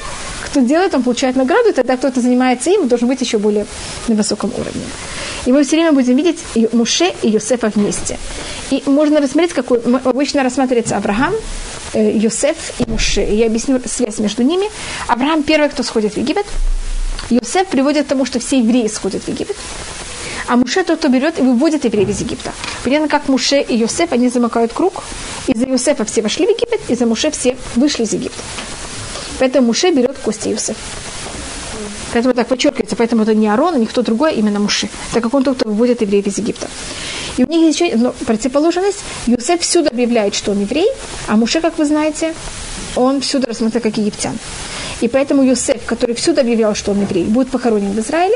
кто 0.51 0.59
делает, 0.59 0.93
он 0.93 1.03
получает 1.03 1.37
награду, 1.37 1.69
и 1.69 1.71
тогда 1.71 1.95
кто-то 1.95 2.19
занимается 2.19 2.69
им, 2.69 2.89
должен 2.89 3.07
быть 3.07 3.21
еще 3.21 3.37
более 3.37 3.65
на 4.09 4.15
высоком 4.15 4.51
уровне. 4.53 4.83
И 5.45 5.51
мы 5.51 5.63
все 5.63 5.77
время 5.77 5.93
будем 5.93 6.17
видеть 6.17 6.39
и 6.55 6.67
Муше 6.73 7.13
и 7.21 7.29
Юсефа 7.29 7.71
вместе. 7.73 8.17
И 8.69 8.83
можно 8.85 9.21
рассмотреть, 9.21 9.53
какой 9.53 9.79
обычно 10.03 10.43
рассматривается 10.43 10.97
Авраам, 10.97 11.33
э, 11.93 12.11
Юсеф 12.17 12.57
и 12.79 12.89
Муше. 12.89 13.23
И 13.23 13.35
я 13.35 13.45
объясню 13.45 13.79
связь 13.85 14.19
между 14.19 14.43
ними. 14.43 14.69
Авраам 15.07 15.43
первый, 15.43 15.69
кто 15.69 15.83
сходит 15.83 16.13
в 16.13 16.17
Египет, 16.17 16.45
Йосеф 17.29 17.67
приводит 17.67 18.05
к 18.05 18.09
тому, 18.09 18.25
что 18.25 18.39
все 18.39 18.59
евреи 18.59 18.87
сходят 18.87 19.23
в 19.23 19.27
Египет. 19.27 19.55
А 20.47 20.57
Муше 20.57 20.83
тот, 20.83 20.99
кто 20.99 21.07
берет 21.07 21.39
и 21.39 21.41
выводит 21.41 21.85
евреев 21.85 22.09
из 22.09 22.19
Египта. 22.21 22.51
Понятно, 22.83 23.07
как 23.07 23.27
Муше 23.27 23.61
и 23.61 23.75
Йосеф, 23.75 24.11
они 24.11 24.29
замыкают 24.29 24.73
круг. 24.73 25.03
Из-за 25.47 25.65
Йосефа 25.65 26.03
все 26.05 26.21
вошли 26.21 26.45
в 26.45 26.49
Египет, 26.49 26.81
из-за 26.89 27.05
Муше 27.05 27.31
все 27.31 27.55
вышли 27.75 28.03
из 28.03 28.13
Египта. 28.13 28.41
Поэтому 29.39 29.67
Муше 29.67 29.91
берет 29.91 30.17
кости 30.17 30.49
Йосефа. 30.49 30.79
Поэтому 32.13 32.33
так 32.33 32.47
подчеркивается, 32.47 32.95
поэтому 32.95 33.23
это 33.23 33.33
не 33.33 33.47
Арон, 33.47 33.75
а 33.75 33.77
никто 33.77 34.01
другой, 34.01 34.31
а 34.31 34.33
именно 34.33 34.59
Муше, 34.59 34.89
так 35.13 35.23
как 35.23 35.33
он 35.33 35.43
тот, 35.43 35.57
кто 35.57 35.69
выводит 35.69 36.01
евреев 36.01 36.27
из 36.27 36.37
Египта. 36.37 36.67
И 37.37 37.43
у 37.43 37.47
них 37.47 37.61
есть 37.61 37.79
еще 37.79 37.93
одна 37.93 38.11
противоположность. 38.25 38.99
Юсеф 39.27 39.61
всюду 39.61 39.89
объявляет, 39.89 40.35
что 40.35 40.51
он 40.51 40.61
еврей, 40.61 40.87
а 41.27 41.37
Муше, 41.37 41.61
как 41.61 41.77
вы 41.77 41.85
знаете, 41.85 42.33
он 42.95 43.21
всюду 43.21 43.47
рассматривает 43.47 43.83
как 43.83 43.97
египтян. 43.97 44.37
И 45.01 45.07
поэтому 45.07 45.43
Юсеф, 45.43 45.83
который 45.85 46.13
всюду 46.15 46.41
объявлял, 46.41 46.75
что 46.75 46.91
он 46.91 47.01
еврей, 47.01 47.25
будет 47.25 47.49
похоронен 47.49 47.91
в 47.91 47.99
Израиле, 47.99 48.35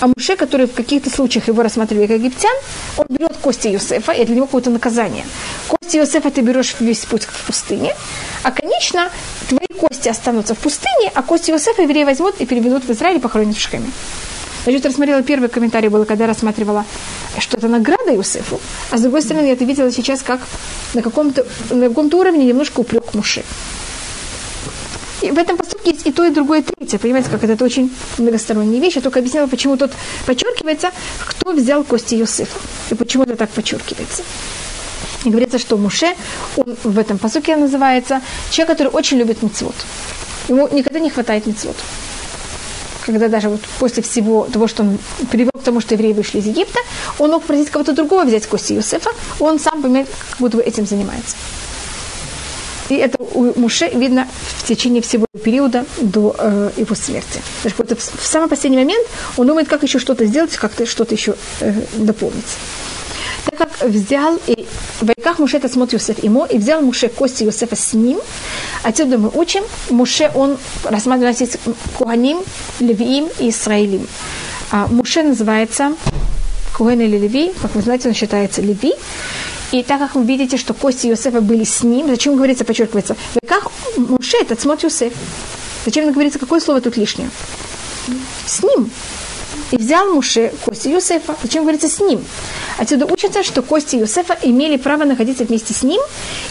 а 0.00 0.08
Муше, 0.08 0.36
который 0.36 0.66
в 0.66 0.72
каких-то 0.72 1.08
случаях 1.08 1.48
его 1.48 1.62
рассматривали 1.62 2.06
как 2.06 2.18
египтян, 2.18 2.54
он 2.96 3.06
берет 3.08 3.36
кости 3.36 3.68
Юсефа, 3.68 4.12
и 4.12 4.24
для 4.24 4.34
него 4.34 4.46
какое-то 4.46 4.70
наказание. 4.70 5.24
Кости 5.68 5.98
Юсефа 5.98 6.30
ты 6.30 6.40
берешь 6.40 6.74
весь 6.80 7.04
путь 7.04 7.22
в 7.24 7.46
пустыне, 7.46 7.94
а, 8.42 8.50
конечно, 8.50 9.10
твои 9.48 9.66
кости 9.78 10.08
останутся 10.08 10.54
в 10.54 10.58
пустыне, 10.58 11.12
а 11.14 11.22
кости 11.22 11.52
Юсефа 11.52 11.82
евреи 11.82 12.04
возьмут 12.04 12.40
и 12.40 12.46
переведут 12.46 12.84
в 12.84 12.90
Израиль 12.90 13.18
и 13.18 13.20
похоронят 13.20 13.56
в 13.56 13.60
Шхеме. 13.60 13.90
Значит, 14.64 14.84
рассмотрела 14.86 15.22
первый 15.22 15.48
комментарий, 15.48 15.88
был, 15.88 16.04
когда 16.04 16.26
рассматривала, 16.26 16.84
что 17.38 17.56
это 17.56 17.68
награда 17.68 18.12
Юсефу, 18.12 18.60
а 18.90 18.98
с 18.98 19.00
другой 19.00 19.22
стороны, 19.22 19.46
я 19.46 19.52
это 19.52 19.64
видела 19.64 19.92
сейчас 19.92 20.22
как 20.22 20.40
на 20.92 21.02
каком-то, 21.02 21.46
на 21.70 21.88
каком-то 21.88 22.18
уровне 22.18 22.44
немножко 22.44 22.80
упрек 22.80 23.14
Муши. 23.14 23.44
И 25.22 25.30
в 25.30 25.38
этом 25.38 25.56
поступке 25.80 25.90
есть 25.90 26.06
и 26.06 26.12
то, 26.12 26.24
и 26.24 26.30
другое, 26.30 26.60
и 26.60 26.62
третье. 26.62 26.98
Понимаете, 26.98 27.30
как 27.30 27.44
это, 27.44 27.52
это 27.54 27.64
очень 27.64 27.90
многосторонняя 28.18 28.80
вещь. 28.80 28.96
Я 28.96 29.02
только 29.02 29.18
объясняла, 29.18 29.46
почему 29.46 29.76
тут 29.76 29.90
подчеркивается, 30.26 30.90
кто 31.18 31.52
взял 31.52 31.84
кости 31.84 32.14
Юсефа. 32.14 32.58
И 32.90 32.94
почему 32.94 33.24
это 33.24 33.36
так 33.36 33.50
подчеркивается. 33.50 34.22
И 35.24 35.30
говорится, 35.30 35.58
что 35.58 35.76
Муше, 35.76 36.14
он 36.56 36.76
в 36.84 36.98
этом 36.98 37.18
посуке 37.18 37.56
называется 37.56 38.20
человек, 38.50 38.78
который 38.78 38.88
очень 38.88 39.18
любит 39.18 39.42
мецвод. 39.42 39.74
Ему 40.48 40.68
никогда 40.72 40.98
не 41.00 41.10
хватает 41.10 41.46
мецвод. 41.46 41.76
Когда 43.06 43.28
даже 43.28 43.48
вот 43.48 43.60
после 43.78 44.02
всего 44.02 44.46
того, 44.52 44.68
что 44.68 44.82
он 44.82 44.98
привел 45.30 45.50
к 45.52 45.62
тому, 45.62 45.80
что 45.80 45.94
евреи 45.94 46.12
вышли 46.12 46.38
из 46.38 46.46
Египта, 46.46 46.78
он 47.18 47.30
мог 47.30 47.42
попросить 47.42 47.70
кого-то 47.70 47.92
другого 47.92 48.24
взять 48.24 48.46
кости 48.46 48.74
Юсефа, 48.74 49.10
он 49.40 49.58
сам, 49.58 49.82
понимает, 49.82 50.08
как 50.30 50.38
будто 50.38 50.56
бы 50.58 50.62
этим 50.62 50.86
занимается. 50.86 51.36
И 52.90 52.94
это 52.94 53.18
у 53.18 53.58
Муше 53.58 53.88
видно 53.88 54.26
в 54.58 54.66
течение 54.66 55.02
всего 55.02 55.26
периода 55.44 55.84
до 56.00 56.34
э, 56.38 56.70
его 56.76 56.94
смерти. 56.94 57.40
Даже 57.62 57.74
вот 57.78 57.90
в 57.90 58.26
самый 58.26 58.48
последний 58.48 58.78
момент 58.78 59.06
он 59.36 59.46
думает, 59.46 59.68
как 59.68 59.82
еще 59.82 59.98
что-то 59.98 60.26
сделать, 60.26 60.56
как-то 60.56 60.86
что-то 60.86 61.14
еще 61.14 61.34
э, 61.60 61.72
дополнить. 61.96 62.44
Так 63.44 63.56
как 63.56 63.88
взял 63.88 64.38
и 64.46 64.66
в 65.00 65.08
веках 65.08 65.38
Муше 65.38 65.56
это 65.56 65.68
смотрит 65.68 66.00
Юсеф 66.00 66.22
ему, 66.22 66.44
и 66.44 66.58
взял 66.58 66.82
Муше 66.82 67.08
кости 67.08 67.44
Юсефа 67.44 67.76
с 67.76 67.94
ним, 67.94 68.18
отсюда 68.82 69.18
мы 69.18 69.30
учим, 69.32 69.62
Муше 69.88 70.30
он 70.34 70.58
рассматривает 70.84 71.58
Куаним, 71.96 72.38
Левиим 72.80 73.28
и 73.38 73.50
Исраилим. 73.50 74.06
А 74.70 74.86
Муше 74.88 75.22
называется 75.22 75.94
Куэн 76.76 77.00
или 77.00 77.18
Леви, 77.18 77.52
как 77.60 77.74
вы 77.74 77.82
знаете, 77.82 78.08
он 78.08 78.14
считается 78.14 78.60
Леви, 78.62 78.94
и 79.72 79.82
так 79.82 80.00
как 80.00 80.14
вы 80.14 80.24
видите, 80.24 80.56
что 80.56 80.74
кости 80.74 81.06
Иосифа 81.06 81.40
были 81.40 81.64
с 81.64 81.82
ним, 81.82 82.08
зачем 82.08 82.36
говорится, 82.36 82.64
подчеркивается, 82.64 83.14
в 83.14 83.38
веках 83.42 83.70
Муше, 83.96 84.36
это 84.40 84.56
цмот 84.56 84.84
Иосиф. 84.84 85.12
Зачем 85.84 86.10
говорится, 86.12 86.38
какое 86.38 86.60
слово 86.60 86.80
тут 86.80 86.96
лишнее? 86.96 87.30
С 88.46 88.62
ним. 88.62 88.90
И 89.70 89.76
взял 89.76 90.12
Муше 90.12 90.52
кости 90.64 90.88
Юсефа. 90.88 91.36
Зачем 91.42 91.62
говорится 91.62 91.88
с 91.88 92.00
ним? 92.00 92.24
Отсюда 92.78 93.06
учится, 93.06 93.42
что 93.42 93.62
кости 93.62 93.96
Юсефа 93.96 94.36
имели 94.42 94.76
право 94.76 95.04
находиться 95.04 95.44
вместе 95.44 95.72
с 95.72 95.82
ним. 95.82 96.00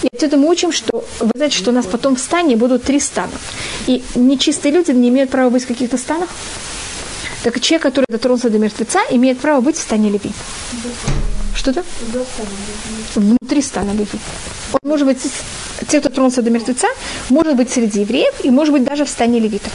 И 0.03 0.07
отсюда 0.13 0.37
мы 0.37 0.49
учим, 0.49 0.71
что 0.71 1.03
вы 1.19 1.31
знаете, 1.35 1.57
что 1.57 1.71
у 1.71 1.73
нас 1.73 1.85
потом 1.85 2.15
в 2.15 2.19
стане 2.19 2.55
будут 2.55 2.83
три 2.83 2.99
стана. 2.99 3.31
И 3.87 4.03
нечистые 4.15 4.71
люди 4.71 4.91
не 4.91 5.09
имеют 5.09 5.29
права 5.29 5.49
быть 5.49 5.63
в 5.63 5.67
каких-то 5.67 5.97
станах. 5.97 6.29
Так 7.43 7.59
человек, 7.59 7.83
который 7.83 8.05
дотронулся 8.09 8.49
до 8.49 8.57
мертвеца, 8.57 8.99
имеет 9.11 9.39
право 9.39 9.61
быть 9.61 9.77
в 9.77 9.81
стане 9.81 10.09
Леви. 10.09 10.31
Что-то? 11.59 11.83
Внутри 13.15 13.61
стана 13.61 13.91
Леви. 13.91 14.17
Он 14.71 14.89
может 14.89 15.05
быть, 15.05 15.19
те, 15.89 15.99
кто 15.99 16.07
тронулся 16.07 16.41
до 16.41 16.49
мертвеца, 16.49 16.87
может 17.27 17.57
быть 17.57 17.69
среди 17.69 17.99
евреев 17.99 18.33
и 18.45 18.49
может 18.49 18.71
быть 18.73 18.85
даже 18.85 19.03
в 19.03 19.09
стане 19.09 19.39
левитов. 19.41 19.73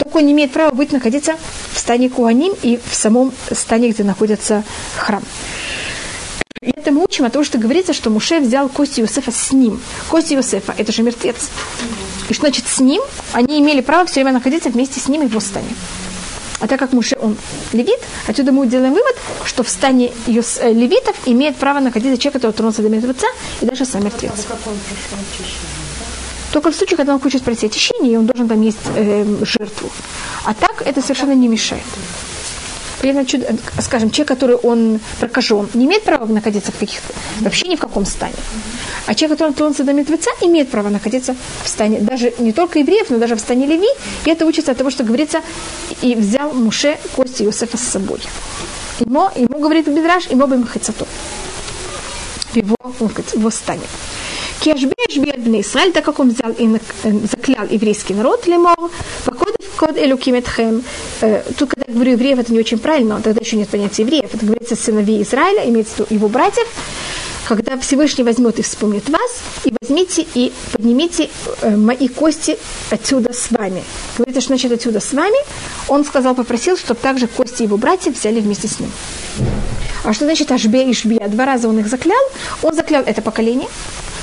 Только 0.00 0.16
он 0.16 0.26
не 0.26 0.32
имеет 0.32 0.50
права 0.50 0.74
быть 0.74 0.90
находиться 0.90 1.36
в 1.72 1.78
стане 1.78 2.10
Куаним 2.10 2.54
и 2.60 2.80
в 2.90 2.92
самом 2.92 3.32
стане, 3.52 3.90
где 3.90 4.02
находится 4.02 4.64
храм. 4.96 5.22
И 6.60 6.70
это 6.70 6.90
мы 6.90 7.04
учим 7.04 7.24
о 7.24 7.30
том, 7.30 7.44
что 7.44 7.58
говорится, 7.58 7.92
что 7.92 8.10
Муше 8.10 8.40
взял 8.40 8.68
кости 8.68 9.00
Иосифа 9.00 9.30
с 9.30 9.52
ним. 9.52 9.80
Кости 10.08 10.34
Иосифа– 10.34 10.74
это 10.76 10.90
же 10.90 11.04
мертвец. 11.04 11.50
И 12.28 12.34
что 12.34 12.46
значит 12.46 12.66
с 12.66 12.80
ним? 12.80 13.00
Они 13.32 13.60
имели 13.60 13.80
право 13.80 14.06
все 14.06 14.14
время 14.14 14.32
находиться 14.32 14.70
вместе 14.70 14.98
с 14.98 15.06
ним 15.06 15.22
и 15.22 15.26
в 15.26 15.30
его 15.30 15.40
стане. 15.40 15.68
А 16.60 16.66
так 16.66 16.78
как 16.78 16.92
Муше, 16.92 17.16
он 17.20 17.36
левит, 17.72 18.00
отсюда 18.26 18.52
мы 18.52 18.66
делаем 18.66 18.94
вывод, 18.94 19.16
что 19.44 19.62
в 19.62 19.68
стане 19.68 20.12
э, 20.26 20.72
левитов 20.72 21.16
имеет 21.26 21.56
право 21.56 21.80
находиться 21.80 22.20
человек, 22.20 22.34
который 22.34 22.52
тронулся 22.52 22.82
до 22.82 22.88
мертвеца, 22.88 23.26
и 23.60 23.66
даже 23.66 23.84
сам 23.84 24.04
мертвец. 24.04 24.46
Только 26.52 26.70
в 26.70 26.74
случае, 26.74 26.96
когда 26.96 27.14
он 27.14 27.20
хочет 27.20 27.42
пройти 27.42 27.66
очищение, 27.66 28.12
и 28.12 28.16
он 28.16 28.26
должен 28.26 28.48
там 28.48 28.62
есть 28.62 28.78
э, 28.94 29.24
жертву. 29.42 29.90
А 30.44 30.54
так 30.54 30.82
это 30.86 31.02
совершенно 31.02 31.34
не 31.34 31.48
мешает. 31.48 31.82
Примерно, 33.04 33.28
скажем, 33.82 34.10
человек, 34.10 34.28
который 34.28 34.56
он 34.56 34.98
прокажен, 35.20 35.68
не 35.74 35.84
имеет 35.84 36.04
права 36.04 36.24
находиться 36.24 36.72
в 36.72 36.78
каких-то, 36.78 37.12
вообще 37.40 37.68
ни 37.68 37.76
в 37.76 37.78
каком 37.78 38.06
стане. 38.06 38.32
А 39.04 39.14
человек, 39.14 39.38
который 39.38 39.52
тронулся 39.52 39.84
до 39.84 39.92
мертвеца, 39.92 40.30
имеет 40.40 40.70
право 40.70 40.88
находиться 40.88 41.36
в 41.62 41.68
стане, 41.68 42.00
даже 42.00 42.32
не 42.38 42.52
только 42.52 42.78
евреев, 42.78 43.10
но 43.10 43.18
даже 43.18 43.36
в 43.36 43.40
стане 43.40 43.66
Леви. 43.66 43.88
И 44.24 44.30
это 44.30 44.46
учится 44.46 44.72
от 44.72 44.78
того, 44.78 44.88
что 44.88 45.04
говорится, 45.04 45.42
и 46.00 46.14
взял 46.14 46.54
Муше 46.54 46.96
кости 47.14 47.42
Иосифа 47.42 47.76
с 47.76 47.82
собой. 47.82 48.20
Ему, 49.00 49.28
ему 49.36 49.58
говорит 49.58 49.86
Бедраш, 49.86 50.28
ему 50.28 50.46
бы 50.46 50.56
махицату. 50.56 51.06
В 52.52 52.56
его, 52.56 52.76
в 52.80 53.34
его 53.34 53.50
стане. 53.50 53.82
Кешбеш 54.64 55.18
бедный 55.18 55.60
Израиль, 55.60 55.92
так 55.92 56.06
как 56.06 56.18
он 56.20 56.30
взял 56.30 56.50
и 56.52 56.66
заклял 57.26 57.66
еврейский 57.68 58.14
народ, 58.14 58.46
лемор, 58.46 58.90
покод 59.26 59.54
код 59.76 59.98
элукиметхем. 59.98 60.82
Тут, 61.58 61.68
когда 61.68 61.84
я 61.86 61.92
говорю 61.92 62.12
евреев, 62.12 62.38
это 62.38 62.50
не 62.50 62.60
очень 62.60 62.78
правильно, 62.78 63.20
тогда 63.22 63.40
еще 63.42 63.56
нет 63.56 63.68
понятия 63.68 64.04
евреев. 64.04 64.32
Это 64.32 64.46
говорится 64.46 64.74
сыновей 64.74 65.22
Израиля, 65.22 65.68
имеется 65.68 65.96
в 65.96 65.98
виду 65.98 66.14
его 66.14 66.28
братьев, 66.28 66.66
когда 67.48 67.78
Всевышний 67.78 68.24
возьмет 68.24 68.58
и 68.58 68.62
вспомнит 68.62 69.08
вас, 69.08 69.40
и 69.64 69.72
возьмите 69.80 70.26
и 70.34 70.52
поднимите 70.72 71.30
э, 71.60 71.76
мои 71.76 72.08
кости 72.08 72.58
отсюда 72.90 73.32
с 73.32 73.50
вами. 73.50 73.84
Говорится, 74.16 74.40
что 74.40 74.48
значит 74.48 74.72
отсюда 74.72 75.00
с 75.00 75.12
вами. 75.12 75.36
Он 75.88 76.04
сказал, 76.04 76.34
попросил, 76.34 76.76
чтобы 76.76 77.00
также 77.00 77.26
кости 77.26 77.62
его 77.62 77.76
братьев 77.76 78.18
взяли 78.18 78.40
вместе 78.40 78.68
с 78.68 78.80
ним. 78.80 78.90
А 80.04 80.12
что 80.12 80.24
значит 80.24 80.50
Ашбе 80.52 80.90
и 80.90 80.94
Шбия? 80.94 81.28
Два 81.28 81.46
раза 81.46 81.68
он 81.68 81.78
их 81.78 81.88
заклял. 81.88 82.20
Он 82.62 82.74
заклял 82.74 83.02
это 83.02 83.22
поколение. 83.22 83.68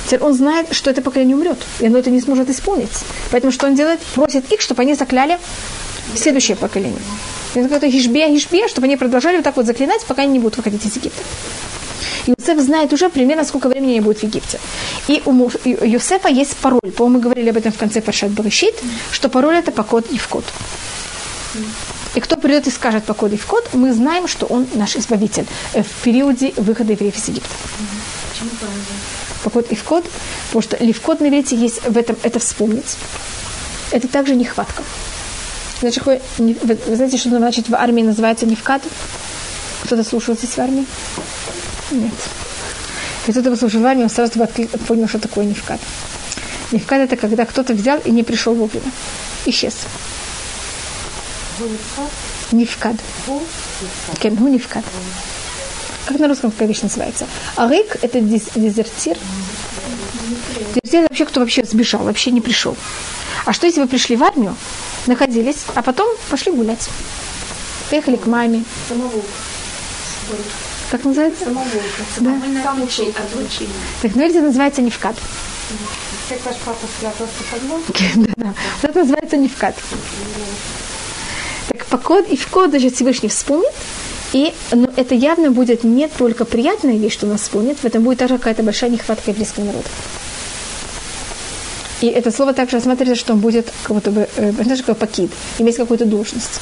Теперь 0.05 0.19
он 0.19 0.34
знает, 0.34 0.74
что 0.74 0.89
это 0.89 1.01
поколение 1.01 1.36
умрет, 1.36 1.57
и 1.80 1.86
оно 1.86 1.97
это 1.97 2.09
не 2.09 2.22
сможет 2.22 2.49
исполнить. 2.49 2.89
Поэтому 3.32 3.51
что 3.51 3.67
он 3.67 3.76
делает? 3.76 3.99
Просит 4.15 4.51
их, 4.51 4.61
чтобы 4.61 4.82
они 4.82 4.95
закляли 4.95 5.39
следующее 6.15 6.57
поколение. 6.57 6.99
Это 7.53 7.89
хишбе, 7.89 8.28
хишбе, 8.30 8.67
чтобы 8.67 8.88
они 8.88 8.97
продолжали 8.97 9.38
вот 9.38 9.43
так 9.43 9.57
вот 9.57 9.65
заклинать, 9.65 10.03
пока 10.05 10.24
они 10.24 10.34
не 10.34 10.39
будут 10.39 10.57
выходить 10.57 10.86
из 10.86 10.95
Египта. 10.95 11.22
Иосиф 12.27 12.59
знает 12.61 12.93
уже 12.93 13.09
примерно, 13.09 13.43
сколько 13.43 13.67
времени 13.69 13.91
они 13.91 14.01
будут 14.01 14.19
в 14.19 14.23
Египте. 14.23 14.59
И 15.07 15.21
у 15.25 15.31
Иосифа 15.31 16.29
есть 16.29 16.55
пароль. 16.57 16.79
По-моему, 16.95 17.17
мы 17.17 17.23
говорили 17.23 17.49
об 17.49 17.57
этом 17.57 17.71
в 17.71 17.77
конце 17.77 18.01
Паршат 18.01 18.31
Барышит, 18.31 18.75
что 19.11 19.29
пароль 19.29 19.55
это 19.55 19.71
по 19.71 19.83
код 19.83 20.05
и 20.11 20.17
в 20.17 20.27
код. 20.27 20.45
И 22.15 22.19
кто 22.19 22.35
придет 22.35 22.67
и 22.67 22.71
скажет 22.71 23.05
по 23.05 23.13
коду 23.13 23.35
и 23.35 23.37
в 23.37 23.45
код, 23.45 23.69
мы 23.73 23.93
знаем, 23.93 24.27
что 24.27 24.45
он 24.45 24.67
наш 24.73 24.95
избавитель 24.95 25.45
в 25.73 26.03
периоде 26.03 26.53
выхода 26.57 26.91
евреев 26.91 27.17
из 27.17 27.27
Египта. 27.29 27.49
По 29.43 29.49
код 29.49 29.71
и 29.71 29.75
в 29.75 29.83
код, 29.83 30.05
потому 30.47 30.61
что 30.61 30.77
левкод 30.83 31.21
на 31.21 31.27
иврите 31.27 31.55
есть 31.55 31.83
в 31.83 31.97
этом, 31.97 32.17
это 32.23 32.39
вспомнить. 32.39 32.97
Это 33.91 34.07
также 34.07 34.35
нехватка. 34.35 34.83
Значит, 35.79 36.05
вы, 36.05 36.21
вы 36.37 36.95
знаете, 36.95 37.17
что 37.17 37.29
значит 37.29 37.69
в 37.69 37.75
армии 37.75 38.03
называется 38.03 38.45
невкад? 38.45 38.81
Кто-то 39.83 40.03
слушал 40.03 40.35
здесь 40.35 40.51
в 40.51 40.59
армии? 40.59 40.85
Нет. 41.91 42.13
Кто-то 43.27 43.51
послушал 43.51 43.81
в 43.81 43.85
армии, 43.85 44.03
он 44.03 44.09
сразу 44.09 44.33
понял, 44.87 45.07
что 45.07 45.19
такое 45.19 45.45
невкад. 45.45 45.79
Невкад 46.71 47.01
это 47.01 47.17
когда 47.17 47.45
кто-то 47.45 47.73
взял 47.73 47.99
и 47.99 48.11
не 48.11 48.23
пришел 48.23 48.53
вовремя. 48.53 48.91
Исчез. 49.45 49.75
Невкад. 52.51 52.95
Кен, 54.19 54.51
невкад. 54.51 54.83
Как 56.05 56.19
на 56.19 56.27
русском 56.27 56.51
какая 56.51 56.67
вещь 56.67 56.81
называется? 56.81 57.27
Арык– 57.55 57.97
это 58.01 58.19
дезертир. 58.19 59.17
Дезертир– 60.83 61.01
вообще 61.09 61.25
кто 61.25 61.39
вообще 61.39 61.63
сбежал, 61.63 62.03
вообще 62.03 62.31
не 62.31 62.41
пришел. 62.41 62.75
А 63.45 63.53
что, 63.53 63.67
если 63.67 63.81
вы 63.81 63.87
пришли 63.87 64.15
в 64.15 64.23
армию, 64.23 64.55
находились, 65.07 65.65
а 65.75 65.81
потом 65.81 66.15
пошли 66.29 66.51
гулять? 66.51 66.89
Поехали 67.89 68.15
к 68.15 68.25
маме. 68.25 68.63
Самоволк. 68.87 69.25
Как 70.91 71.05
называется? 71.05 71.45
Самоволка. 71.45 71.79
Да. 72.19 72.35
Так, 74.01 74.15
ну 74.15 74.23
это 74.23 74.41
называется 74.41 74.81
невкат. 74.81 75.15
Как 76.27 76.39
ваш 76.45 76.55
папа 76.65 76.85
спрятался 76.97 77.33
под? 77.49 78.25
Да, 78.25 78.33
да. 78.35 78.53
Это 78.81 78.99
называется 78.99 79.37
невкат. 79.37 79.75
Так, 81.69 81.85
по 81.85 81.97
код 81.97 82.27
и 82.27 82.35
в 82.35 82.45
код 82.47 82.71
даже 82.71 82.89
Всевышний 82.89 83.29
вспомнит, 83.29 83.71
и 84.33 84.53
но 84.73 84.89
это 84.97 85.15
явно 85.15 85.51
будет 85.51 85.85
не 85.85 86.09
только 86.09 86.43
приятная 86.43 86.97
вещь, 86.97 87.13
что 87.13 87.25
нас 87.25 87.39
вспомнит, 87.39 87.77
в 87.79 87.85
этом 87.85 88.03
будет 88.03 88.19
также 88.19 88.37
какая-то 88.37 88.61
большая 88.61 88.89
нехватка 88.89 89.31
еврейского 89.31 89.63
народа. 89.63 89.87
И 92.01 92.07
это 92.07 92.31
слово 92.31 92.53
также 92.53 92.77
рассматривается, 92.77 93.23
что 93.23 93.31
он 93.31 93.39
будет 93.39 93.71
как 93.83 93.95
будто 93.95 94.11
бы, 94.11 94.27
э, 94.35 94.51
знаешь, 94.51 94.81
как 94.83 94.97
покид, 94.97 95.31
иметь 95.59 95.77
какую-то 95.77 96.03
должность. 96.03 96.59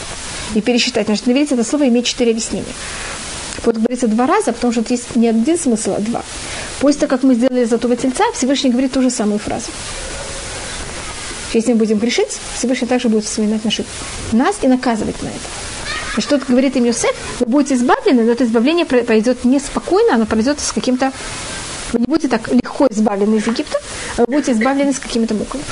И 0.54 0.62
пересчитать. 0.62 1.08
Значит, 1.08 1.28
на 1.28 1.32
это 1.32 1.64
слово 1.64 1.88
имеет 1.88 2.06
четыре 2.06 2.32
объяснения. 2.32 2.74
Вот 3.66 3.76
говорится 3.76 4.08
два 4.08 4.26
раза, 4.26 4.54
потому 4.54 4.74
что 4.74 4.84
есть 4.90 5.16
не 5.16 5.28
один 5.28 5.58
смысл, 5.58 5.96
а 5.98 6.00
два. 6.00 6.24
После 6.80 7.02
того, 7.02 7.10
как 7.10 7.24
мы 7.24 7.36
сделали 7.36 7.66
золотого 7.66 7.96
тельца, 7.96 8.24
Всевышний 8.34 8.70
говорит 8.70 8.94
ту 8.94 9.02
же 9.02 9.10
самую 9.10 9.40
фразу. 9.40 9.68
Если 11.54 11.74
мы 11.74 11.80
будем 11.80 11.98
грешить, 11.98 12.40
Всевышний 12.56 12.88
также 12.88 13.10
будет 13.10 13.26
вспоминать 13.26 13.66
наши 13.66 13.84
нас 14.32 14.58
и 14.62 14.68
наказывать 14.68 15.22
на 15.24 15.28
это. 15.28 15.38
И 16.18 16.22
что 16.22 16.38
говорит 16.38 16.76
им 16.76 16.86
Йосеф, 16.86 17.16
вы 17.40 17.46
будете 17.48 17.76
избавлены, 17.76 18.24
но 18.24 18.32
это 18.32 18.44
избавление 18.44 18.86
пройдет 18.86 19.46
не 19.46 19.60
спокойно, 19.60 20.16
оно 20.16 20.26
пройдет 20.26 20.60
с 20.60 20.72
каким-то... 20.72 21.12
Вы 21.94 22.02
не 22.02 22.06
будете 22.06 22.28
так 22.28 22.48
легко 22.50 22.88
избавлены 22.92 23.38
из 23.38 23.48
Египта, 23.48 23.80
а 24.18 24.22
вы 24.22 24.34
будете 24.34 24.52
избавлены 24.52 24.94
с 24.94 25.00
какими-то 25.00 25.34
муками. 25.34 25.64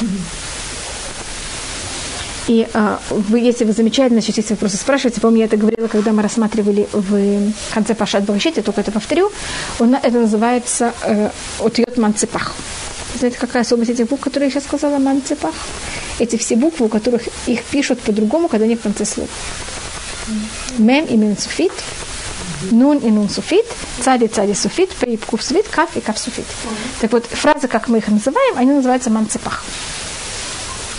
И 2.48 2.66
а, 2.74 3.00
вы, 3.10 3.40
если 3.40 3.66
вы 3.66 3.74
замечаете, 3.74 4.16
значит, 4.16 4.38
если 4.38 4.54
вы 4.54 4.58
просто 4.58 4.78
спрашиваете, 4.78 5.20
помню, 5.20 5.40
я 5.40 5.46
это 5.46 5.58
говорила, 5.58 5.88
когда 5.88 6.14
мы 6.14 6.22
рассматривали 6.22 6.88
в 6.94 7.52
конце 7.74 7.94
Пашат 7.94 8.24
Барашит, 8.24 8.58
я 8.58 8.64
только 8.64 8.82
это 8.82 8.92
повторю, 8.92 9.32
он, 9.80 9.96
это 9.96 10.12
называется 10.12 10.94
э, 11.04 11.30
«Отьет 11.60 11.98
манцепах». 11.98 12.56
Знаете, 13.20 13.38
какая 13.38 13.64
особенность 13.64 13.92
этих 13.92 14.08
букв, 14.08 14.24
которые 14.24 14.48
я 14.48 14.52
сейчас 14.52 14.64
сказала, 14.64 14.98
манцепах? 14.98 15.56
Эти 16.20 16.38
все 16.38 16.56
буквы, 16.56 16.86
у 16.86 16.90
которых 16.90 17.24
их 17.48 17.64
пишут 17.64 18.00
по-другому, 18.00 18.48
когда 18.48 18.66
они 18.66 18.76
в 18.76 18.82
конце 18.82 19.06
слова. 19.06 19.30
Мем 20.78 21.06
и 21.06 21.18
мем 21.18 21.38
суфит, 21.38 21.72
нун 22.72 22.98
и 23.00 23.10
нун 23.10 23.30
суфит, 23.30 23.66
цади 24.02 24.28
цади 24.28 24.54
суфит, 24.54 24.92
пей 24.92 25.16
и 25.16 25.18
кув 25.18 25.44
суфит, 25.44 25.68
каф 25.68 25.96
и 25.96 26.00
каф 26.00 26.18
суфит. 26.18 26.46
Так 27.02 27.12
вот, 27.12 27.26
фразы, 27.26 27.68
как 27.68 27.88
мы 27.88 27.98
их 27.98 28.08
называем, 28.08 28.58
они 28.58 28.72
называются 28.72 29.10
манцепах. 29.10 29.64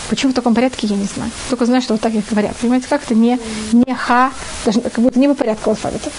Почему 0.08 0.32
в 0.32 0.34
таком 0.34 0.54
порядке, 0.54 0.86
я 0.86 0.96
не 0.96 1.04
знаю. 1.04 1.30
Только 1.50 1.66
знаю, 1.66 1.82
что 1.82 1.94
вот 1.94 2.00
так 2.00 2.14
их 2.14 2.28
говорят. 2.28 2.56
Понимаете, 2.56 2.86
как 2.88 3.02
это 3.04 3.14
не, 3.14 3.38
не 3.72 3.94
ха, 3.94 4.32
даже 4.64 4.80
как 4.80 4.98
будто 4.98 5.18
не 5.18 5.28
по 5.28 5.34
порядку 5.34 5.70
алфавита. 5.70 6.10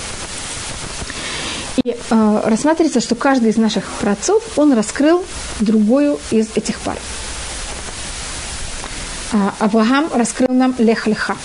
И 1.83 1.95
э, 2.09 2.41
рассматривается, 2.45 2.99
что 2.99 3.15
каждый 3.15 3.49
из 3.49 3.57
наших 3.57 3.85
праотцов, 4.01 4.43
он 4.57 4.73
раскрыл 4.73 5.25
другую 5.59 6.19
из 6.29 6.49
этих 6.55 6.79
пар. 6.81 6.97
А, 9.31 9.53
Авраам 9.59 10.09
раскрыл 10.13 10.49
нам 10.53 10.75
лех-леха. 10.77 11.37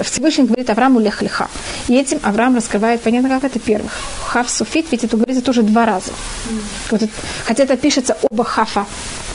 Всевышний 0.00 0.44
говорит 0.44 0.70
Аврааму 0.70 1.00
лех-леха. 1.00 1.48
И 1.88 1.94
этим 1.94 2.18
Авраам 2.22 2.56
раскрывает, 2.56 3.02
понятно, 3.02 3.28
как 3.28 3.44
это 3.44 3.58
первых. 3.58 3.92
Хав 4.26 4.50
суфит, 4.50 4.86
ведь 4.90 5.04
это 5.04 5.16
говорится 5.16 5.42
тоже 5.42 5.62
два 5.62 5.84
раза. 5.86 6.12
Вот 6.90 7.02
это, 7.02 7.12
хотя 7.44 7.64
это 7.64 7.76
пишется 7.76 8.16
оба 8.30 8.44
хафа 8.44 8.86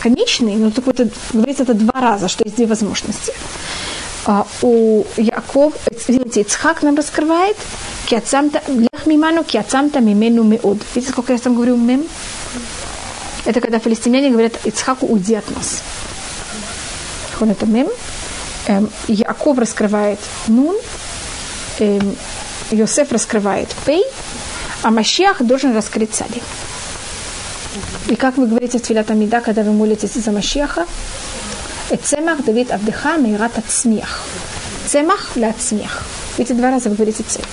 конечные, 0.01 0.57
но 0.57 0.71
так 0.71 0.85
вот 0.85 0.99
говорится 1.33 1.63
это 1.63 1.73
два 1.73 2.01
раза, 2.01 2.27
что 2.27 2.43
есть 2.43 2.55
две 2.55 2.65
возможности. 2.65 3.33
А, 4.25 4.45
у 4.61 5.03
Яков, 5.17 5.73
извините, 5.89 6.41
Ицхак 6.41 6.83
нам 6.83 6.95
раскрывает, 6.95 7.57
киацамта, 8.05 8.61
лех 8.67 9.05
миману, 9.05 9.43
киацамта 9.43 9.99
мимену 9.99 10.43
меод. 10.43 10.77
Видите, 10.95 11.11
сколько 11.11 11.33
я 11.33 11.39
там 11.39 11.55
говорю 11.55 11.75
мем? 11.77 12.03
Это 13.45 13.61
когда 13.61 13.79
филистимляне 13.79 14.29
говорят 14.29 14.53
Ицхаку, 14.65 15.07
уйди 15.07 15.35
от 15.35 15.49
нас. 15.55 15.81
Он 17.39 17.49
это 17.49 17.65
мем. 17.65 17.87
Эм, 18.67 18.91
Яков 19.07 19.57
раскрывает 19.57 20.19
нун, 20.47 20.77
эм, 21.79 22.15
Йосеф 22.69 23.11
раскрывает 23.11 23.69
пей, 23.85 24.05
а 24.83 24.91
Машиах 24.91 25.41
должен 25.41 25.75
раскрыть 25.75 26.13
цади. 26.13 26.41
И 28.07 28.15
как 28.15 28.37
вы 28.37 28.47
говорите 28.47 28.77
в 28.77 28.81
Твилат 28.81 29.09
Амида, 29.11 29.41
когда 29.41 29.63
вы 29.63 29.71
молитесь 29.71 30.13
за 30.13 30.31
Машиаха, 30.31 30.85
Эцемах 31.89 32.43
Давид 32.43 32.71
Авдеха 32.71 33.17
Мейрат 33.17 33.57
Ацмиях. 33.57 34.21
цемах 34.87 35.35
ля 35.35 35.53
смех. 35.59 36.03
Эти 36.37 36.53
два 36.53 36.71
раза 36.71 36.89
вы 36.89 36.95
говорите 36.95 37.23
цель. 37.23 37.45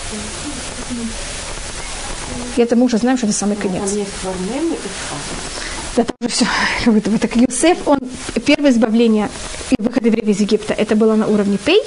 И 2.57 2.61
это 2.61 2.77
мы 2.77 2.85
уже 2.85 2.99
знаем, 2.99 3.17
что 3.17 3.27
это 3.27 3.37
самый 3.37 3.57
конец. 3.57 3.91
Да, 5.97 6.05
там 6.05 6.17
уже 6.21 6.31
все. 6.31 6.47
Как 6.85 7.21
так 7.21 7.37
Юсеф, 7.37 7.79
он 7.87 7.99
первое 8.47 8.71
избавление 8.71 9.29
и 9.71 9.83
выход 9.83 10.05
евреев 10.05 10.29
из 10.29 10.41
Египта, 10.41 10.75
это 10.75 10.97
было 10.97 11.15
на 11.17 11.27
уровне 11.27 11.59
Пей, 11.59 11.83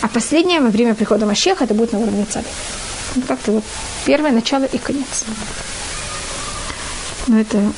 а 0.00 0.08
последнее 0.08 0.60
во 0.60 0.68
время 0.68 0.94
прихода 0.94 1.26
Машеха 1.26 1.64
это 1.64 1.74
будет 1.74 1.92
на 1.92 1.98
уровне 1.98 2.24
Царь. 2.30 2.44
Ну, 3.16 3.22
как-то 3.22 3.52
вот 3.52 3.64
первое 4.06 4.30
начало 4.30 4.64
и 4.64 4.78
конец. 4.78 5.24
Но 7.28 7.38
это 7.38 7.58
э, 7.58 7.70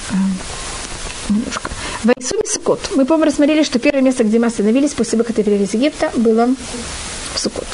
немножко. 1.29 1.71
В 2.05 2.11
Исуме 2.17 2.43
Сукот. 2.47 2.81
Мы, 2.95 3.05
по-моему, 3.05 3.27
рассмотрели, 3.27 3.63
что 3.63 3.79
первое 3.79 4.03
место, 4.03 4.25
где 4.25 4.39
мы 4.39 4.47
остановились 4.47 4.93
после 4.93 5.19
выхода 5.19 5.43
из 5.43 5.75
Египта, 5.75 6.11
было 6.17 6.49
в 7.35 7.39
Сукот. 7.39 7.67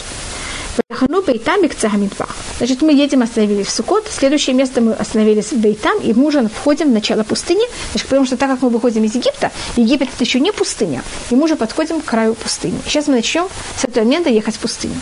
Хану 0.91 1.23
Бейтам 1.23 1.63
и 1.65 1.69
Кцахамидбах. 1.69 2.35
Значит, 2.59 2.81
мы 2.81 2.93
едем, 2.93 3.23
остановились 3.23 3.67
в 3.67 3.71
Сукот. 3.71 4.07
Следующее 4.11 4.55
место 4.55 4.81
мы 4.81 4.93
остановились 4.95 5.53
в 5.53 5.59
Бейтам, 5.59 5.99
и 6.01 6.13
мы 6.15 6.27
уже 6.27 6.49
входим 6.49 6.89
в 6.89 6.93
начало 6.93 7.23
пустыни. 7.23 7.63
Значит, 7.91 8.09
потому 8.09 8.27
что 8.27 8.37
так 8.37 8.51
как 8.51 8.63
мы 8.63 8.71
выходим 8.71 9.05
из 9.05 9.15
Египта, 9.15 9.53
Египет 9.77 10.09
это 10.15 10.25
еще 10.25 10.41
не 10.41 10.53
пустыня, 10.53 11.03
и 11.31 11.35
мы 11.35 11.45
уже 11.45 11.57
подходим 11.57 12.01
к 12.01 12.05
краю 12.05 12.35
пустыни. 12.35 12.79
Сейчас 12.87 13.09
мы 13.09 13.17
начнем 13.17 13.49
с 13.79 13.85
этого 13.85 14.05
момента 14.05 14.31
ехать 14.31 14.57
в 14.57 14.59
пустыню. 14.61 14.95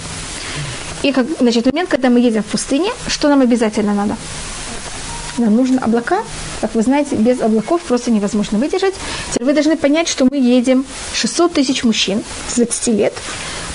И 1.02 1.12
как, 1.12 1.26
значит, 1.38 1.66
момент, 1.66 1.88
когда 1.88 2.08
мы 2.08 2.18
едем 2.20 2.42
в 2.42 2.46
пустыне, 2.46 2.90
что 3.06 3.28
нам 3.28 3.42
обязательно 3.42 3.94
надо? 3.94 4.16
Нам 5.38 5.54
нужны 5.54 5.78
облака. 5.78 6.22
Как 6.64 6.74
вы 6.74 6.80
знаете, 6.80 7.16
без 7.16 7.42
облаков 7.42 7.82
просто 7.82 8.10
невозможно 8.10 8.56
выдержать. 8.56 8.94
Теперь 9.32 9.48
вы 9.48 9.52
должны 9.52 9.76
понять, 9.76 10.08
что 10.08 10.24
мы 10.24 10.38
едем 10.38 10.86
600 11.12 11.52
тысяч 11.52 11.84
мужчин 11.84 12.24
с 12.48 12.54
20 12.54 12.86
лет. 12.86 13.12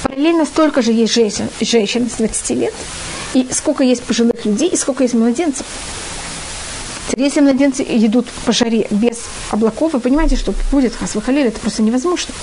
Параллельно 0.01 0.43
столько 0.43 0.81
же 0.81 0.91
есть 0.91 1.13
женщин, 1.13 1.49
женщин 1.61 2.09
с 2.09 2.13
20 2.13 2.49
лет. 2.57 2.73
И 3.35 3.47
сколько 3.51 3.83
есть 3.83 4.01
пожилых 4.01 4.43
людей, 4.43 4.69
и 4.69 4.75
сколько 4.75 5.03
есть 5.03 5.13
младенцев. 5.13 5.67
Если 7.15 7.41
младенцы 7.41 7.85
идут 7.87 8.25
по 8.47 8.53
жаре 8.53 8.87
без 8.89 9.19
облаков, 9.51 9.93
вы 9.93 9.99
понимаете, 9.99 10.35
что 10.35 10.55
будет 10.71 10.95
хасвахалиль, 10.95 11.45
это 11.45 11.59
просто 11.59 11.83
невозможно. 11.83 12.33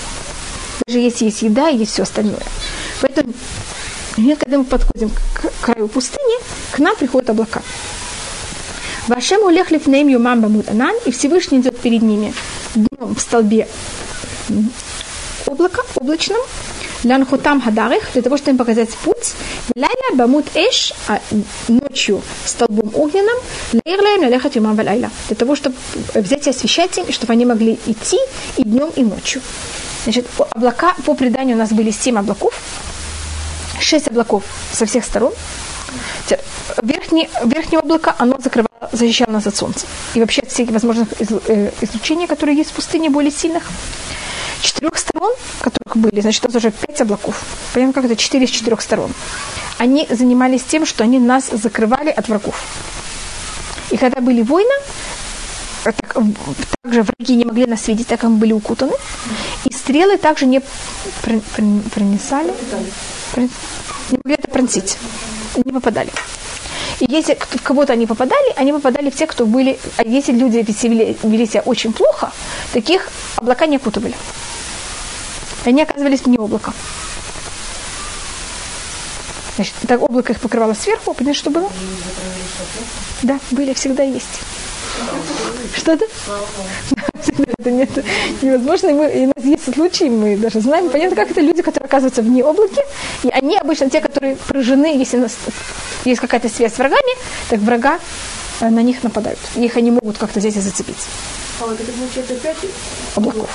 Даже 0.87 1.01
если 1.01 1.25
есть 1.25 1.43
еда 1.43 1.71
и 1.71 1.79
есть 1.79 1.91
все 1.91 2.05
остальное. 2.05 2.47
Поэтому, 3.01 3.33
когда 4.15 4.59
мы 4.59 4.65
подходим 4.65 5.11
к 5.11 5.51
краю 5.61 5.89
пустыни, 5.89 6.39
к 6.71 6.79
нам 6.79 6.95
приходят 6.95 7.31
облака. 7.31 7.63
Вашем 9.09 9.45
улех 9.45 9.71
лифнеем 9.71 10.09
юмам 10.09 10.41
бамуданан, 10.41 10.97
и 11.05 11.13
Всевышний 11.13 11.61
идет 11.61 11.79
перед 11.79 12.03
ними 12.03 12.35
днем 12.75 13.15
в 13.15 13.21
столбе 13.21 13.69
облака, 15.47 15.83
облачном, 15.95 16.41
лянхутам 17.05 17.63
хадарих, 17.63 18.03
для 18.15 18.23
того, 18.23 18.37
чтобы 18.37 18.51
им 18.53 18.59
показать 18.59 18.91
путь, 19.05 19.35
лайля 19.77 20.17
бамут 20.17 20.47
эш, 20.55 20.93
а 21.07 21.21
ночью 21.69 22.21
столбом 22.45 22.91
огненным, 22.95 23.37
лейрлаем 23.85 24.23
налехат 24.23 24.57
юмам 24.57 24.75
валайла, 24.75 25.11
для 25.29 25.37
того, 25.37 25.55
чтобы 25.55 25.77
взять 26.15 26.49
и 26.49 26.51
освещать 26.51 26.99
им, 26.99 27.13
чтобы 27.13 27.33
они 27.33 27.47
могли 27.47 27.79
идти 27.87 28.19
и 28.57 28.65
днем, 28.65 28.91
и 28.97 29.05
ночью. 29.05 29.41
Значит, 30.03 30.27
облака, 30.51 30.97
по 31.05 31.15
преданию 31.15 31.55
у 31.55 31.61
нас 31.61 31.71
были 31.71 31.93
семь 31.93 32.19
облаков, 32.19 32.55
шесть 33.81 34.09
облаков 34.09 34.43
со 34.73 34.85
всех 34.85 35.05
сторон, 35.05 35.33
верхнее, 36.83 37.29
верхнее 37.45 37.81
облако, 37.81 38.15
оно 38.19 38.39
закрывало, 38.39 38.91
защищало 38.93 39.33
нас 39.33 39.47
от 39.47 39.57
солнца. 39.57 39.87
И 40.15 40.21
вообще 40.21 40.43
от 40.43 40.51
всех 40.51 40.71
возможных 40.71 41.09
э, 41.21 41.71
излучений, 41.81 42.27
которые 42.27 42.57
есть 42.57 42.71
в 42.71 42.75
пустыне, 42.75 43.11
более 43.11 43.31
сильных. 43.31 43.65
Четырех 44.63 44.97
сторон, 44.99 45.33
которых 45.61 45.97
были, 45.97 46.21
значит, 46.21 46.45
это 46.45 46.59
уже 46.59 46.71
пять 46.71 47.01
облаков. 47.01 47.43
Понятно, 47.75 47.93
как 47.95 48.05
это 48.11 48.17
четыре 48.17 48.47
с 48.47 48.51
четырех 48.51 48.81
сторон. 48.81 49.13
Они 49.79 50.07
занимались 50.11 50.63
тем, 50.63 50.87
что 50.87 51.05
они 51.05 51.19
нас 51.19 51.51
закрывали 51.51 52.11
от 52.11 52.29
врагов. 52.29 52.63
И 53.91 53.97
когда 53.97 54.21
были 54.21 54.43
войны, 54.43 54.73
так, 55.85 56.17
также 56.83 57.03
враги 57.03 57.37
не 57.37 57.45
могли 57.45 57.67
нас 57.67 57.87
видеть, 57.87 58.09
так 58.09 58.21
как 58.21 58.31
мы 58.31 58.37
были 58.37 58.53
укутаны. 58.53 58.95
И 59.65 59.73
стрелы 59.73 60.17
также 60.17 60.47
не 60.47 60.61
пронесали, 61.23 62.53
не 63.37 64.19
могли 64.25 64.35
это 64.35 64.49
пронзить 64.49 64.99
не 65.65 65.73
попадали. 65.73 66.11
И 67.01 67.07
если 67.09 67.35
в 67.35 67.63
кого-то 67.63 67.93
они 67.93 68.07
попадали, 68.07 68.53
они 68.57 68.73
попадали 68.73 69.11
в 69.11 69.17
тех, 69.17 69.31
кто 69.31 69.45
были... 69.45 69.79
А 69.97 70.03
если 70.03 70.33
люди 70.33 70.65
вели, 70.83 71.17
вели 71.23 71.47
себя 71.47 71.63
очень 71.63 71.93
плохо, 71.93 72.33
таких 72.73 73.11
облака 73.37 73.67
не 73.67 73.77
окутывали. 73.77 74.15
Они 75.65 75.83
оказывались 75.83 76.23
вне 76.23 76.39
облака. 76.39 76.73
Значит, 79.57 79.75
так 79.87 80.03
облако 80.03 80.33
их 80.33 80.41
покрывало 80.41 80.75
сверху, 80.75 81.15
понимаешь, 81.15 81.39
что 81.39 81.51
было? 81.51 81.71
Да, 83.23 83.39
были, 83.51 83.73
всегда 83.75 84.03
есть. 84.03 84.41
Что-то? 85.77 86.07
Это 87.59 87.71
нет, 87.71 87.91
невозможно. 88.43 88.89
И, 88.89 88.93
мы, 88.93 89.11
и 89.11 89.25
у 89.27 89.33
нас 89.35 89.45
есть 89.45 89.75
случаи, 89.75 90.09
мы 90.09 90.37
даже 90.37 90.61
знаем, 90.61 90.91
понятно, 90.91 91.17
как 91.17 91.31
это 91.31 91.41
люди, 91.41 91.63
которые 91.63 91.87
оказываются 91.87 92.23
вне 92.23 92.43
облаки, 92.43 92.81
и 93.25 93.29
они 93.29 93.57
обычно 93.59 93.91
те, 93.91 94.01
которые 94.01 94.37
поражены, 94.37 94.97
если 94.97 95.19
у 95.19 95.23
нас 95.23 95.37
есть 96.05 96.21
какая-то 96.21 96.49
связь 96.49 96.75
с 96.75 96.79
врагами, 96.79 97.17
так 97.49 97.61
врага 97.61 97.99
э, 98.61 98.69
на 98.69 98.83
них 98.83 99.03
нападают. 99.03 99.39
Их 99.57 99.77
они 99.77 99.91
могут 99.91 100.19
как-то 100.19 100.41
здесь 100.41 100.57
и 100.57 100.61
зацепить. 100.61 101.09
А 101.61 101.67
вот 101.67 101.81
это 101.81 101.91
получается 101.93 102.35
опять 102.35 102.57
облаков. 103.15 103.49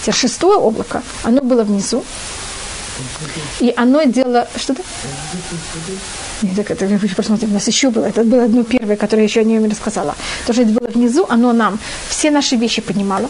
Теперь 0.00 0.14
шестое 0.14 0.58
облако, 0.58 1.02
оно 1.24 1.40
было 1.42 1.62
внизу, 1.62 2.04
и 3.60 3.72
оно 3.76 4.02
делало... 4.04 4.48
Что-то? 4.56 4.82
Нет, 6.42 6.56
так 6.56 6.70
это 6.70 6.98
посмотрим. 7.16 7.50
У 7.50 7.54
нас 7.54 7.66
еще 7.66 7.90
было. 7.90 8.06
Это 8.06 8.24
было 8.24 8.44
одно 8.44 8.64
первое, 8.64 8.96
которое 8.96 9.22
я 9.22 9.28
еще 9.28 9.40
о 9.40 9.44
нем 9.44 9.62
не 9.62 9.68
рассказала. 9.68 10.14
То, 10.46 10.52
что 10.52 10.62
это 10.62 10.72
было 10.72 10.88
внизу, 10.88 11.26
оно 11.28 11.52
нам 11.52 11.78
все 12.08 12.30
наши 12.30 12.56
вещи 12.56 12.80
поднимало. 12.80 13.28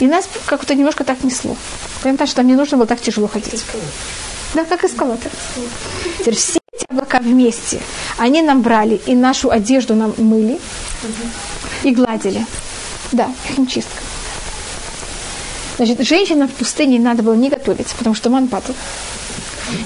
И 0.00 0.06
нас 0.06 0.28
как-то 0.46 0.74
немножко 0.74 1.04
так 1.04 1.22
несло. 1.24 1.56
Понимаете, 2.02 2.26
что 2.26 2.36
там 2.36 2.46
не 2.46 2.54
нужно 2.54 2.76
было 2.76 2.86
так 2.86 3.00
тяжело 3.00 3.28
ходить. 3.28 3.64
Да, 4.54 4.64
как 4.64 4.84
эскалатор. 4.84 5.30
Теперь 6.18 6.34
все 6.34 6.58
эти 6.72 6.84
облака 6.90 7.20
вместе, 7.20 7.80
они 8.18 8.42
нам 8.42 8.62
брали 8.62 9.00
и 9.06 9.14
нашу 9.14 9.50
одежду 9.50 9.94
нам 9.94 10.14
мыли 10.18 10.60
и 11.82 11.90
гладили. 11.92 12.46
Да, 13.12 13.30
химчистка. 13.54 14.11
Значит, 15.76 16.00
женщинам 16.00 16.48
в 16.48 16.52
пустыне 16.52 16.98
не 16.98 17.04
надо 17.04 17.22
было 17.22 17.34
не 17.34 17.48
готовить, 17.48 17.94
потому 17.94 18.14
что 18.14 18.30
ман 18.30 18.48
падал. 18.48 18.74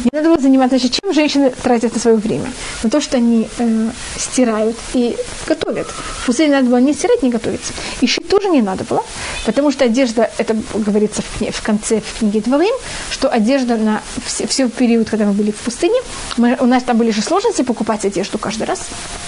Не 0.05 0.11
надо 0.13 0.29
было 0.29 0.39
заниматься, 0.39 0.79
значит, 0.79 0.99
чем 1.01 1.13
женщины 1.13 1.51
тратят 1.63 1.95
на 1.95 2.01
свое 2.01 2.17
время? 2.17 2.53
На 2.83 2.91
то, 2.91 3.01
что 3.01 3.17
они 3.17 3.49
э, 3.59 3.91
стирают 4.17 4.77
и 4.95 5.17
готовят. 5.47 5.87
В 5.89 6.27
пустыне 6.27 6.53
надо 6.53 6.69
было 6.69 6.79
не 6.79 6.95
стирать, 6.95 7.23
не 7.23 7.31
готовить. 7.31 7.73
И 8.01 8.07
шить 8.07 8.29
тоже 8.29 8.49
не 8.49 8.63
надо 8.63 8.85
было, 8.85 9.05
потому 9.45 9.71
что 9.71 9.85
одежда, 9.85 10.31
это 10.39 10.57
говорится 10.75 11.23
в, 11.23 11.51
в 11.51 11.63
конце 11.63 12.01
в 12.01 12.19
книге 12.19 12.41
Двоим, 12.41 12.75
что 13.11 13.29
одежда 13.29 13.77
на 13.77 14.03
все, 14.25 14.47
все 14.47 14.69
период, 14.69 15.09
когда 15.11 15.27
мы 15.27 15.33
были 15.33 15.51
в 15.51 15.57
пустыне, 15.57 16.01
мы, 16.37 16.57
у 16.61 16.67
нас 16.67 16.83
там 16.83 16.97
были 16.97 17.11
же 17.11 17.23
сложности 17.23 17.63
покупать 17.63 18.05
одежду 18.05 18.39
каждый 18.39 18.67
раз. 18.67 18.87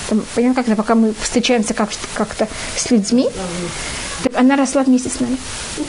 Там, 0.09 0.25
понятно, 0.35 0.63
как-то 0.63 0.77
пока 0.77 0.95
мы 0.95 1.15
встречаемся 1.21 1.75
как, 1.75 1.91
как-то 2.15 2.49
с 2.77 2.91
людьми, 2.91 3.29
так 4.23 4.37
она 4.37 4.57
росла 4.57 4.83
вместе 4.83 5.09
с 5.09 5.21
нами. 5.21 5.37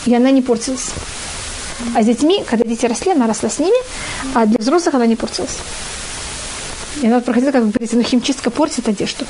И 0.06 0.14
она 0.14 0.32
не 0.32 0.42
портилась. 0.42 0.92
А 1.96 2.04
с 2.04 2.06
детьми, 2.06 2.44
когда 2.46 2.66
дети 2.66 2.86
росли, 2.86 3.12
она 3.12 3.28
росла 3.28 3.50
с 3.50 3.60
ними, 3.60 3.78
а 4.34 4.46
для 4.46 4.60
взрослых 4.60 4.96
она 4.96 5.06
не 5.06 5.16
портилась. 5.16 5.58
И 7.02 7.08
она 7.08 7.22
проходила, 7.22 7.52
как 7.52 7.70
говорится, 7.70 7.96
ну 7.96 8.04
химчистка 8.04 8.50
портит 8.50 8.88
одежду. 8.88 9.26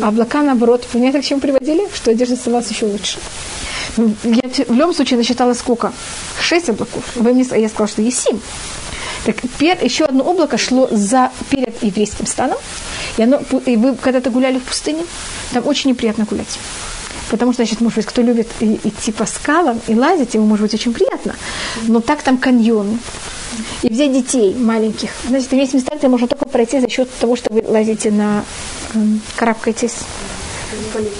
А 0.00 0.08
облака, 0.08 0.42
наоборот, 0.42 0.86
понимаете, 0.92 1.20
к 1.20 1.24
чему 1.24 1.40
приводили? 1.40 1.88
Что 1.94 2.10
одежда 2.10 2.36
становилась 2.36 2.70
еще 2.70 2.86
лучше. 2.86 3.18
Я 3.96 4.42
в 4.66 4.72
любом 4.72 4.94
случае 4.94 5.18
насчитала 5.18 5.54
сколько? 5.54 5.92
Шесть 6.40 6.68
облаков. 6.68 7.04
Вы 7.14 7.32
мне, 7.32 7.44
я 7.44 7.68
сказала, 7.68 7.88
что 7.88 8.02
есть 8.02 8.20
семь. 8.20 8.40
Так 9.24 9.36
пер, 9.58 9.82
еще 9.82 10.04
одно 10.04 10.24
облако 10.24 10.58
шло 10.58 10.88
за, 10.90 11.30
перед 11.48 11.82
еврейским 11.82 12.26
станом. 12.26 12.58
И, 13.16 13.22
оно, 13.22 13.40
и 13.64 13.76
вы 13.76 13.94
когда-то 13.94 14.30
гуляли 14.30 14.58
в 14.58 14.64
пустыне, 14.64 15.04
там 15.52 15.66
очень 15.66 15.90
неприятно 15.90 16.24
гулять. 16.24 16.58
Потому 17.30 17.52
что, 17.52 17.64
значит, 17.64 17.80
может 17.80 17.96
быть, 17.96 18.06
кто 18.06 18.22
любит 18.22 18.48
идти 18.60 19.12
по 19.12 19.26
скалам 19.26 19.80
и 19.86 19.94
лазить, 19.94 20.34
ему 20.34 20.46
может 20.46 20.64
быть 20.64 20.74
очень 20.74 20.92
приятно. 20.92 21.34
Но 21.82 22.00
так 22.00 22.22
там 22.22 22.38
каньоны. 22.38 22.98
И 23.82 23.88
взять 23.88 24.12
детей 24.12 24.54
маленьких. 24.54 25.10
Значит, 25.28 25.52
есть 25.52 25.74
места, 25.74 25.96
где 25.96 26.08
можно 26.08 26.26
только 26.26 26.46
пройти 26.46 26.80
за 26.80 26.88
счет 26.88 27.08
того, 27.20 27.36
что 27.36 27.52
вы 27.52 27.62
лазите 27.66 28.10
на 28.10 28.44
эм, 28.94 29.20
карабкаетесь 29.36 29.94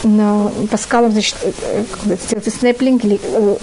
на, 0.02 0.50
по 0.70 0.76
скалам, 0.76 1.12
значит, 1.12 1.36
э, 1.42 1.52
э, 2.07 2.16
делаете 2.28 2.50
снеплинг 2.50 3.05
или 3.05 3.20
э, 3.22 3.57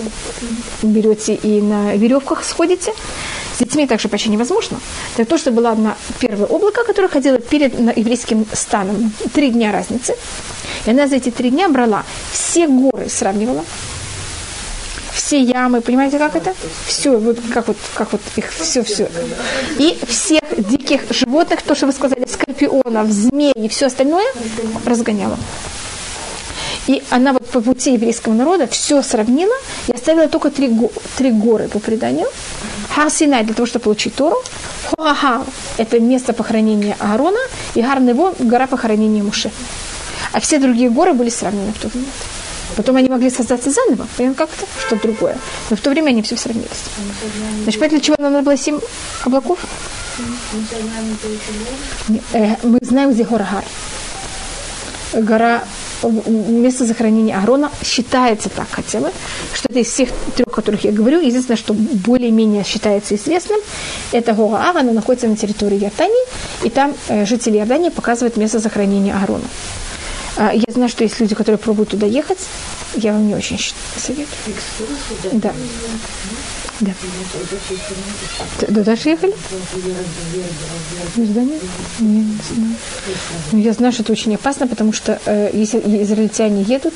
берете 0.84 1.36
и 1.36 1.62
на 1.62 1.96
веревках 1.96 2.44
сходите. 2.44 2.94
С 3.56 3.60
детьми 3.60 3.86
также 3.86 4.08
почти 4.08 4.30
невозможно. 4.30 4.80
Это 5.16 5.30
то, 5.30 5.38
что 5.38 5.52
было 5.52 5.76
на 5.76 5.98
первое 6.20 6.48
облако, 6.48 6.84
которое 6.84 7.10
ходило 7.10 7.38
перед 7.38 7.78
еврейским 7.98 8.46
станом. 8.54 9.12
Три 9.34 9.52
дня 9.52 9.72
разницы. 9.72 10.16
И 10.86 10.90
она 10.90 11.08
за 11.08 11.18
эти 11.18 11.30
три 11.30 11.50
дня 11.50 11.70
брала 11.70 12.04
все 12.52 12.68
горы, 12.68 13.08
сравнивала. 13.08 13.64
все 15.14 15.42
ямы, 15.42 15.80
понимаете, 15.80 16.20
как 16.20 16.36
это? 16.36 16.54
Все, 16.86 17.18
вот 17.18 17.38
как 17.54 17.70
вот, 17.70 17.78
как 17.94 18.12
вот 18.12 18.20
их 18.36 18.52
все, 18.52 18.84
все. 18.84 19.10
И 19.80 19.98
всех 20.06 20.42
диких 20.58 21.04
животных, 21.12 21.62
то, 21.62 21.76
что 21.76 21.86
вы 21.86 21.94
сказали, 21.94 22.28
скорпионов, 22.28 23.10
змей 23.10 23.54
и 23.56 23.70
все 23.70 23.86
остальное 23.86 24.26
разгоняла. 24.86 25.38
И 26.88 27.02
она 27.10 27.32
вот 27.32 27.48
по 27.48 27.62
пути 27.62 27.94
еврейского 27.94 28.34
народа 28.34 28.68
все 28.68 29.02
сравнила 29.02 29.56
и 29.88 29.94
оставила 29.94 30.28
только 30.28 30.50
три, 30.52 30.68
го- 30.68 30.92
три 31.18 31.32
горы 31.32 31.70
по 31.70 31.80
преданию. 31.80 32.28
Хар 32.94 33.10
Синай 33.10 33.46
для 33.46 33.54
того, 33.54 33.66
чтобы 33.66 33.84
получить 33.84 34.16
Тору. 34.16 34.36
Хуахар– 34.90 35.46
это 35.78 36.02
место 36.02 36.34
похоронения 36.34 36.98
Аарона. 37.00 37.40
И 37.76 37.82
Гар 37.82 38.02
Нево– 38.02 38.34
гора 38.40 38.68
похоронения 38.68 39.24
Муше. 39.24 39.52
А 40.34 40.40
все 40.40 40.60
другие 40.60 40.90
горы 40.90 41.14
были 41.14 41.30
сравнены 41.30 41.72
в 41.74 41.82
тот 41.82 41.94
момент. 41.94 42.14
Потом 42.82 42.96
они 42.96 43.10
могли 43.10 43.30
создаться 43.30 43.70
заново, 43.70 44.08
понятно, 44.18 44.48
как-то, 44.48 44.66
что-то 44.80 45.04
другое. 45.04 45.38
Но 45.70 45.76
в 45.76 45.82
то 45.82 45.92
время 45.92 46.10
они 46.10 46.24
все 46.24 46.36
сравнились. 46.36 46.68
Значит, 47.62 47.80
поэтому 47.80 48.00
для 48.00 48.06
чего 48.08 48.16
нам 48.18 48.34
надо 48.34 48.46
было 48.46 48.58
семь 48.58 48.80
облаков? 49.24 49.60
Э, 52.34 52.56
Мы 52.64 52.80
знаем, 52.82 53.14
где 53.14 53.24
гора 53.24 53.48
Гар. 53.52 55.24
Гора, 55.24 55.64
место 56.28 56.88
захоронения 56.88 57.38
Аарона 57.38 57.70
считается 57.84 58.50
так 58.50 58.68
хотя 58.72 59.00
бы, 59.00 59.12
что 59.54 59.70
это 59.70 59.78
из 59.78 59.88
всех 59.88 60.10
трех, 60.36 60.48
о 60.48 60.50
которых 60.50 60.84
я 60.84 60.92
говорю, 60.92 61.20
единственное, 61.22 61.58
что 61.58 61.76
более-менее 61.76 62.64
считается 62.64 63.14
известным, 63.14 63.60
это 64.12 64.34
гора 64.34 64.70
Ар, 64.70 64.78
она 64.78 64.92
находится 64.92 65.28
на 65.28 65.36
территории 65.36 65.78
Иордании, 65.78 66.26
и 66.64 66.72
там 66.72 66.96
э, 67.10 67.28
жители 67.28 67.58
Иордании 67.58 67.90
показывают 67.90 68.38
место 68.38 68.58
захоронения 68.58 69.14
Аарона. 69.14 69.46
А, 70.38 70.52
Я 70.54 70.64
знаю, 70.74 70.90
что 70.90 71.04
есть 71.04 71.20
люди, 71.20 71.36
которые 71.36 71.58
пробуют 71.60 71.90
туда 71.90 72.06
ехать. 72.08 72.40
Я 72.96 73.14
вам 73.14 73.28
не 73.28 73.36
очень 73.36 73.60
советую. 73.98 74.28
Да. 75.34 75.54
Да. 76.80 76.92
Т- 78.60 78.68
Да, 78.70 78.82
даже 78.84 79.10
ехали? 79.10 79.34
В 81.16 81.20
Иорданию? 81.20 81.60
Не, 82.00 82.24
знаю. 82.54 82.76
Но 83.52 83.60
я 83.60 83.74
знаю, 83.74 83.94
что 83.94 84.04
это 84.04 84.12
очень 84.14 84.34
опасно, 84.36 84.68
потому 84.68 84.92
что 84.94 85.20
э, 85.26 85.52
если 85.54 85.80
израильтяне 86.04 86.64
едут, 86.64 86.94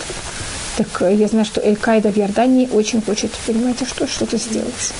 так 0.78 1.02
э, 1.04 1.14
я 1.16 1.28
знаю, 1.28 1.46
что 1.46 1.62
Эль-Каида 1.62 2.12
в 2.12 2.18
Иордании 2.18 2.68
очень 2.72 3.02
хочет, 3.02 3.32
понимаете, 3.46 3.86
что, 3.86 4.08
что-то 4.08 4.38
сделать. 4.38 4.94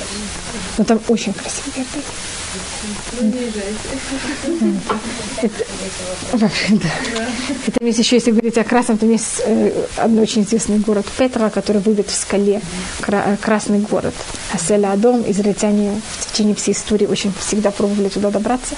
Но 0.78 0.84
там 0.84 1.00
очень 1.08 1.34
красиво 1.34 1.64
в 1.64 1.78
Иордании. 1.78 2.06
Вообще, 6.34 6.74
да. 6.74 6.90
И 7.68 7.72
там 7.72 7.88
еще, 7.88 8.16
если 8.16 8.32
говорить 8.32 8.58
о 8.58 8.64
красном, 8.64 8.98
там 8.98 9.12
есть 9.12 9.42
э, 9.46 9.86
одно 9.98 10.22
очень 10.22 10.44
известный 10.44 10.80
город 10.80 11.06
Петра, 11.18 11.50
который 11.50 11.82
выбит 11.82 12.10
в 12.10 12.16
скале, 12.16 12.62
э, 13.08 13.38
красный 13.42 13.80
город. 13.80 14.14
Аселя 14.54 14.92
Адом, 14.92 15.24
израильтяне 15.30 16.02
в 16.20 16.32
течение 16.32 16.56
всей 16.56 16.74
истории 16.74 17.08
очень 17.08 17.34
всегда 17.40 17.72
пробовали 17.72 18.10
туда 18.10 18.30
добраться. 18.32 18.76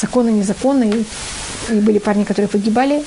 Законы, 0.00 0.30
незаконно, 0.30 0.84
и, 0.84 1.04
и 1.70 1.74
были 1.74 1.98
парни, 1.98 2.24
которые 2.24 2.48
погибали. 2.48 3.02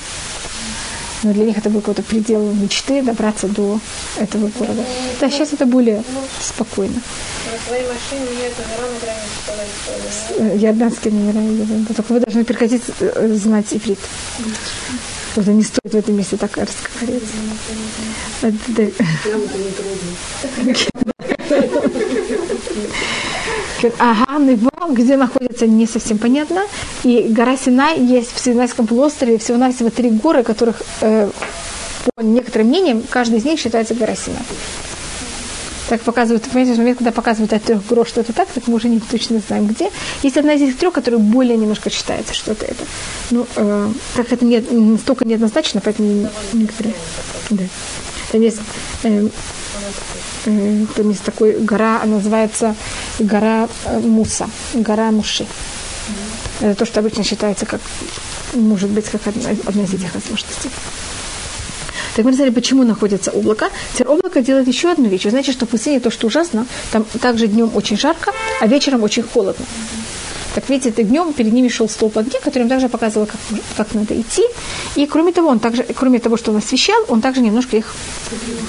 Но 1.26 1.32
для 1.32 1.44
них 1.44 1.58
это 1.58 1.70
был 1.70 1.80
какой-то 1.80 2.02
предел 2.02 2.52
мечты 2.52 3.02
добраться 3.02 3.48
до 3.48 3.80
этого 4.16 4.48
города. 4.56 4.84
Да, 5.20 5.28
сейчас 5.28 5.52
это 5.52 5.66
более 5.66 6.04
спокойно. 6.40 6.94
На 6.94 7.58
своей 7.66 7.82
машине 7.88 8.30
нет 8.40 8.52
номера 8.56 8.92
на 8.92 8.98
границе 9.00 9.36
Э, 10.38 10.56
Иорданские 10.58 11.12
номера. 11.14 11.40
я 11.40 11.64
думаю. 11.64 11.86
Только 11.96 12.12
вы 12.12 12.20
должны 12.20 12.44
приходить 12.44 12.82
э, 13.00 13.34
знать 13.34 13.66
иврит. 13.72 13.98
Это 15.34 15.50
не 15.50 15.64
стоит 15.64 15.92
в 15.92 15.96
этом 15.96 16.14
месте 16.14 16.36
так 16.36 16.56
разговаривать. 16.56 17.28
Э, 18.42 18.52
да. 18.68 18.84
Ага, 23.98 24.38
Нево, 24.38 24.70
где 24.94 25.16
находится, 25.16 25.66
не 25.66 25.86
совсем 25.86 26.18
понятно. 26.18 26.62
И 27.04 27.26
гора 27.28 27.56
Синай 27.56 28.00
есть 28.00 28.34
в 28.34 28.42
Синайском 28.42 28.86
полуострове 28.86 29.38
всего-навсего 29.38 29.90
три 29.90 30.10
горы, 30.10 30.42
которых, 30.42 30.82
э, 31.00 31.30
по 32.14 32.20
некоторым 32.20 32.68
мнениям, 32.68 33.02
каждый 33.08 33.38
из 33.38 33.44
них 33.44 33.58
считается 33.58 33.94
гора 33.94 34.14
Синай. 34.14 34.42
Так 35.88 36.00
показывают, 36.00 36.42
понимаете, 36.44 36.74
в 36.74 36.78
момент, 36.78 36.98
когда 36.98 37.12
показывают 37.12 37.52
от 37.52 37.62
трех 37.62 37.86
грош 37.86 38.08
что-то 38.08 38.32
так, 38.32 38.48
так 38.48 38.66
мы 38.66 38.74
уже 38.74 38.88
не 38.88 38.98
точно 38.98 39.40
знаем 39.46 39.68
где. 39.68 39.90
Есть 40.22 40.36
одна 40.36 40.54
из 40.54 40.62
этих 40.62 40.78
трех, 40.78 40.92
которая 40.92 41.20
более 41.20 41.56
немножко 41.56 41.90
считается 41.90 42.34
что-то 42.34 42.66
это. 42.66 42.84
Ну, 43.30 43.46
э, 43.54 43.88
так 44.16 44.32
это 44.32 44.44
не, 44.44 44.58
настолько 44.58 45.24
неоднозначно, 45.24 45.80
поэтому 45.80 46.08
не, 46.08 46.28
не 46.54 46.64
говорю. 46.64 46.92
Да. 47.50 47.64
Там 48.32 48.40
есть, 48.40 48.58
э, 49.04 49.28
там 50.94 51.10
есть 51.10 51.22
такой 51.22 51.58
гора, 51.58 52.02
называется 52.04 52.74
гора 53.18 53.68
э, 53.84 53.98
Муса, 54.00 54.48
гора 54.74 55.10
Муши. 55.10 55.46
Это 56.60 56.74
то, 56.74 56.86
что 56.86 57.00
обычно 57.00 57.24
считается 57.24 57.66
как, 57.66 57.80
может 58.54 58.90
быть, 58.90 59.06
как 59.06 59.26
одна, 59.26 59.50
одна 59.66 59.82
из 59.82 59.92
этих 59.92 60.14
возможностей. 60.14 60.70
Так 62.14 62.24
мы 62.24 62.32
сказали, 62.32 62.50
почему 62.50 62.84
находится 62.84 63.30
облако. 63.30 63.68
Теперь 63.92 64.06
облако 64.06 64.40
делает 64.40 64.66
еще 64.68 64.90
одну 64.90 65.06
вещь. 65.06 65.24
Вы 65.24 65.30
знаете, 65.30 65.52
что 65.52 65.66
в 65.66 65.68
пустыне 65.68 66.00
то, 66.00 66.10
что 66.10 66.28
ужасно, 66.28 66.66
там 66.90 67.04
также 67.20 67.46
днем 67.46 67.70
очень 67.74 67.98
жарко, 67.98 68.32
а 68.60 68.66
вечером 68.66 69.02
очень 69.02 69.22
холодно. 69.22 69.66
Так 70.56 70.70
видите, 70.70 70.90
ты 70.90 71.04
днем 71.04 71.34
перед 71.34 71.52
ними 71.52 71.68
шел 71.68 71.86
столб 71.86 72.16
огня, 72.16 72.40
который 72.42 72.62
им 72.62 72.70
также 72.70 72.88
показывал, 72.88 73.26
как, 73.26 73.36
как 73.76 73.94
надо 73.94 74.18
идти. 74.18 74.42
И 74.94 75.04
кроме 75.04 75.32
того, 75.32 75.48
он 75.48 75.58
также, 75.58 75.82
кроме 75.82 76.18
того, 76.18 76.38
что 76.38 76.50
он 76.50 76.56
освещал, 76.56 77.04
он 77.08 77.20
также 77.20 77.42
немножко 77.42 77.76
их 77.76 77.94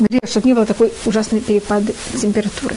грел, 0.02 0.20
чтобы 0.26 0.50
не 0.50 0.54
было 0.54 0.66
такой 0.66 0.92
ужасной 1.06 1.40
перепады 1.40 1.96
температуры. 2.22 2.76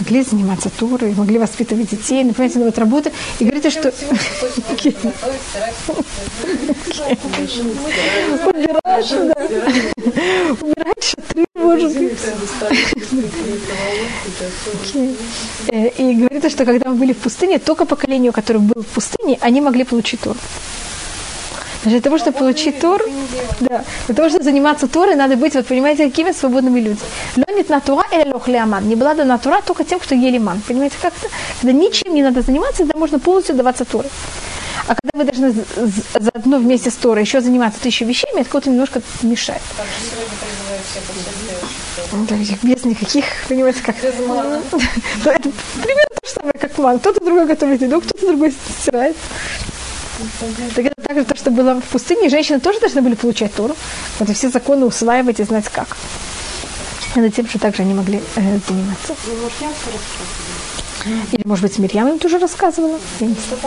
Могли 0.00 0.22
заниматься 0.22 0.70
турой, 0.70 1.14
могли 1.14 1.38
воспитывать 1.38 1.90
детей, 1.90 2.24
ну, 2.24 2.32
понимаете, 2.32 2.58
ну, 2.58 2.66
вот 2.66 2.78
работа. 2.78 3.10
И 3.38 3.44
говорите, 3.44 3.70
что... 3.70 3.92
Убирать, 8.46 9.10
да. 9.10 9.34
Убирать 10.60 11.02
шатры, 11.04 11.44
может 11.54 11.98
быть. 11.98 12.18
Э, 15.68 15.88
И 15.98 16.14
говорится, 16.14 16.50
что 16.50 16.64
когда 16.64 16.90
мы 16.90 16.96
были 16.96 17.12
в 17.12 17.18
пустыне, 17.18 17.58
только 17.58 17.84
поколению, 17.84 18.32
которое 18.32 18.60
было 18.60 18.82
в 18.82 18.86
пустыне, 18.86 19.38
они 19.40 19.60
могли 19.60 19.84
получить 19.84 20.20
Тору. 20.20 20.38
Для 21.84 22.00
того, 22.00 22.18
чтобы 22.18 22.38
получить 22.38 22.78
Тору, 22.80 23.04
да, 23.60 23.84
для 24.06 24.14
того, 24.14 24.28
чтобы 24.28 24.44
заниматься 24.44 24.86
Торой, 24.86 25.16
надо 25.16 25.36
быть, 25.36 25.54
вот 25.54 25.66
понимаете, 25.66 26.04
какими 26.04 26.32
свободными 26.32 26.78
людьми. 26.80 26.98
Лонит 27.36 27.68
на 27.68 27.80
Тура 27.80 28.04
или 28.12 28.30
лохлеаман. 28.30 28.88
Не 28.88 28.94
была 28.94 29.14
дана 29.14 29.38
Тура 29.38 29.60
только 29.66 29.84
тем, 29.84 29.98
кто 29.98 30.14
ели 30.14 30.38
ман. 30.38 30.62
Понимаете, 30.66 30.96
как 31.02 31.12
это? 31.20 31.32
Когда 31.60 31.72
ничем 31.72 32.14
не 32.14 32.22
надо 32.22 32.42
заниматься, 32.42 32.78
тогда 32.78 32.98
можно 32.98 33.18
полностью 33.18 33.56
даваться 33.56 33.84
Торой. 33.84 34.10
А 34.86 34.94
когда 34.94 35.18
вы 35.18 35.24
должны 35.24 35.64
заодно 36.14 36.58
вместе 36.58 36.90
с 36.90 36.94
Торой 36.94 37.22
еще 37.22 37.40
заниматься 37.40 37.80
тысячей 37.80 38.04
вещами, 38.04 38.40
это 38.40 38.50
кого-то 38.50 38.70
немножко 38.70 39.02
мешает. 39.22 39.62
Да, 42.28 42.36
этих 42.36 42.62
без 42.62 42.84
никаких, 42.84 43.24
понимаете, 43.48 43.80
как. 43.82 43.96
Да, 45.24 45.32
Это 45.34 45.50
примерно 45.82 46.14
то 46.20 46.26
же 46.26 46.32
самое, 46.32 46.54
как 46.60 46.78
ман. 46.78 46.98
Кто-то 46.98 47.24
другой 47.24 47.46
готовит 47.46 47.82
еду, 47.82 48.00
кто-то 48.00 48.26
другой 48.26 48.54
стирает. 48.80 49.16
Так 50.74 50.84
это 50.86 51.02
также 51.02 51.24
то, 51.24 51.36
что 51.36 51.50
было 51.50 51.80
в 51.80 51.84
пустыне. 51.84 52.28
Женщины 52.28 52.60
тоже 52.60 52.80
должны 52.80 53.02
были 53.02 53.14
получать 53.14 53.54
Тору. 53.54 53.76
Вот 54.18 54.28
и 54.28 54.34
все 54.34 54.50
законы 54.50 54.86
усваивать 54.86 55.40
и 55.40 55.44
знать 55.44 55.68
как. 55.68 55.96
И 57.14 57.20
над 57.20 57.34
тем, 57.34 57.48
что 57.48 57.58
также 57.58 57.82
они 57.82 57.94
могли 57.94 58.22
э, 58.36 58.58
заниматься. 58.68 59.14
Или, 61.32 61.42
может 61.44 61.64
быть, 61.64 61.78
Мирьям 61.78 62.08
им 62.08 62.18
тоже 62.18 62.38
рассказывала. 62.38 62.98
Я 63.20 63.26
не 63.26 63.34
знаю. 63.34 63.62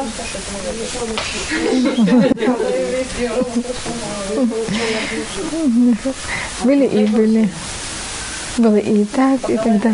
Были 6.64 6.86
и 6.86 7.06
были. 7.06 7.50
Было 8.58 8.78
и 8.78 9.04
так, 9.06 9.50
и 9.50 9.58
тогда. 9.58 9.94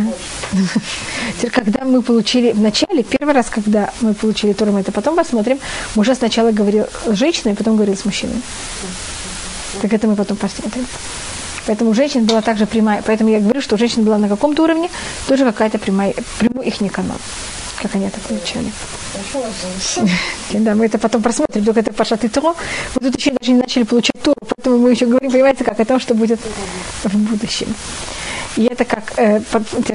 Теперь, 1.38 1.52
когда 1.52 1.86
мы 1.86 2.02
получили 2.02 2.52
в 2.52 2.60
начале, 2.60 3.04
первый 3.04 3.34
раз, 3.34 3.50
когда 3.50 3.94
мы 4.02 4.14
получили 4.14 4.54
Тору, 4.54 4.72
мы 4.72 4.82
это 4.82 4.92
потом 4.92 5.16
посмотрим, 5.16 5.60
мы 5.96 6.02
уже 6.02 6.16
сначала 6.16 6.52
говорил 6.52 6.86
с 7.06 7.16
женщиной, 7.16 7.56
потом 7.56 7.76
говорил 7.76 7.96
с 7.96 8.06
мужчиной. 8.06 8.42
Так 9.82 9.94
это 9.94 10.08
мы 10.08 10.16
потом 10.16 10.38
посмотрим. 10.38 10.86
Поэтому 11.68 11.92
у 11.92 11.94
женщин 11.94 12.26
была 12.26 12.42
также 12.42 12.66
прямая, 12.66 13.04
поэтому 13.06 13.30
я 13.30 13.40
говорю, 13.40 13.62
что 13.62 13.76
у 13.76 13.78
женщин 13.78 14.04
была 14.04 14.18
на 14.18 14.28
каком-то 14.28 14.64
уровне 14.64 14.90
тоже 15.28 15.46
какая-то 15.46 15.78
прямая, 15.78 16.14
прямой 16.40 16.66
их 16.66 16.82
не 16.82 16.90
канал, 16.90 17.18
как 17.82 17.96
они 17.96 18.06
это 18.06 18.20
получали. 18.20 18.72
Да, 20.54 20.74
мы 20.76 20.86
это 20.86 20.98
потом 20.98 21.22
просмотрим, 21.22 21.64
только 21.64 21.82
это 21.82 21.94
пошла 21.94 22.18
Титро. 22.18 22.56
Мы 22.96 23.12
тут 23.12 23.20
еще 23.20 23.32
даже 23.32 23.52
не 23.52 23.60
начали 23.60 23.84
получать 23.84 24.20
Тору, 24.24 24.38
поэтому 24.42 24.78
мы 24.80 24.92
еще 24.92 25.06
говорим, 25.06 25.32
понимаете, 25.32 25.64
как 25.64 25.80
о 25.80 25.86
том, 25.86 26.00
что 26.00 26.16
будет 26.16 26.40
в 27.04 27.18
будущем. 27.18 27.74
И 28.58 28.66
это 28.66 28.86
как, 28.86 29.14
э, 29.18 29.42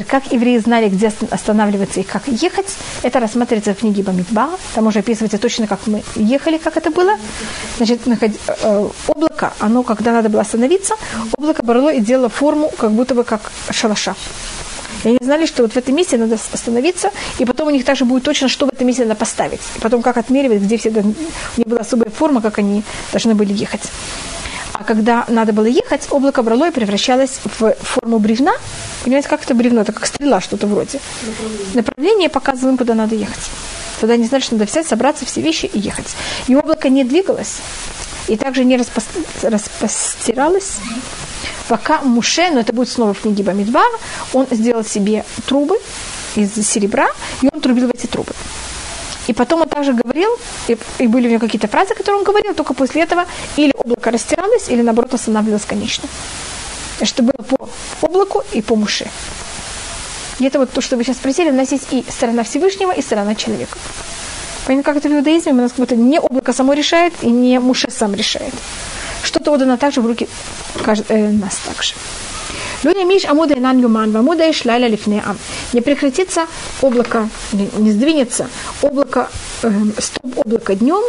как 0.08 0.32
евреи 0.32 0.58
знали, 0.58 0.88
где 0.88 1.12
останавливаться 1.30 2.00
и 2.00 2.02
как 2.02 2.26
ехать, 2.28 2.76
это 3.02 3.20
рассматривается 3.20 3.74
в 3.74 3.78
книге 3.78 4.02
Бамидба. 4.02 4.50
Там 4.74 4.86
уже 4.86 5.00
описывается 5.00 5.38
точно, 5.38 5.66
как 5.66 5.86
мы 5.86 6.02
ехали, 6.14 6.58
как 6.58 6.76
это 6.76 6.90
было. 6.90 7.16
Значит, 7.76 8.00
э, 8.06 8.88
облако, 9.08 9.52
оно, 9.58 9.82
когда 9.82 10.12
надо 10.12 10.28
было 10.28 10.42
остановиться, 10.42 10.94
облако 11.36 11.62
брало 11.62 11.92
и 11.92 12.00
делало 12.00 12.28
форму, 12.28 12.72
как 12.78 12.92
будто 12.92 13.14
бы 13.14 13.24
как 13.24 13.52
шалаша. 13.70 14.14
И 15.04 15.08
они 15.08 15.18
знали, 15.20 15.46
что 15.46 15.62
вот 15.62 15.72
в 15.72 15.76
этом 15.76 15.94
месте 15.94 16.16
надо 16.16 16.38
остановиться, 16.52 17.10
и 17.38 17.44
потом 17.44 17.68
у 17.68 17.70
них 17.70 17.84
также 17.84 18.04
будет 18.04 18.24
точно, 18.24 18.48
что 18.48 18.66
в 18.66 18.72
этом 18.72 18.86
месте 18.86 19.04
надо 19.04 19.14
поставить. 19.14 19.60
И 19.76 19.80
потом 19.80 20.02
как 20.02 20.16
отмеривать, 20.16 20.62
где 20.62 20.76
все... 20.78 20.90
У 20.90 21.04
них 21.58 21.66
была 21.66 21.80
особая 21.80 22.10
форма, 22.10 22.40
как 22.40 22.58
они 22.58 22.82
должны 23.12 23.34
были 23.34 23.52
ехать. 23.52 23.82
А 24.78 24.84
когда 24.84 25.24
надо 25.28 25.52
было 25.54 25.64
ехать, 25.66 26.06
облако 26.10 26.42
брало 26.42 26.68
и 26.68 26.70
превращалось 26.70 27.40
в 27.44 27.74
форму 27.80 28.18
бревна. 28.18 28.52
Понимаете, 29.04 29.28
как 29.28 29.42
это 29.42 29.54
бревно? 29.54 29.80
Это 29.80 29.92
как 29.92 30.06
стрела, 30.06 30.40
что-то 30.40 30.66
вроде. 30.66 31.00
Направление, 31.74 31.74
Направление 31.74 32.28
показывало 32.28 32.72
им, 32.72 32.78
куда 32.78 32.94
надо 32.94 33.14
ехать. 33.14 33.50
Тогда 34.00 34.14
они 34.14 34.26
знали, 34.26 34.42
что 34.42 34.54
надо 34.54 34.66
взять, 34.66 34.86
собраться, 34.86 35.24
все 35.24 35.40
вещи 35.40 35.64
и 35.66 35.78
ехать. 35.78 36.14
И 36.48 36.54
облако 36.54 36.90
не 36.90 37.04
двигалось, 37.04 37.60
и 38.28 38.36
также 38.36 38.64
не 38.64 38.76
распостиралось, 38.76 40.72
пока 41.68 42.02
Муше, 42.02 42.50
но 42.50 42.60
это 42.60 42.74
будет 42.74 42.90
снова 42.90 43.14
в 43.14 43.20
книге 43.20 43.44
Бамидбар, 43.44 43.90
он 44.34 44.46
сделал 44.50 44.84
себе 44.84 45.24
трубы 45.46 45.78
из 46.34 46.52
серебра, 46.66 47.08
и 47.40 47.48
он 47.50 47.60
трубил 47.62 47.88
в 47.88 47.94
эти 47.94 48.06
трубы. 48.06 48.34
И 49.26 49.32
потом 49.32 49.62
он 49.62 49.68
также 49.68 49.92
говорил, 49.92 50.30
и, 50.68 50.76
и 50.98 51.06
были 51.06 51.26
у 51.26 51.30
него 51.30 51.40
какие-то 51.40 51.68
фразы, 51.68 51.94
которые 51.94 52.20
он 52.20 52.24
говорил, 52.24 52.54
только 52.54 52.74
после 52.74 53.02
этого 53.02 53.26
или 53.56 53.72
облако 53.76 54.10
растиралось, 54.10 54.68
или 54.68 54.82
наоборот 54.82 55.14
останавливалось 55.14 55.64
конечно. 55.64 56.08
Что 57.02 57.22
было 57.22 57.44
по 57.44 57.68
облаку 58.00 58.42
и 58.52 58.62
по 58.62 58.76
муше. 58.76 59.08
И 60.38 60.44
это 60.44 60.58
вот 60.58 60.70
то, 60.70 60.80
что 60.80 60.96
вы 60.96 61.04
сейчас 61.04 61.16
спросили, 61.16 61.50
у 61.50 61.54
нас 61.54 61.72
есть 61.72 61.88
и 61.90 62.04
сторона 62.08 62.42
Всевышнего, 62.42 62.92
и 62.92 63.02
сторона 63.02 63.34
человека. 63.34 63.78
Понятно, 64.66 64.92
как 64.92 64.96
это 64.96 65.08
в 65.08 65.12
иудаизме, 65.12 65.52
у 65.52 65.56
нас 65.56 65.72
как 65.72 65.80
будто 65.80 65.96
не 65.96 66.18
облако 66.20 66.52
само 66.52 66.72
решает, 66.72 67.14
и 67.22 67.30
не 67.30 67.58
муше 67.60 67.90
сам 67.90 68.14
решает. 68.14 68.52
Что-то 69.22 69.52
отдано 69.52 69.78
также 69.78 70.00
в 70.00 70.06
руки 70.06 70.28
э, 71.08 71.30
нас 71.30 71.56
также. 71.66 71.94
Люди 72.86 73.02
миш 73.04 73.24
амуда 73.24 73.54
инан 73.54 73.80
юман, 73.80 74.12
вамуда 74.12 74.48
иш 74.48 74.64
лайла 74.64 74.86
лифне 74.86 75.20
ам. 75.26 75.36
Не 75.72 75.80
прекратится 75.80 76.46
облако, 76.80 77.28
не 77.52 77.90
сдвинется 77.90 78.46
облако, 78.80 79.28
э, 79.64 79.70
столб 79.98 80.38
облака 80.38 80.76
днем 80.76 81.02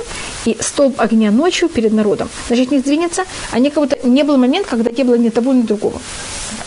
и 0.45 0.57
столб 0.59 0.99
огня 0.99 1.29
ночью 1.29 1.69
перед 1.69 1.93
народом. 1.93 2.29
Значит, 2.47 2.71
не 2.71 2.79
сдвинется, 2.79 3.25
они 3.51 3.69
как 3.69 3.83
будто 3.83 4.07
не 4.07 4.23
был 4.23 4.37
момент, 4.37 4.65
когда 4.65 4.89
не 4.89 5.03
было 5.03 5.17
ни 5.17 5.29
того, 5.29 5.53
ни 5.53 5.61
другого. 5.61 6.01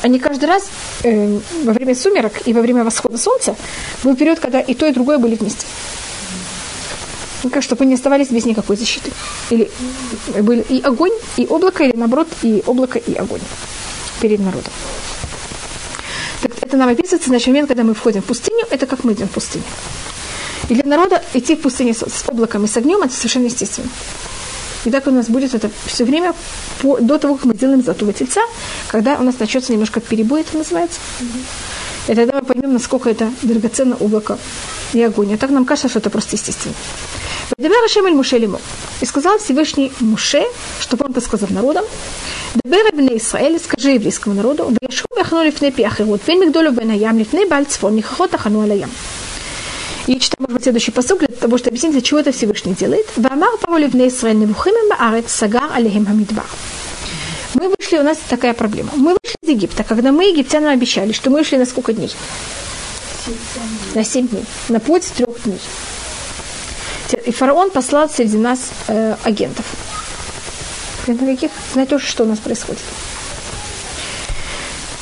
Они 0.02 0.20
каждый 0.20 0.44
раз 0.44 0.70
э, 1.02 1.40
во 1.64 1.72
время 1.72 1.96
сумерок 1.96 2.46
и 2.46 2.52
во 2.52 2.61
время 2.61 2.84
восхода 2.84 3.18
солнца 3.18 3.56
был 4.04 4.14
период, 4.14 4.38
когда 4.38 4.61
и 4.61 4.74
то, 4.74 4.86
и 4.86 4.92
другое 4.92 5.18
были 5.18 5.34
вместе. 5.34 5.66
Ну, 7.42 7.50
чтобы 7.62 7.82
они 7.82 7.94
оставались 7.94 8.28
без 8.28 8.44
никакой 8.44 8.76
защиты. 8.76 9.11
Или 9.50 9.68
были 10.40 10.64
и 10.68 10.80
огонь, 10.82 11.14
и 11.36 11.48
облако, 11.50 11.82
или 11.82 11.96
наоборот, 11.96 12.28
и 12.42 12.62
облако, 12.64 13.00
и 13.00 13.14
огонь 13.14 13.40
перед 14.20 14.40
народом. 14.40 14.72
Так 16.42 16.52
это 16.60 16.76
нам 16.76 16.88
описывается, 16.88 17.28
значит, 17.28 17.48
момент, 17.48 17.68
когда 17.68 17.82
мы 17.82 17.94
входим 17.94 18.22
в 18.22 18.26
пустыню, 18.26 18.64
это 18.70 18.86
как 18.86 19.04
мы 19.04 19.12
идем 19.12 19.28
в 19.28 19.32
пустыню. 19.32 19.64
И 20.68 20.74
для 20.74 20.84
народа 20.84 21.22
идти 21.34 21.56
в 21.56 21.60
пустыне 21.60 21.94
с, 21.94 21.98
с 21.98 22.28
облаком 22.28 22.64
и 22.64 22.68
с 22.68 22.76
огнем, 22.76 23.02
это 23.02 23.12
совершенно 23.12 23.46
естественно. 23.46 23.88
И 24.84 24.90
так 24.90 25.06
у 25.06 25.10
нас 25.10 25.26
будет 25.26 25.54
это 25.54 25.70
все 25.84 26.04
время 26.04 26.34
по, 26.80 26.98
до 26.98 27.18
того, 27.18 27.34
как 27.34 27.44
мы 27.44 27.54
сделаем 27.54 27.82
золотого 27.82 28.12
тельца, 28.12 28.40
когда 28.88 29.18
у 29.18 29.22
нас 29.22 29.38
начнется 29.38 29.72
немножко 29.72 30.00
перебой, 30.00 30.40
это 30.40 30.56
называется. 30.56 31.00
И 32.11 32.14
тогда 32.16 32.40
мы 32.40 32.42
поймем, 32.42 32.72
насколько 32.72 33.08
это 33.08 33.30
драгоценно 33.42 33.96
облако 34.00 34.36
и 34.92 35.00
огонь. 35.00 35.32
А 35.32 35.36
так 35.36 35.50
нам 35.50 35.64
кажется, 35.64 35.88
что 35.88 36.00
это 36.00 36.11
просто 36.11 36.34
естественно. 36.34 36.74
Дебер 37.56 37.84
Ашем 37.84 38.04
эль 38.06 38.14
Муше. 38.14 38.36
И 39.00 39.06
сказал 39.06 39.38
Всевышний 39.38 39.92
Муше, 40.00 40.42
чтобы 40.80 41.04
он 41.04 41.12
это 41.12 41.20
сказал 41.20 41.48
народам. 41.50 41.84
Дебер 42.64 42.92
эбне 42.92 43.16
Исраэль, 43.16 43.61
скажи 43.61 43.92
еврейскому 43.92 44.34
народу, 44.34 44.74
«Вешху 44.80 45.06
бяхну 45.16 45.44
лифней 45.44 45.70
пиахирут, 45.70 46.26
вен 46.26 46.40
мигдолю 46.40 46.72
бен 46.72 46.90
аям, 46.90 47.16
лифней 47.16 47.46
бальцфон, 47.46 47.94
нихахот 47.94 48.34
ахану 48.34 48.62
алаям». 48.62 48.90
Я 50.08 50.18
читаю, 50.18 50.38
может 50.40 50.54
быть, 50.54 50.62
следующий 50.64 50.90
посыл 50.90 51.16
для 51.16 51.28
того, 51.28 51.58
чтобы 51.58 51.68
объяснить, 51.68 51.92
для 51.92 52.00
чего 52.00 52.18
это 52.18 52.32
Всевышний 52.32 52.74
делает. 52.74 53.06
«Вамар 53.14 53.56
пару 53.58 53.76
ливней 53.76 54.08
Исраэль 54.08 54.36
невухимем 54.36 54.88
баарет 54.88 55.30
сагар 55.30 55.70
алейхим 55.72 56.06
хамидбар». 56.06 56.46
Мы 57.55 57.68
вышли, 57.68 57.98
у 57.98 58.03
нас 58.03 58.18
такая 58.28 58.55
проблема. 58.55 58.90
Мы 58.94 59.16
вышли 59.22 59.36
из 59.42 59.48
Египта, 59.48 59.84
когда 59.84 60.12
мы 60.12 60.24
египтянам 60.24 60.70
обещали, 60.70 61.12
что 61.12 61.30
мы 61.30 61.38
вышли 61.38 61.57
на 61.57 61.66
сколько 61.66 61.92
дней? 61.92 62.14
На 63.94 64.05
семь 64.05 64.28
дней. 64.28 64.44
На 64.68 64.80
путь 64.80 65.11
трех 65.16 65.42
дней. 65.42 65.61
И 67.26 67.32
фараон 67.32 67.70
послал 67.70 68.09
среди 68.09 68.36
нас 68.36 68.70
э, 68.86 69.16
агентов. 69.24 69.64
На 71.07 71.16
каких? 71.16 71.51
Знаете 71.72 71.90
тоже, 71.90 72.07
что 72.07 72.24
у 72.24 72.26
нас 72.26 72.38
происходит. 72.38 72.80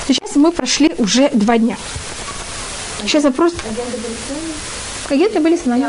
Сейчас 0.07 0.37
мы 0.37 0.53
прошли 0.53 0.95
уже 0.97 1.29
два 1.35 1.59
дня. 1.59 1.77
Сейчас 3.03 3.25
вопрос... 3.25 3.53
Агенты 5.11 5.41
были 5.41 5.57
с 5.57 5.65
нами. 5.67 5.87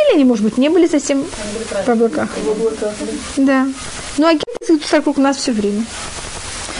Или 0.00 0.14
они, 0.14 0.24
может 0.24 0.44
быть, 0.44 0.58
не 0.58 0.68
были 0.68 0.86
совсем 0.86 1.24
в 1.84 1.88
облаках. 1.88 2.30
Да. 3.36 3.66
Но 4.18 4.26
агенты 4.28 4.78
вокруг 4.92 5.18
нас 5.18 5.36
все 5.36 5.52
время. 5.52 5.84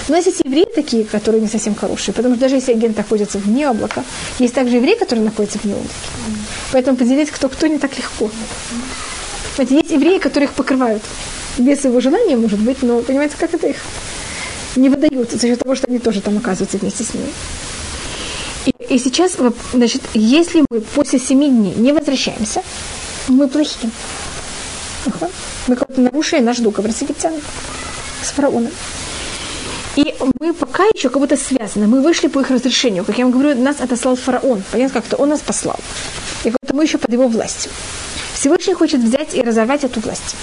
Нас 0.09 0.27
есть 0.27 0.41
евреи 0.45 0.67
такие, 0.75 1.05
которые 1.05 1.41
не 1.41 1.49
совсем 1.49 1.75
хорошие, 1.75 2.15
потому 2.15 2.35
что 2.35 2.43
даже 2.43 2.57
если 2.57 2.73
агент 2.73 2.97
находится 2.97 3.39
вне 3.39 3.67
облака, 3.67 4.05
есть 4.39 4.55
также 4.55 4.77
евреи, 4.77 4.97
которые 4.99 5.25
находятся 5.25 5.59
вне 5.63 5.73
облака. 5.73 5.95
Поэтому 6.73 6.97
поделить 6.97 7.31
кто 7.31 7.49
кто 7.49 7.67
не 7.67 7.79
так 7.79 7.97
легко. 7.97 8.31
Понимаете, 9.57 9.77
есть 9.77 9.91
евреи, 9.91 10.19
которые 10.19 10.49
их 10.49 10.55
покрывают. 10.55 11.03
Без 11.57 11.85
его 11.85 12.01
желания, 12.01 12.37
может 12.37 12.59
быть, 12.59 12.83
но 12.83 13.01
понимаете, 13.01 13.37
как 13.39 13.55
это 13.55 13.69
их 13.69 13.77
не 14.77 14.89
выдаются 14.89 15.39
за 15.39 15.47
счет 15.47 15.61
того, 15.61 15.75
что 15.75 15.87
они 15.87 15.99
тоже 15.99 16.21
там 16.21 16.37
оказываются 16.37 16.79
вместе 16.79 17.05
с 17.05 17.15
ними. 17.15 17.29
И, 18.67 18.95
и 18.95 18.99
сейчас, 18.99 19.37
значит, 19.73 20.03
если 20.15 20.65
мы 20.69 20.81
после 20.81 21.19
семи 21.19 21.49
дней 21.49 21.75
не 21.77 21.93
возвращаемся, 21.93 22.63
мы 23.29 23.49
плохие. 23.49 23.91
Мы 25.67 25.77
как-то 25.77 26.01
нарушили 26.01 26.41
наш 26.41 26.59
договор 26.59 26.93
с 26.93 27.03
египтянами, 27.03 27.43
с 28.23 28.31
фараоном. 28.31 28.73
И 29.97 30.15
мы 30.41 30.53
пока 30.53 30.85
еще 30.95 31.09
как 31.09 31.21
будто 31.21 31.37
связаны. 31.37 31.87
Мы 31.87 32.03
вышли 32.03 32.29
по 32.29 32.41
их 32.41 32.51
разрешению. 32.51 33.05
Как 33.05 33.17
я 33.19 33.25
вам 33.25 33.33
говорю, 33.33 33.55
нас 33.61 33.81
отослал 33.81 34.17
фараон. 34.17 34.63
Понятно, 34.73 35.01
как-то 35.01 35.17
он 35.17 35.29
нас 35.29 35.41
послал. 35.41 35.79
И 36.43 36.51
как-то 36.51 36.75
мы 36.75 36.83
еще 36.85 36.99
под 36.99 37.13
его 37.13 37.29
властью. 37.29 37.71
Всевышний 38.35 38.75
хочет 38.75 39.01
взять 39.01 39.35
и 39.35 39.43
разорвать 39.43 39.85
эту 39.85 40.01
власть. 40.01 40.37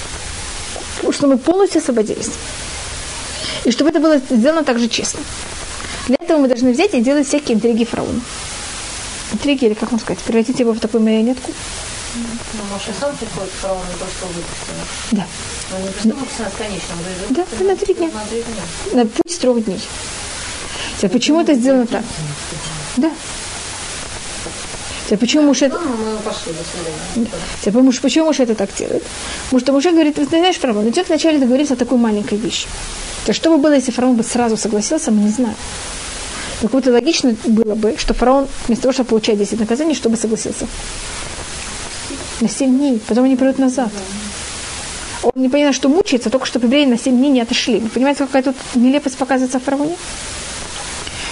Чтобы 1.12 1.34
мы 1.34 1.38
полностью 1.40 1.80
освободились. 1.82 2.32
И 3.66 3.72
чтобы 3.72 3.90
это 3.90 4.00
было 4.00 4.18
сделано 4.18 4.64
также 4.64 4.88
честно. 4.88 5.20
Для 6.08 6.16
этого 6.20 6.40
мы 6.40 6.48
должны 6.48 6.72
взять 6.72 6.94
и 6.94 7.02
делать 7.02 7.28
всякие 7.28 7.58
интриги 7.58 7.84
фараона. 7.84 8.22
Интриги, 9.34 9.66
или 9.66 9.74
как 9.74 9.92
можно 9.92 10.06
сказать, 10.06 10.24
превратить 10.24 10.60
его 10.60 10.72
в 10.74 10.80
такую 10.80 11.04
марионетку. 11.04 11.52
Ну, 12.54 12.74
Моше 12.74 12.94
сам 13.00 13.16
приходит 13.16 13.50
к 13.50 13.56
фараону 13.56 13.86
и 13.94 13.98
просто 13.98 14.26
выпустил. 14.28 14.74
Да. 15.12 15.28
Но 15.72 15.80
не 15.80 15.88
преступник 15.90 16.30
с 16.32 16.58
конечным, 16.58 16.98
да, 17.30 17.64
на 17.64 17.76
три 17.78 17.94
дня. 17.94 18.10
На 18.14 18.26
три 18.26 18.44
дня. 18.44 18.64
На 18.94 19.06
путь 19.06 19.40
трех 19.40 19.66
дней. 19.66 19.80
Теперь, 20.98 21.10
почему 21.12 21.42
это 21.42 21.54
сделано 21.54 21.88
так? 21.88 22.04
Да. 22.98 23.12
Теперь, 25.06 25.20
почему 25.20 25.44
муж 25.44 25.62
это... 25.62 25.78
Ну, 25.80 26.20
свидания. 26.34 27.30
Теперь, 27.62 27.82
муж, 27.82 28.00
почему 28.00 28.26
муж 28.26 28.40
это 28.40 28.56
так 28.56 28.70
делает? 28.78 29.04
Потому 29.46 29.60
что 29.60 29.74
муж 29.74 29.84
говорит, 29.86 30.16
ты 30.16 30.26
знаешь, 30.26 30.58
фараон, 30.58 30.88
идет 30.90 31.08
вначале 31.08 31.40
договориться 31.40 31.74
о 31.74 31.78
такой 31.78 31.98
маленькой 31.98 32.38
вещи. 32.38 32.68
То 33.26 33.34
что 33.34 33.50
бы 33.50 33.58
было, 33.58 33.74
если 33.74 33.92
фараон 33.92 34.16
бы 34.16 34.24
сразу 34.24 34.58
согласился, 34.58 35.12
мы 35.12 35.24
не 35.24 35.30
знаем. 35.30 35.56
Но 36.62 36.70
как 36.70 36.72
будто 36.72 36.92
логично 36.92 37.36
было 37.46 37.76
бы, 37.76 37.96
что 37.98 38.14
фараон 38.14 38.48
вместо 38.68 38.84
того, 38.84 38.94
чтобы 38.94 39.10
получать 39.10 39.38
10 39.38 39.60
наказаний, 39.60 39.96
чтобы 39.96 40.18
согласился. 40.18 40.68
На 42.42 42.50
7 42.50 42.76
дней, 42.76 43.00
потом 43.08 43.26
они 43.26 43.36
придут 43.36 43.60
назад. 43.60 43.90
Он 45.22 45.32
не 45.36 45.48
понимает, 45.48 45.76
что 45.76 45.90
мучается, 45.90 46.32
только 46.32 46.48
чтобы 46.48 46.66
евреи 46.66 46.86
на 46.86 46.98
7 46.98 47.16
дней 47.16 47.30
не 47.30 47.42
отошли. 47.42 47.80
Вы 47.80 47.90
понимаете, 47.90 48.26
какая 48.26 48.42
тут 48.42 48.56
нелепость 48.74 49.18
показывается 49.18 49.60
в 49.60 49.64
фараоне? 49.64 49.96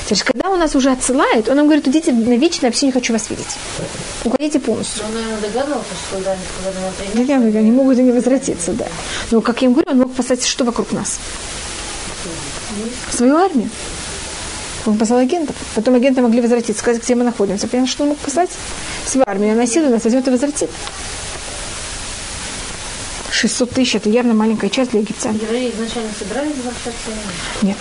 То 0.07 0.13
есть, 0.13 0.23
когда 0.23 0.49
он 0.49 0.59
нас 0.59 0.75
уже 0.75 0.91
отсылает, 0.91 1.49
он 1.49 1.55
нам 1.55 1.65
говорит, 1.65 1.87
идите 1.87 2.11
на 2.11 2.35
вечное, 2.35 2.67
я 2.67 2.69
вообще 2.69 2.87
не 2.87 2.91
хочу 2.91 3.13
вас 3.13 3.29
видеть. 3.29 3.57
Уходите 4.23 4.59
полностью. 4.59 5.03
Он, 5.05 5.13
наверное, 5.13 5.39
догадывался, 5.39 5.89
что 6.07 6.19
да, 6.21 6.35
три 7.13 7.25
дня. 7.25 7.37
Они 7.37 7.71
могут 7.71 7.97
и 7.97 8.03
не 8.03 8.11
возвратиться, 8.11 8.73
да. 8.73 8.87
Но, 9.31 9.41
как 9.41 9.61
я 9.61 9.67
им 9.67 9.73
говорю, 9.73 9.91
он 9.91 9.97
мог 9.99 10.13
послать 10.13 10.43
что 10.45 10.63
вокруг 10.63 10.91
нас? 10.91 11.19
Свою 13.11 13.35
армию. 13.35 13.69
Он 14.85 14.97
послал 14.97 15.19
агентов. 15.19 15.55
Потом 15.75 15.95
агенты 15.95 16.21
могли 16.21 16.41
возвратиться, 16.41 16.81
сказать, 16.81 17.03
где 17.03 17.15
мы 17.15 17.23
находимся. 17.23 17.67
Понимаешь, 17.67 17.91
что 17.91 18.03
он 18.03 18.09
мог 18.09 18.17
послать? 18.19 18.49
Свою 19.05 19.25
армию. 19.27 19.53
Она 19.53 19.65
силу 19.65 19.89
нас 19.89 20.03
возьмет 20.03 20.27
и 20.27 20.31
возвратит. 20.31 20.69
600 23.31 23.69
тысяч– 23.71 23.95
это 23.95 24.09
явно 24.09 24.33
маленькая 24.33 24.69
часть 24.69 24.91
для 24.91 24.99
египтян. 24.99 25.33
Евреи 25.35 25.71
изначально 25.71 26.09
собирались 26.17 26.55
возвращаться? 26.57 27.11
Нет. 27.61 27.77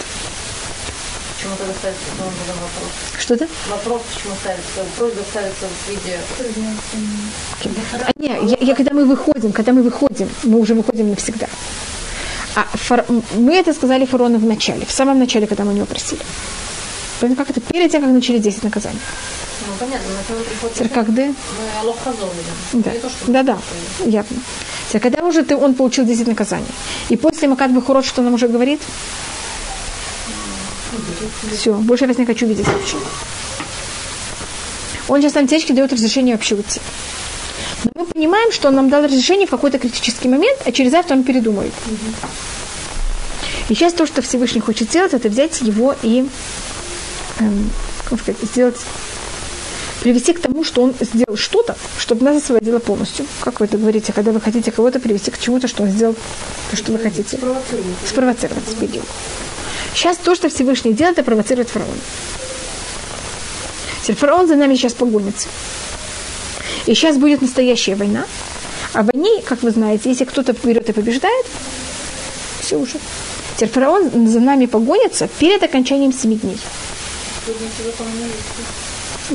почему 1.37 1.57
тогда 1.57 1.73
ставится 1.75 2.05
вопрос? 2.17 2.93
Что 3.19 3.35
это? 3.35 3.49
Вопрос, 3.69 4.03
почему 4.15 4.35
ставится, 4.41 4.85
просьба 4.97 5.21
ставится 5.31 5.67
в 5.67 5.91
виде... 5.91 6.19
А, 8.07 8.13
не, 8.17 8.51
я, 8.51 8.59
я, 8.61 8.75
когда 8.75 8.95
мы 8.95 9.05
выходим, 9.05 9.53
когда 9.53 9.73
мы 9.73 9.83
выходим, 9.83 10.29
мы 10.45 10.61
уже 10.61 10.75
выходим 10.75 11.11
навсегда. 11.11 11.49
А 12.55 12.65
фар, 12.75 13.05
мы 13.35 13.55
это 13.57 13.73
сказали 13.73 14.07
фараону 14.07 14.39
в 14.39 14.45
начале, 14.45 14.87
в 14.87 14.93
самом 14.93 15.19
начале, 15.19 15.47
когда 15.47 15.65
мы 15.65 15.73
у 15.73 15.75
него 15.75 15.87
просили. 15.87 16.23
Поэтому 17.21 17.37
как 17.37 17.51
это 17.51 17.61
перед 17.61 17.91
тем, 17.91 18.03
как 18.03 18.11
начали 18.13 18.39
10 18.39 18.65
наказаний. 18.65 18.99
Ну, 19.67 19.73
понятно, 19.79 20.09
на 20.15 20.23
кого 20.23 20.41
приходит... 20.45 20.77
Мы 20.79 20.89
видим. 22.33 22.83
Да, 22.83 22.91
то, 22.91 23.11
да, 23.27 23.43
да, 23.43 23.59
ясно. 24.05 24.37
Теперь, 24.89 25.03
когда 25.03 25.25
уже 25.25 25.43
ты, 25.43 25.57
он 25.57 25.75
получил 25.75 26.05
10 26.05 26.29
наказаний, 26.29 26.67
и 27.09 27.17
после 27.17 27.49
Макат 27.49 27.73
Бахурот, 27.73 28.07
что 28.07 28.23
нам 28.23 28.35
уже 28.35 28.49
говорит? 28.49 28.81
Все, 31.53 31.75
больше 31.75 32.05
я 32.05 32.09
вас 32.09 32.19
не 32.19 32.27
хочу 32.27 32.47
видеть 32.47 32.67
вообще. 32.67 32.97
Он 35.09 35.21
сейчас 35.21 35.35
нам 35.35 35.47
течке 35.47 35.75
дает 35.75 35.93
разрешение 35.93 36.35
вообще 36.35 36.55
уйти. 36.55 36.81
Но 37.85 37.91
мы 38.03 38.07
понимаем, 38.07 38.53
что 38.53 38.69
он 38.69 38.75
нам 38.75 38.89
дал 38.91 39.05
разрешение 39.05 39.47
в 39.47 39.51
какой-то 39.51 39.79
критический 39.79 40.29
момент, 40.29 40.61
а 40.65 40.73
через 40.73 40.93
завтра 40.93 41.15
он 41.17 41.25
передумает. 41.25 41.73
И 43.69 43.75
сейчас 43.75 43.93
то, 43.93 44.07
что 44.07 44.23
Всевышний 44.23 44.61
хочет 44.61 44.89
сделать, 44.89 45.15
это 45.15 45.29
взять 45.29 45.61
его 45.61 45.95
и 46.03 46.27
эм, 47.41 47.71
как 48.05 48.21
сказать, 48.21 48.41
сделать 48.43 48.77
привести 50.01 50.33
к 50.33 50.41
тому, 50.41 50.65
что 50.65 50.83
он 50.83 50.95
сделал 51.01 51.37
что-то, 51.37 51.77
чтобы 51.99 52.25
нас 52.25 52.43
освободило 52.43 52.79
полностью. 52.79 53.27
Как 53.41 53.61
вы 53.61 53.67
это 53.67 53.79
говорите, 53.79 54.13
когда 54.13 54.33
вы 54.33 54.41
хотите 54.41 54.71
кого-то 54.71 55.01
привести 55.01 55.31
к 55.31 55.39
чему-то, 55.39 55.69
что 55.69 55.83
он 55.83 55.91
сделал 55.91 56.15
то, 56.71 56.77
что 56.77 56.93
вы 56.93 56.99
хотите? 56.99 57.37
Спровоцировать. 57.37 57.97
Спровоцировать. 58.07 59.09
Сейчас 59.95 60.17
то, 60.19 60.35
что 60.35 60.49
Всевышний 60.49 60.93
делает, 60.93 61.19
это 61.19 61.25
провоцирует 61.25 61.69
фараона. 61.69 61.93
Теперь 64.03 64.17
фараон 64.17 64.47
за 64.47 64.55
нами 64.55 64.75
сейчас 64.75 64.95
погонится. 64.95 65.49
И 66.87 66.95
сейчас 66.95 67.17
будет 67.17 67.43
настоящая 67.43 67.97
война. 67.97 68.25
А 68.95 69.03
в 69.03 69.07
войне, 69.07 69.43
как 69.45 69.63
вы 69.63 69.71
знаете, 69.71 70.09
если 70.09 70.25
кто-то 70.25 70.55
берет 70.65 70.89
и 70.89 70.93
побеждает, 70.93 71.47
все 72.61 72.77
уже. 72.77 72.99
Теперь 73.57 73.69
фараон 73.69 74.29
за 74.29 74.41
нами 74.41 74.67
погонится 74.67 75.29
перед 75.39 75.63
окончанием 75.63 76.13
семи 76.13 76.37
дней. 76.37 76.59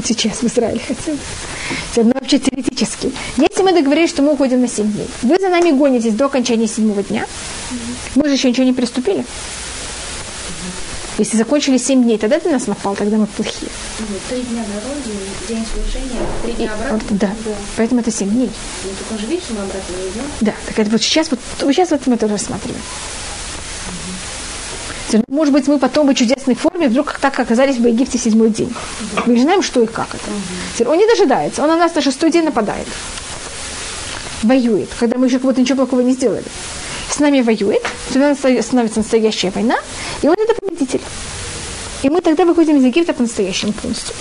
Сейчас 0.05 0.39
в 0.41 0.45
Израиле 0.45 0.80
хотим. 0.80 1.20
Но 1.95 2.11
вообще 2.14 2.39
теоретически. 2.39 3.11
Если 3.38 3.64
мы 3.64 3.74
договорились, 3.74 4.09
что 4.09 4.22
мы 4.22 4.34
уходим 4.34 4.61
на 4.61 4.68
7 4.68 4.91
дней, 4.91 5.07
вы 5.22 5.38
за 5.39 5.49
нами 5.49 5.72
гонитесь 5.72 6.14
до 6.14 6.26
окончания 6.26 6.68
седьмого 6.68 7.03
дня, 7.03 7.26
мы 8.16 8.28
же 8.28 8.34
еще 8.34 8.49
ничего 8.49 8.66
не 8.66 8.74
приступили. 8.74 9.26
Если 11.20 11.38
закончили 11.38 11.78
7 11.78 12.03
дней, 12.03 12.18
тогда 12.18 12.39
ты 12.39 12.49
нас 12.49 12.66
напал, 12.66 12.95
тогда 12.95 13.18
мы 13.18 13.28
плохие. 13.28 13.70
Три 14.30 14.41
дня 14.41 14.64
на 14.64 14.82
родине, 14.89 15.30
день 15.47 15.64
служения, 15.72 16.26
три 16.43 16.53
дня 16.53 16.74
обратно. 16.74 16.97
вот, 16.97 17.18
да. 17.20 17.32
Поэтому 17.78 18.01
это 18.01 18.11
7 18.11 18.30
дней. 18.30 18.49
Ну, 18.84 18.89
так 18.97 19.11
он 19.11 19.20
же 19.20 19.28
видит, 19.28 19.43
что 19.43 19.53
мы 19.53 19.61
обратно 19.61 19.93
не 19.95 20.09
идем. 20.09 20.24
Да, 20.41 20.53
так 20.66 20.80
это 20.80 20.89
вот 20.89 21.01
сейчас, 21.03 21.30
вот, 21.30 21.39
вот 21.61 21.72
сейчас 21.72 21.91
вот 21.91 22.07
мы 22.07 22.18
тоже 22.18 22.34
рассматриваем. 22.34 22.82
Теперь, 25.14 25.26
ну, 25.28 25.36
Может 25.36 25.53
быть, 25.53 25.68
мы 25.68 25.78
потом 25.78 26.07
в 26.07 26.16
чудесной 26.16 26.55
форме 26.55 26.88
вдруг 26.88 27.20
так 27.22 27.39
оказались 27.39 27.78
в 27.78 27.86
Египте 27.86 28.18
седьмой 28.18 28.49
день. 28.49 28.74
Мы 29.28 29.36
не 29.36 29.41
знаем, 29.43 29.61
что 29.61 29.84
и 29.84 29.86
как 29.86 30.07
это. 30.16 30.89
Он 30.89 30.97
не 30.97 31.05
дожидается, 31.05 31.61
он 31.61 31.68
на 31.70 31.78
нас 31.78 31.93
на 31.93 32.01
шестой 32.01 32.32
день 32.32 32.45
нападает. 32.45 32.88
Воюет, 34.41 34.89
когда 34.99 35.20
мы 35.20 35.28
еще 35.28 35.38
кого-то 35.38 35.61
ничего 35.61 35.86
плохого 35.86 36.01
не 36.01 36.14
сделали. 36.14 36.43
С 37.11 37.20
нами 37.20 37.41
воюет, 37.41 37.84
тогда 38.11 38.34
становится 38.34 38.99
настоящая 38.99 39.51
война, 39.51 39.76
и 40.24 40.28
он 40.28 40.36
это 40.36 40.55
победитель. 40.59 41.01
И 42.01 42.09
мы 42.09 42.20
тогда 42.22 42.43
выходим 42.45 42.78
из 42.78 42.84
Египта 42.84 43.14
по-настоящему 43.14 43.72
полностью. 43.74 44.16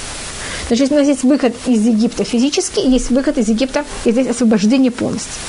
Значит, 0.69 0.93
у 0.93 0.95
нас 0.97 1.07
есть 1.07 1.23
выход 1.23 1.55
из 1.67 1.87
Египта 1.87 2.25
физически, 2.25 2.81
и 2.81 2.91
есть 2.91 3.09
выход 3.11 3.39
из 3.39 3.49
Египта, 3.49 3.87
и 4.05 4.13
здесь 4.13 4.27
освобождение 4.27 4.91
полностью. 4.91 5.41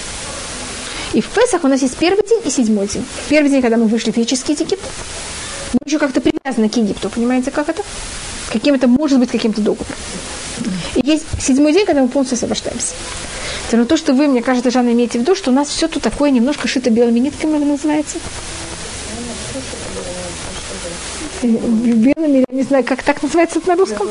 И 1.14 1.22
в 1.22 1.30
Песах 1.30 1.64
у 1.64 1.68
нас 1.68 1.82
есть 1.82 1.96
первый 1.98 2.28
день 2.28 2.42
и 2.44 2.50
седьмой 2.50 2.88
день. 2.88 3.06
Первый 3.30 3.50
день, 3.50 3.62
когда 3.62 3.78
мы 3.78 3.86
вышли 3.86 4.12
физически 4.12 4.52
из 4.52 4.62
Египта, 4.62 4.88
мы 5.74 5.80
еще 5.86 6.00
как-то 6.00 6.22
привязаны 6.22 6.70
к 6.70 6.76
Египту, 6.76 7.10
понимаете, 7.10 7.52
как 7.52 7.70
это? 7.70 7.84
Каким-то, 8.52 8.88
может 8.88 9.20
быть, 9.20 9.30
каким-то 9.32 9.62
договором. 9.62 9.96
И 10.96 11.02
есть 11.06 11.26
седьмой 11.40 11.74
день, 11.74 11.86
когда 11.86 12.02
мы 12.02 12.08
полностью 12.08 12.36
освобождаемся. 12.36 12.94
Это, 13.68 13.78
Но 13.78 13.86
то, 13.86 13.98
что 13.98 14.14
вы, 14.14 14.28
мне 14.28 14.42
кажется, 14.42 14.72
Жанна, 14.72 14.92
имеете 14.92 15.20
в 15.20 15.22
виду, 15.22 15.36
что 15.36 15.52
у 15.52 15.54
нас 15.54 15.68
все 15.68 15.88
тут 15.88 16.04
такое 16.04 16.30
немножко 16.32 16.68
шито 16.68 16.90
белыми 16.90 17.20
нитками, 17.20 17.58
это 17.58 17.66
называется. 17.66 18.18
Э, 21.44 21.48
Белыми, 21.48 22.46
я 22.50 22.56
не 22.56 22.64
знаю, 22.64 22.84
как 22.84 23.04
так 23.04 23.22
называется 23.22 23.60
это 23.60 23.70
на 23.70 23.76
русском. 23.76 24.08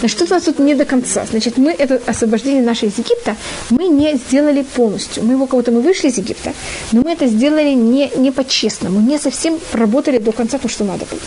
Значит, 0.00 0.16
что-то 0.16 0.34
у 0.34 0.36
нас 0.36 0.44
тут 0.44 0.58
не 0.58 0.74
до 0.74 0.84
конца. 0.84 1.24
Значит, 1.24 1.56
мы 1.56 1.72
это 1.72 2.00
освобождение 2.06 2.62
наше 2.62 2.86
из 2.86 2.98
Египта, 2.98 3.36
мы 3.70 3.88
не 3.88 4.14
сделали 4.16 4.62
полностью. 4.62 5.24
Мы 5.24 5.32
его 5.32 5.46
кого-то 5.46 5.72
мы 5.72 5.80
вышли 5.80 6.08
из 6.08 6.18
Египта, 6.18 6.52
но 6.92 7.02
мы 7.02 7.12
это 7.12 7.26
сделали 7.26 7.72
не, 7.72 8.10
не 8.16 8.30
по-честному, 8.30 9.00
не 9.00 9.18
совсем 9.18 9.58
проработали 9.72 10.18
до 10.18 10.32
конца 10.32 10.58
то, 10.58 10.68
что 10.68 10.84
надо 10.84 11.06
было. 11.06 11.20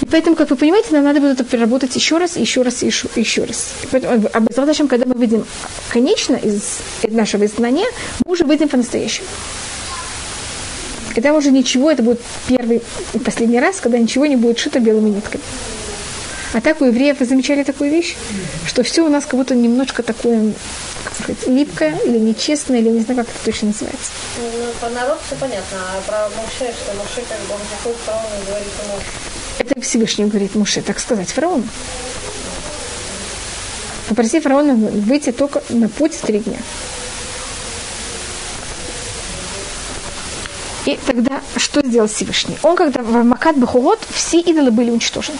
И 0.00 0.06
поэтому, 0.06 0.34
как 0.36 0.50
вы 0.50 0.56
понимаете, 0.56 0.88
нам 0.90 1.04
надо 1.04 1.20
будет 1.20 1.40
это 1.40 1.44
переработать 1.44 1.94
еще 1.94 2.18
раз, 2.18 2.36
еще 2.36 2.62
раз, 2.62 2.82
и 2.82 2.86
еще, 2.86 3.08
еще 3.14 3.44
раз. 3.44 3.72
И 3.84 3.86
поэтому, 3.90 4.28
а 4.32 4.40
без 4.40 4.88
когда 4.88 5.06
мы 5.06 5.14
выйдем 5.14 5.46
конечно 5.88 6.34
из 6.34 6.78
нашего 7.04 7.46
изгнания, 7.46 7.86
мы 8.24 8.32
уже 8.32 8.44
выйдем 8.44 8.68
по-настоящему. 8.68 9.28
Когда 11.14 11.32
уже 11.32 11.52
ничего, 11.52 11.90
это 11.90 12.02
будет 12.02 12.20
первый 12.48 12.82
и 13.12 13.18
последний 13.18 13.60
раз, 13.60 13.80
когда 13.80 13.98
ничего 13.98 14.26
не 14.26 14.34
будет 14.34 14.58
шито 14.58 14.80
белыми 14.80 15.10
нитками. 15.10 15.42
А 16.54 16.60
так 16.60 16.80
у 16.80 16.84
евреев 16.84 17.18
вы 17.18 17.26
замечали 17.26 17.64
такую 17.64 17.90
вещь, 17.90 18.14
что 18.64 18.84
все 18.84 19.02
у 19.02 19.08
нас 19.08 19.24
как 19.24 19.34
будто 19.34 19.56
немножко 19.56 20.04
такое, 20.04 20.52
как 21.02 21.14
сказать, 21.14 21.48
липкое 21.48 21.98
или 22.06 22.16
нечестное, 22.16 22.78
или 22.78 22.90
не 22.90 23.00
знаю, 23.00 23.24
как 23.24 23.28
это 23.28 23.44
точно 23.44 23.68
называется. 23.68 24.12
Ну, 24.38 24.66
по 24.80 24.88
народ 24.90 25.18
все 25.26 25.34
понятно, 25.34 25.78
а 25.80 26.00
про 26.06 26.28
Моше, 26.40 26.72
что 26.72 26.94
Моше 26.94 27.22
как 27.28 27.40
бы 27.40 27.54
он 27.54 27.60
заходит 27.68 27.98
в 27.98 28.04
фараона 28.04 28.28
и 28.40 28.46
говорит 28.46 28.68
ему, 28.84 28.98
Это 29.58 29.80
Всевышний 29.80 30.26
говорит 30.26 30.54
Муше, 30.54 30.80
так 30.80 31.00
сказать, 31.00 31.28
фараону. 31.32 31.64
Попроси 34.08 34.38
фараона 34.38 34.74
выйти 34.76 35.32
только 35.32 35.60
на 35.70 35.88
путь 35.88 36.14
в 36.14 36.20
три 36.20 36.38
дня. 36.38 36.58
И 40.86 40.96
тогда 41.04 41.40
что 41.56 41.84
сделал 41.84 42.06
Всевышний? 42.06 42.58
Он, 42.62 42.76
когда 42.76 43.02
в 43.02 43.24
Макат 43.24 43.56
Бахурот, 43.56 43.98
все 44.12 44.38
идолы 44.38 44.70
были 44.70 44.90
уничтожены. 44.90 45.38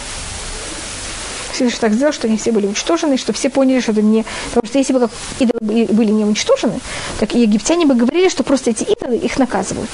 Всевышний 1.55 1.79
так 1.79 1.93
сделал, 1.93 2.13
что 2.13 2.27
они 2.27 2.37
все 2.37 2.51
были 2.51 2.67
уничтожены, 2.67 3.17
что 3.17 3.33
все 3.33 3.49
поняли, 3.49 3.79
что 3.79 3.91
это 3.93 4.01
не... 4.01 4.25
Потому 4.49 4.67
что 4.67 4.77
если 4.77 4.93
бы 4.93 4.99
как 4.99 5.11
идолы 5.39 5.59
были- 5.61 6.11
не 6.11 6.25
уничтожены, 6.25 6.79
так 7.19 7.33
и 7.33 7.41
египтяне 7.41 7.85
бы 7.85 7.95
говорили, 7.95 8.29
что 8.29 8.43
просто 8.43 8.71
эти 8.71 8.83
идолы 8.83 9.15
их 9.15 9.37
наказывают. 9.39 9.89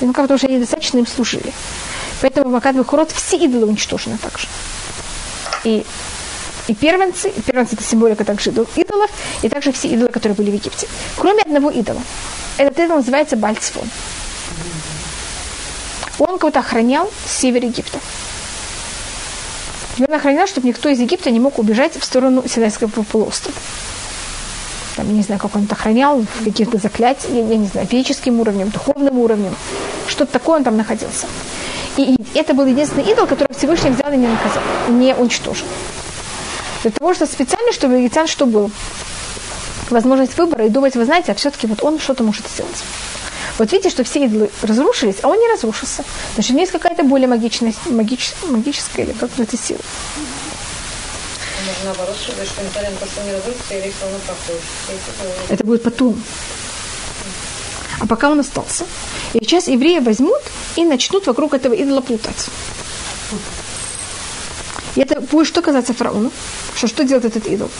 Ну, 0.00 0.12
как 0.12 0.24
потому 0.24 0.38
что 0.38 0.48
они 0.48 0.58
достаточно 0.58 0.98
им 0.98 1.06
служили. 1.06 1.52
Поэтому 2.20 2.48
в 2.48 2.52
Макат 2.52 2.76
Бахурот 2.76 3.12
все 3.12 3.36
идолы 3.36 3.66
уничтожены 3.66 4.18
также. 4.18 4.48
И, 5.64 5.84
и 6.68 6.74
первенцы, 6.74 7.28
и 7.28 7.40
первенцы 7.40 7.74
это 7.74 7.84
символика 7.84 8.24
также 8.24 8.50
идол- 8.50 8.68
идолов, 8.76 9.10
и 9.42 9.48
также 9.48 9.72
все 9.72 9.88
идолы, 9.88 10.08
которые 10.08 10.36
были 10.36 10.50
в 10.50 10.54
Египте. 10.54 10.88
Кроме 11.16 11.42
одного 11.42 11.70
идола. 11.70 12.02
Этот 12.58 12.78
идол 12.78 12.96
называется 12.96 13.36
Бальцфон. 13.36 13.88
Он 16.18 16.38
кого-то 16.38 16.60
охранял 16.60 17.10
север 17.26 17.64
Египта. 17.64 17.98
И 19.96 20.04
он 20.04 20.14
охранял, 20.14 20.46
чтобы 20.46 20.68
никто 20.68 20.88
из 20.88 21.00
Египта 21.00 21.30
не 21.30 21.40
мог 21.40 21.58
убежать 21.58 21.96
в 21.96 22.04
сторону 22.04 22.44
Синайского 22.46 22.88
полуострова. 22.88 23.56
Там, 24.96 25.14
не 25.14 25.22
знаю, 25.22 25.40
как 25.40 25.54
он 25.54 25.64
это 25.64 25.74
охранял, 25.74 26.24
каких-то 26.44 26.78
заклятий, 26.78 27.28
я, 27.34 27.46
я 27.46 27.56
не 27.56 27.66
знаю, 27.66 27.86
физическим 27.86 28.40
уровнем, 28.40 28.70
духовным 28.70 29.18
уровнем. 29.18 29.54
Что-то 30.08 30.32
такое 30.32 30.58
он 30.58 30.64
там 30.64 30.76
находился. 30.76 31.26
И, 31.96 32.14
и 32.14 32.38
это 32.38 32.54
был 32.54 32.66
единственный 32.66 33.10
идол, 33.10 33.26
который 33.26 33.54
Всевышний 33.54 33.90
взял 33.90 34.12
и 34.12 34.16
не 34.16 34.26
наказал, 34.26 34.62
не 34.88 35.14
уничтожил. 35.14 35.66
Для 36.82 36.90
того, 36.90 37.14
что 37.14 37.26
специально, 37.26 37.72
чтобы 37.72 37.96
египтян 37.96 38.26
что 38.26 38.46
было? 38.46 38.70
Возможность 39.90 40.36
выбора 40.36 40.66
и 40.66 40.68
думать, 40.68 40.96
вы 40.96 41.04
знаете, 41.04 41.32
а 41.32 41.34
все-таки 41.34 41.66
вот 41.66 41.82
он 41.82 41.98
что-то 41.98 42.22
может 42.22 42.46
сделать. 42.48 42.82
Вот 43.58 43.72
видите, 43.72 43.90
что 43.90 44.04
все 44.04 44.24
идолы 44.24 44.50
разрушились, 44.62 45.16
а 45.22 45.28
он 45.28 45.38
не 45.38 45.48
разрушился. 45.48 46.04
Значит, 46.34 46.50
у 46.50 46.54
него 46.54 46.62
есть 46.62 46.72
какая-то 46.72 47.04
более 47.04 47.26
магичная, 47.26 47.72
магич, 47.86 48.32
магическая 48.48 49.06
или 49.06 49.12
сила. 49.56 49.80
может, 51.66 51.84
наоборот, 51.84 52.16
что, 52.16 52.32
не 53.24 53.32
разрушится, 53.32 53.74
все 53.90 54.04
равно 54.04 54.18
проходит. 54.26 54.62
И 54.88 54.92
это, 54.92 55.54
Это 55.54 55.64
будет 55.64 55.82
потом. 55.82 56.22
А 57.98 58.06
пока 58.06 58.30
он 58.30 58.40
остался. 58.40 58.84
И 59.32 59.38
сейчас 59.42 59.68
евреи 59.68 60.00
возьмут 60.00 60.42
и 60.76 60.84
начнут 60.84 61.26
вокруг 61.26 61.54
этого 61.54 61.72
идола 61.72 62.02
плутать. 62.02 62.48
И 64.96 65.00
это 65.00 65.20
будет 65.20 65.46
что 65.46 65.62
казаться 65.62 65.94
фараону? 65.94 66.30
Что, 66.74 66.88
что 66.88 67.04
делает 67.04 67.24
этот 67.24 67.46
идол? 67.46 67.70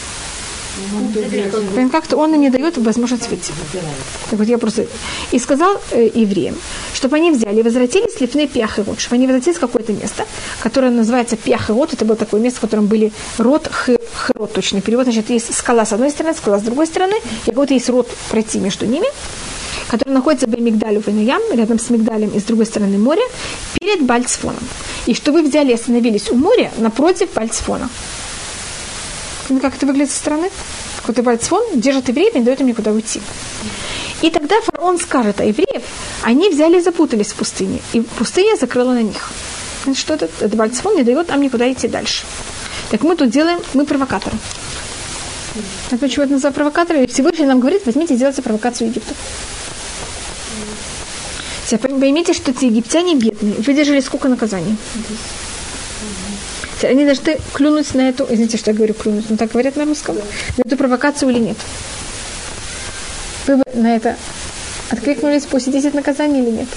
Как-то 1.91 2.17
он 2.17 2.33
им 2.33 2.41
не 2.41 2.49
дает 2.49 2.77
возможность 2.77 3.29
выйти. 3.29 3.51
Так 4.29 4.39
вот 4.39 4.47
я 4.47 4.57
просто... 4.57 4.87
И 5.31 5.39
сказал 5.39 5.79
э, 5.91 6.09
евреям, 6.13 6.55
чтобы 6.93 7.17
они 7.17 7.31
взяли 7.31 7.59
и 7.59 7.63
возвратились 7.63 8.19
лифны 8.19 8.47
пьяхирот, 8.47 8.99
чтобы 8.99 9.15
они 9.15 9.27
возвратились 9.27 9.57
в 9.57 9.59
какое-то 9.59 9.93
место, 9.93 10.25
которое 10.61 10.91
называется 10.91 11.35
пьяхирот. 11.35 11.93
Это 11.93 12.05
было 12.05 12.17
такое 12.17 12.41
место, 12.41 12.59
в 12.59 12.61
котором 12.61 12.87
были 12.87 13.11
рот, 13.37 13.69
хирот, 13.85 14.53
точный 14.53 14.81
перевод. 14.81 15.05
Значит, 15.05 15.29
есть 15.29 15.53
скала 15.53 15.85
с 15.85 15.93
одной 15.93 16.11
стороны, 16.11 16.35
скала 16.35 16.59
с 16.59 16.63
другой 16.63 16.87
стороны, 16.87 17.15
и 17.45 17.49
какой-то 17.49 17.73
есть 17.73 17.89
рот 17.89 18.07
пройти 18.29 18.59
между 18.59 18.85
ними 18.85 19.07
который 19.89 20.13
находится 20.13 20.47
в 20.47 20.59
Мигдалю 20.59 21.01
Венуям, 21.05 21.41
рядом 21.53 21.79
с 21.79 21.89
Мигдалем 21.89 22.29
и 22.29 22.39
с 22.39 22.43
другой 22.43 22.65
стороны 22.65 22.97
моря, 22.97 23.23
перед 23.79 24.03
Бальцфоном. 24.03 24.63
И 25.05 25.13
что 25.13 25.31
вы 25.31 25.43
взяли 25.43 25.71
и 25.71 25.73
остановились 25.73 26.29
у 26.29 26.35
моря 26.35 26.71
напротив 26.77 27.29
Бальцфона. 27.33 27.89
Ну, 29.49 29.59
как 29.59 29.75
это 29.75 29.85
выглядит 29.85 30.11
со 30.11 30.17
стороны? 30.17 30.49
Какой-то 30.97 31.23
Бальцфон 31.23 31.79
держит 31.79 32.09
евреев 32.09 32.35
и 32.35 32.39
не 32.39 32.45
дает 32.45 32.59
им 32.61 32.67
никуда 32.67 32.91
уйти. 32.91 33.21
И 34.21 34.29
тогда 34.29 34.59
фараон 34.61 34.99
скажет, 34.99 35.39
а 35.39 35.45
евреев, 35.45 35.83
они 36.23 36.49
взяли 36.49 36.77
и 36.77 36.81
запутались 36.81 37.27
в 37.27 37.35
пустыне, 37.35 37.81
и 37.93 38.01
пустыня 38.01 38.57
закрыла 38.57 38.93
на 38.93 39.03
них. 39.03 39.29
Что 39.93 40.15
это? 40.15 40.27
Это 40.41 40.57
Бальцфон 40.57 40.95
не 40.95 41.03
дает 41.03 41.29
нам 41.29 41.41
никуда 41.41 41.71
идти 41.71 41.87
дальше. 41.87 42.25
Так 42.91 43.03
мы 43.03 43.15
тут 43.15 43.29
делаем, 43.29 43.59
мы 43.73 43.85
провокаторы. 43.85 44.37
Так 45.89 45.99
почему 45.99 46.25
это 46.25 46.33
называется 46.33 46.55
провокаторы? 46.55 47.07
Всевышний 47.07 47.45
нам 47.45 47.59
говорит, 47.59 47.85
возьмите 47.85 48.13
и 48.13 48.17
сделайте 48.17 48.41
провокацию 48.41 48.89
Египта. 48.89 49.13
Теперь 51.67 51.91
поймите, 51.91 52.33
что 52.33 52.51
эти 52.51 52.65
египтяне 52.65 53.15
бедные. 53.15 53.55
Выдержали 53.55 53.99
сколько 53.99 54.29
наказаний? 54.29 54.77
Они 56.83 57.05
должны 57.05 57.39
клюнуть 57.53 57.93
на 57.95 58.09
эту, 58.09 58.25
извините, 58.29 58.57
что 58.57 58.71
я 58.71 58.77
говорю 58.77 58.93
клюнуть, 58.93 59.29
но 59.29 59.37
так 59.37 59.51
говорят 59.51 59.75
на 59.75 59.85
русском, 59.85 60.15
на 60.15 60.63
эту 60.63 60.77
провокацию 60.77 61.29
или 61.31 61.39
нет. 61.39 61.57
Вы 63.47 63.57
бы 63.57 63.63
на 63.73 63.95
это 63.95 64.15
откликнулись 64.89 65.45
после 65.45 65.73
10 65.73 65.93
наказаний 65.93 66.41
или 66.41 66.51
нет? 66.51 66.67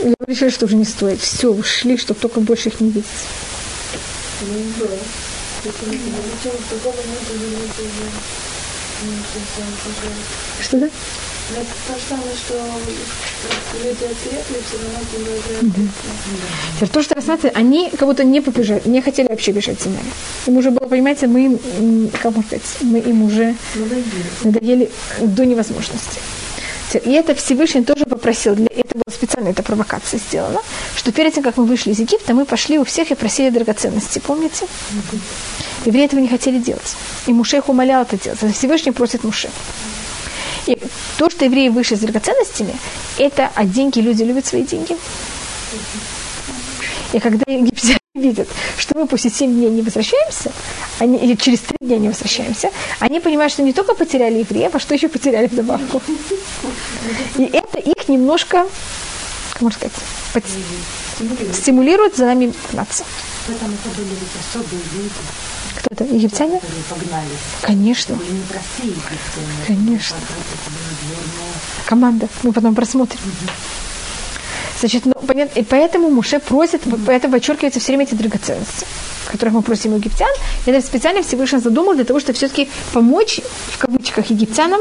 Или 0.00 0.14
вы 0.18 0.26
решили, 0.26 0.50
что 0.50 0.66
уже 0.66 0.76
не 0.76 0.84
стоит. 0.84 1.20
Все, 1.20 1.48
ушли, 1.48 1.96
чтобы 1.96 2.20
только 2.20 2.40
больше 2.40 2.68
их 2.68 2.80
не 2.80 2.90
видеть. 2.90 3.06
Что 10.62 10.78
да? 10.78 10.88
Это 11.48 11.64
то 11.86 11.94
же 11.94 12.04
самое, 12.08 12.34
что 12.34 12.54
люди 13.84 14.04
отвлекли, 14.04 14.56
все 14.66 14.78
равно 14.78 14.98
продолжают. 15.12 15.90
Теперь 16.74 16.88
то, 16.88 17.02
что 17.02 17.14
рассматривают, 17.14 17.56
они 17.56 17.90
как 17.90 18.08
будто 18.08 18.24
не 18.24 18.40
побежали, 18.40 18.82
не 18.84 19.00
хотели 19.00 19.28
вообще 19.28 19.52
бежать 19.52 19.80
Синай. 19.80 20.02
Им 20.46 20.56
уже 20.56 20.70
было, 20.70 20.88
понимаете, 20.88 21.28
мы 21.28 21.44
им, 21.44 22.10
как 22.10 22.34
можно 22.34 22.42
сказать, 22.42 22.64
мы 22.80 22.98
им 22.98 23.22
уже 23.22 23.54
надоели 24.42 24.90
до 25.20 25.44
невозможности. 25.46 26.18
И 27.04 27.10
это 27.10 27.34
Всевышний 27.34 27.84
тоже 27.84 28.06
попросил, 28.06 28.54
для 28.54 28.66
это 28.66 28.94
была 28.94 29.12
специально 29.12 29.48
эта 29.48 29.62
провокация 29.62 30.18
сделана, 30.18 30.60
что 30.96 31.12
перед 31.12 31.34
тем, 31.34 31.44
как 31.44 31.58
мы 31.58 31.64
вышли 31.64 31.92
из 31.92 31.98
Египта, 31.98 32.32
мы 32.34 32.44
пошли 32.44 32.78
у 32.78 32.84
всех 32.84 33.10
и 33.10 33.14
просили 33.14 33.50
драгоценности, 33.50 34.18
помните? 34.18 34.66
Евреи 35.84 36.06
этого 36.06 36.20
не 36.20 36.28
хотели 36.28 36.58
делать. 36.58 36.96
И 37.26 37.32
Муше 37.32 37.58
их 37.58 37.68
умолял 37.68 38.02
это 38.02 38.16
делать. 38.18 38.40
Всевышний 38.56 38.92
просит 38.92 39.24
Муше. 39.24 39.50
И 40.66 40.78
то, 41.18 41.30
что 41.30 41.44
евреи 41.44 41.68
вышли 41.68 41.94
с 41.94 42.00
драгоценностями, 42.00 42.76
это 43.18 43.50
от 43.54 43.70
деньги 43.70 44.00
люди 44.00 44.22
любят 44.24 44.46
свои 44.46 44.62
деньги. 44.62 44.96
И 47.12 47.20
когда 47.20 47.50
египтяне 47.50 47.98
видят, 48.14 48.48
что 48.76 48.98
мы 48.98 49.06
после 49.06 49.30
7 49.30 49.52
дней 49.52 49.70
не 49.70 49.82
возвращаемся, 49.82 50.52
они, 50.98 51.18
или 51.18 51.34
через 51.36 51.60
3 51.60 51.76
дня 51.80 51.98
не 51.98 52.08
возвращаемся, 52.08 52.70
они 52.98 53.20
понимают, 53.20 53.52
что 53.52 53.62
не 53.62 53.72
только 53.72 53.94
потеряли 53.94 54.38
евреев, 54.38 54.74
а 54.74 54.80
что 54.80 54.94
еще 54.94 55.08
потеряли 55.08 55.46
в 55.46 55.54
добавку. 55.54 56.02
И 57.36 57.44
это 57.44 57.78
их 57.78 58.08
немножко, 58.08 58.66
как 59.52 59.62
можно 59.62 59.78
сказать, 59.78 60.44
стимулирует 61.54 62.16
за 62.16 62.26
нами 62.26 62.52
гнаться. 62.72 63.04
Поэтому 63.46 63.72
это 63.74 63.96
были 63.96 64.10
особые 64.40 64.82
люди. 64.94 65.10
Кто 65.76 65.88
это? 65.90 66.04
Египтяне? 66.04 66.60
Конечно. 67.62 68.18
Конечно. 69.66 70.16
Команда. 71.86 72.28
Мы 72.42 72.52
потом 72.52 72.74
просмотрим. 72.74 73.20
Значит, 74.80 75.06
ну, 75.06 75.14
понятно, 75.14 75.58
и 75.58 75.64
поэтому 75.64 76.10
Муше 76.10 76.38
просит, 76.38 76.82
поэтому 77.06 77.34
подчеркивается 77.34 77.80
все 77.80 77.92
время 77.92 78.04
эти 78.04 78.14
драгоценности, 78.14 78.86
которых 79.30 79.54
мы 79.54 79.62
просим 79.62 79.94
у 79.94 79.96
египтян. 79.96 80.28
И 80.66 80.70
это 80.70 80.86
специально 80.86 81.22
Всевышний 81.22 81.60
задумал 81.60 81.94
для 81.94 82.04
того, 82.04 82.20
чтобы 82.20 82.36
все-таки 82.36 82.68
помочь, 82.92 83.40
в 83.72 83.78
кавычках, 83.78 84.28
египтянам 84.30 84.80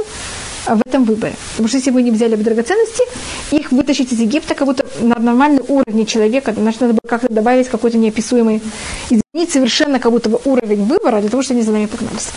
в 0.67 0.81
этом 0.85 1.03
выборе. 1.03 1.35
Потому 1.51 1.67
что 1.67 1.77
если 1.77 1.91
бы 1.91 2.01
не 2.01 2.11
взяли 2.11 2.35
бы 2.35 2.43
драгоценности, 2.43 3.03
их 3.51 3.71
вытащить 3.71 4.11
из 4.11 4.19
Египта 4.19 4.55
как 4.55 4.67
будто 4.67 4.85
на 4.99 5.19
нормальный 5.19 5.63
уровень 5.67 6.05
человека, 6.05 6.53
значит, 6.55 6.81
надо 6.81 6.93
было 6.93 7.07
как-то 7.07 7.31
добавить 7.31 7.67
какой-то 7.67 7.97
неописуемый, 7.97 8.61
изменить 9.09 9.51
совершенно 9.51 9.99
как 9.99 10.11
будто 10.11 10.29
бы 10.29 10.39
уровень 10.45 10.85
выбора 10.85 11.21
для 11.21 11.29
того, 11.29 11.43
чтобы 11.43 11.59
они 11.59 11.65
за 11.65 11.71
нами 11.71 11.85
погнались. 11.85 12.29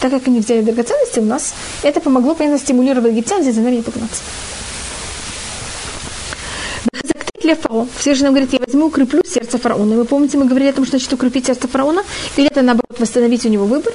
Так 0.00 0.10
как 0.10 0.28
они 0.28 0.40
взяли 0.40 0.60
драгоценности 0.60 1.18
у 1.20 1.24
нас, 1.24 1.54
это 1.82 2.00
помогло, 2.00 2.34
понятно, 2.34 2.58
стимулировать 2.58 3.12
египтян 3.12 3.42
за 3.42 3.60
нами 3.60 3.76
не 3.76 3.82
погнаться. 3.82 4.22
Лев 7.42 7.60
фараон. 7.60 7.88
Всевышний 7.98 8.24
нам 8.24 8.34
говорит, 8.34 8.52
я 8.54 8.58
возьму, 8.58 8.86
укреплю 8.86 9.22
сердце 9.24 9.58
фараона. 9.58 9.92
И 9.92 9.96
вы 9.96 10.04
помните, 10.06 10.38
мы 10.38 10.46
говорили 10.46 10.70
о 10.70 10.72
том, 10.72 10.84
что 10.84 10.92
значит 10.96 11.12
укрепить 11.12 11.46
сердце 11.46 11.68
фараона? 11.68 12.02
Или 12.36 12.46
это, 12.46 12.62
наоборот, 12.62 12.98
восстановить 12.98 13.44
у 13.44 13.50
него 13.50 13.66
выбор? 13.66 13.92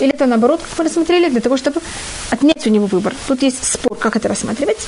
Или 0.00 0.12
это 0.12 0.26
наоборот, 0.26 0.60
как 0.62 0.78
мы 0.78 0.84
рассмотрели, 0.84 1.28
для 1.28 1.40
того, 1.40 1.56
чтобы 1.56 1.80
отнять 2.30 2.66
у 2.66 2.70
него 2.70 2.86
выбор. 2.86 3.14
Тут 3.26 3.42
есть 3.42 3.64
спор, 3.64 3.96
как 3.96 4.16
это 4.16 4.28
рассматривать. 4.28 4.78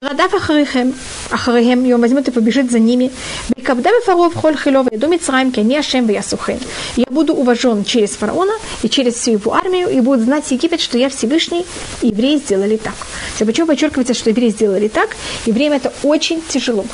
Врадав 0.00 0.34
ахарихем, 0.34 0.94
ахарихем, 1.30 1.84
и 1.84 1.92
он 1.92 2.00
возьмет 2.00 2.28
и 2.28 2.30
побежит 2.30 2.70
за 2.70 2.78
ними. 2.78 3.10
Бекабда 3.56 3.90
фаров 4.04 4.34
холь 4.34 4.56
хилова, 4.56 4.88
иду 4.92 5.08
Мицраим, 5.08 5.50
ки 5.50 5.60
они 5.60 5.76
Ашем 5.76 6.06
вясухен. 6.06 6.60
Я 6.96 7.06
буду 7.10 7.34
уважен 7.34 7.84
через 7.84 8.10
фараона 8.10 8.52
и 8.82 8.88
через 8.88 9.14
всю 9.14 9.32
его 9.32 9.54
армию, 9.54 9.88
и 9.88 10.00
будет 10.00 10.20
знать 10.20 10.50
Египет, 10.50 10.80
что 10.80 10.98
я 10.98 11.08
Всевышний, 11.08 11.66
и 12.02 12.08
евреи 12.08 12.36
сделали 12.36 12.76
так. 12.76 12.94
Все 13.34 13.46
почему 13.46 13.66
подчеркивается, 13.66 14.14
что 14.14 14.30
евреи 14.30 14.50
сделали 14.50 14.88
так? 14.88 15.16
Евреям 15.46 15.72
это 15.72 15.92
очень 16.02 16.42
тяжело. 16.48 16.84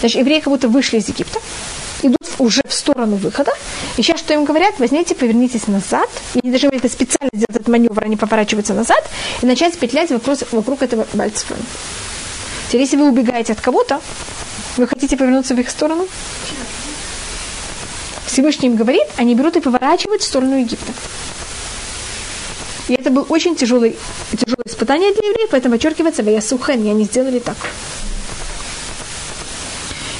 Значит, 0.00 0.20
евреи 0.20 0.40
как 0.40 0.52
будто 0.52 0.68
вышли 0.68 0.98
из 0.98 1.08
Египта, 1.08 1.40
идут 2.02 2.18
уже 2.38 2.62
в 2.66 2.72
сторону 2.72 3.16
выхода. 3.16 3.52
И 3.96 4.02
сейчас 4.02 4.20
что 4.20 4.34
им 4.34 4.44
говорят? 4.44 4.78
Возьмите, 4.78 5.14
повернитесь 5.14 5.66
назад. 5.66 6.08
И 6.34 6.40
они 6.42 6.50
должны 6.50 6.76
это 6.76 6.88
специально 6.88 7.30
сделать 7.32 7.56
этот 7.56 7.68
маневр, 7.68 8.04
они 8.04 8.16
поворачиваются 8.16 8.74
назад 8.74 9.08
и 9.42 9.46
начать 9.46 9.76
петлять 9.78 10.10
вокруг, 10.10 10.38
вокруг 10.52 10.82
этого 10.82 11.06
Бальцфона. 11.12 11.60
Теперь, 12.68 12.82
если 12.82 12.96
вы 12.96 13.08
убегаете 13.08 13.52
от 13.52 13.60
кого-то, 13.60 14.00
вы 14.76 14.86
хотите 14.86 15.16
повернуться 15.16 15.54
в 15.54 15.58
их 15.58 15.70
сторону? 15.70 16.06
Всевышний 18.26 18.68
им 18.68 18.76
говорит, 18.76 19.06
они 19.16 19.34
берут 19.34 19.56
и 19.56 19.60
поворачивают 19.60 20.22
в 20.22 20.26
сторону 20.26 20.60
Египта. 20.60 20.92
И 22.88 22.94
это 22.94 23.10
был 23.10 23.26
очень 23.28 23.56
тяжелый, 23.56 23.96
тяжелое 24.32 24.64
испытание 24.66 25.12
для 25.12 25.28
евреев, 25.28 25.50
поэтому 25.50 25.74
подчеркивается, 25.74 26.22
я 26.22 26.40
сухен, 26.40 26.84
и 26.84 26.90
они 26.90 27.04
сделали 27.04 27.38
так. 27.38 27.56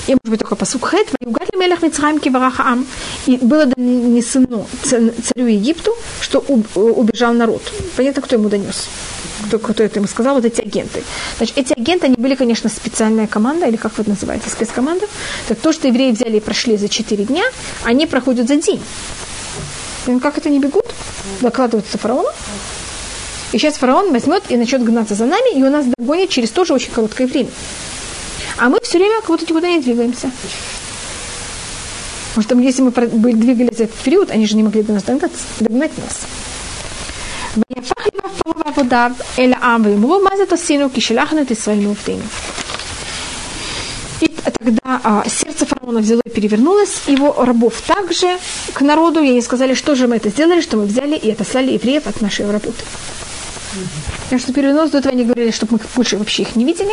И 0.09 0.13
может 0.13 0.31
быть 0.31 0.41
только 0.41 0.57
посук 0.57 0.87
хэт, 0.87 1.09
ваюгат 1.21 1.55
мелех 1.55 1.83
Мицраим 1.83 2.19
киварахаам. 2.19 2.87
И 3.27 3.37
было 3.37 3.67
донесено 3.67 4.67
царю 4.83 5.47
Египту, 5.47 5.95
что 6.21 6.41
убежал 6.41 7.35
народ. 7.35 7.63
Понятно, 7.95 8.23
кто 8.23 8.37
ему 8.37 8.49
донес? 8.49 8.89
Кто, 9.47 9.59
кто 9.59 9.83
это 9.83 9.99
ему 9.99 10.09
сказал? 10.09 10.35
Вот 10.35 10.47
эти 10.47 10.63
агенты. 10.63 11.05
Значит, 11.37 11.59
эти 11.59 11.73
агенты, 11.75 12.07
они 12.07 12.17
были, 12.17 12.35
конечно, 12.35 12.71
специальная 12.71 13.27
команда, 13.27 13.67
или 13.67 13.77
как 13.77 13.97
вы 13.99 14.03
это 14.03 14.11
называете, 14.11 14.49
спецкоманда. 14.49 15.07
Так 15.47 15.59
то, 15.59 15.73
что 15.73 15.89
евреи 15.89 16.13
взяли 16.13 16.39
и 16.39 16.41
прошли 16.41 16.79
за 16.79 16.89
4 16.89 17.25
дня, 17.25 17.45
они 17.85 18.07
проходят 18.07 18.49
за 18.49 18.57
день. 18.57 18.81
И 20.07 20.19
как 20.21 20.39
это 20.39 20.49
не 20.49 20.59
бегут? 20.59 20.87
Докладываются 21.43 21.99
фараону. 21.99 22.31
И 23.53 23.59
сейчас 23.59 23.75
фараон 23.75 24.11
возьмет 24.13 24.43
и 24.49 24.57
начнет 24.57 24.83
гнаться 24.83 25.15
за 25.15 25.27
нами, 25.27 25.59
и 25.59 25.63
у 25.63 25.71
нас 25.71 25.85
догонит 25.99 26.31
через 26.31 26.51
тоже 26.51 26.73
очень 26.73 26.91
короткое 26.93 27.27
время. 27.27 27.51
А 28.59 28.69
мы 28.69 28.79
все 28.83 28.99
время 28.99 29.21
как 29.21 29.31
будто 29.31 29.45
никуда 29.47 29.69
не 29.69 29.81
двигаемся. 29.81 30.31
Потому 32.35 32.43
что 32.43 32.67
если 32.67 32.83
мы 32.83 33.33
двигались 33.33 33.81
этот 33.81 33.95
период, 33.97 34.31
они 34.31 34.47
же 34.47 34.57
не 34.57 34.63
могли 34.63 34.83
бы 34.83 34.93
нас 34.93 35.03
догнать, 35.05 35.33
догнать 35.61 35.93
нас. 35.99 36.21
И 44.21 44.29
тогда 44.59 45.01
а, 45.05 45.25
сердце 45.29 45.67
фараона 45.67 46.01
взяло 46.01 46.21
и 46.25 46.31
перевернулось, 46.31 47.03
его 47.07 47.45
рабов 47.45 47.81
также 47.87 48.39
к 48.73 48.81
народу, 48.81 49.21
и 49.21 49.31
они 49.31 49.43
сказали, 49.43 49.75
что 49.75 49.95
же 49.95 50.09
мы 50.09 50.17
это 50.17 50.31
сделали, 50.31 50.61
что 50.61 50.77
мы 50.77 50.85
взяли 50.85 51.17
и 51.17 51.31
отослали 51.31 51.73
евреев 51.73 52.07
от 52.07 52.21
нашей 52.21 52.51
работы. 52.51 52.85
Потому 54.25 54.41
что 54.41 54.53
перенос 54.53 54.91
до 54.91 54.99
этого 54.99 55.13
они 55.15 55.25
говорили, 55.25 55.51
чтобы 55.51 55.75
мы 55.75 55.81
больше 55.95 56.17
вообще 56.17 56.43
их 56.43 56.57
не 56.57 56.65
видели, 56.65 56.93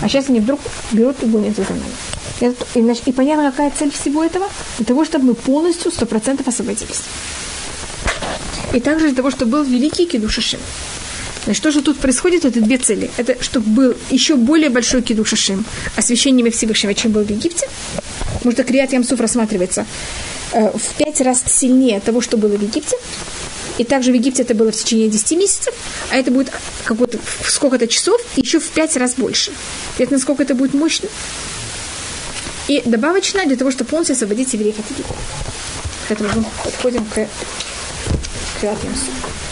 а 0.00 0.08
сейчас 0.08 0.28
они 0.28 0.40
вдруг 0.40 0.60
берут 0.92 1.22
и 1.22 1.26
гонятся 1.26 1.62
за 1.62 1.74
нами. 1.74 2.54
И, 2.74 2.80
значит, 2.82 3.08
и 3.08 3.12
понятно, 3.12 3.50
какая 3.50 3.70
цель 3.70 3.90
всего 3.90 4.22
этого? 4.22 4.46
Для 4.76 4.86
того, 4.86 5.04
чтобы 5.04 5.26
мы 5.26 5.34
полностью, 5.34 5.90
сто 5.90 6.06
процентов 6.06 6.48
освободились. 6.48 7.02
И 8.74 8.80
также 8.80 9.06
для 9.06 9.16
того, 9.16 9.30
чтобы 9.30 9.52
был 9.52 9.64
великий 9.64 10.06
кидушашим. 10.06 10.60
Значит, 11.44 11.62
что 11.62 11.70
же 11.70 11.82
тут 11.82 11.98
происходит? 11.98 12.44
Это 12.44 12.60
две 12.60 12.76
цели. 12.76 13.10
Это 13.16 13.42
чтобы 13.42 13.66
был 13.68 13.94
еще 14.10 14.34
более 14.34 14.68
большой 14.68 15.00
кидушашим, 15.00 15.64
освящение 15.94 16.50
Всевышнего, 16.50 16.92
чем 16.92 17.12
был 17.12 17.22
в 17.22 17.30
Египте. 17.30 17.68
Потому 18.34 18.52
что 18.52 18.64
Криат 18.64 18.92
Ямсуф 18.92 19.20
рассматривается 19.20 19.86
э, 20.52 20.70
в 20.76 20.94
пять 20.98 21.20
раз 21.20 21.42
сильнее 21.46 22.00
того, 22.00 22.20
что 22.20 22.36
было 22.36 22.56
в 22.56 22.62
Египте. 22.62 22.96
И 23.78 23.84
также 23.84 24.10
в 24.10 24.14
Египте 24.14 24.42
это 24.42 24.54
было 24.54 24.72
в 24.72 24.76
течение 24.76 25.08
10 25.08 25.32
месяцев, 25.32 25.74
а 26.10 26.16
это 26.16 26.30
будет 26.30 26.50
какое-то 26.84 27.18
сколько-то 27.46 27.86
часов, 27.86 28.20
еще 28.36 28.58
в 28.58 28.68
пять 28.68 28.96
раз 28.96 29.14
больше. 29.14 29.52
Это 29.98 30.14
насколько 30.14 30.42
это 30.42 30.54
будет 30.54 30.74
мощно. 30.74 31.08
И 32.68 32.82
добавочно 32.84 33.44
для 33.44 33.56
того, 33.56 33.70
чтобы 33.70 33.90
полностью 33.90 34.14
освободить 34.14 34.52
евреев 34.52 34.78
от 34.78 34.90
Египта. 34.90 35.14
Поэтому 36.08 36.30
мы 36.36 36.44
подходим 36.64 37.04
к 37.04 37.28
Криат 38.60 38.82
Ямсуф. 38.82 39.45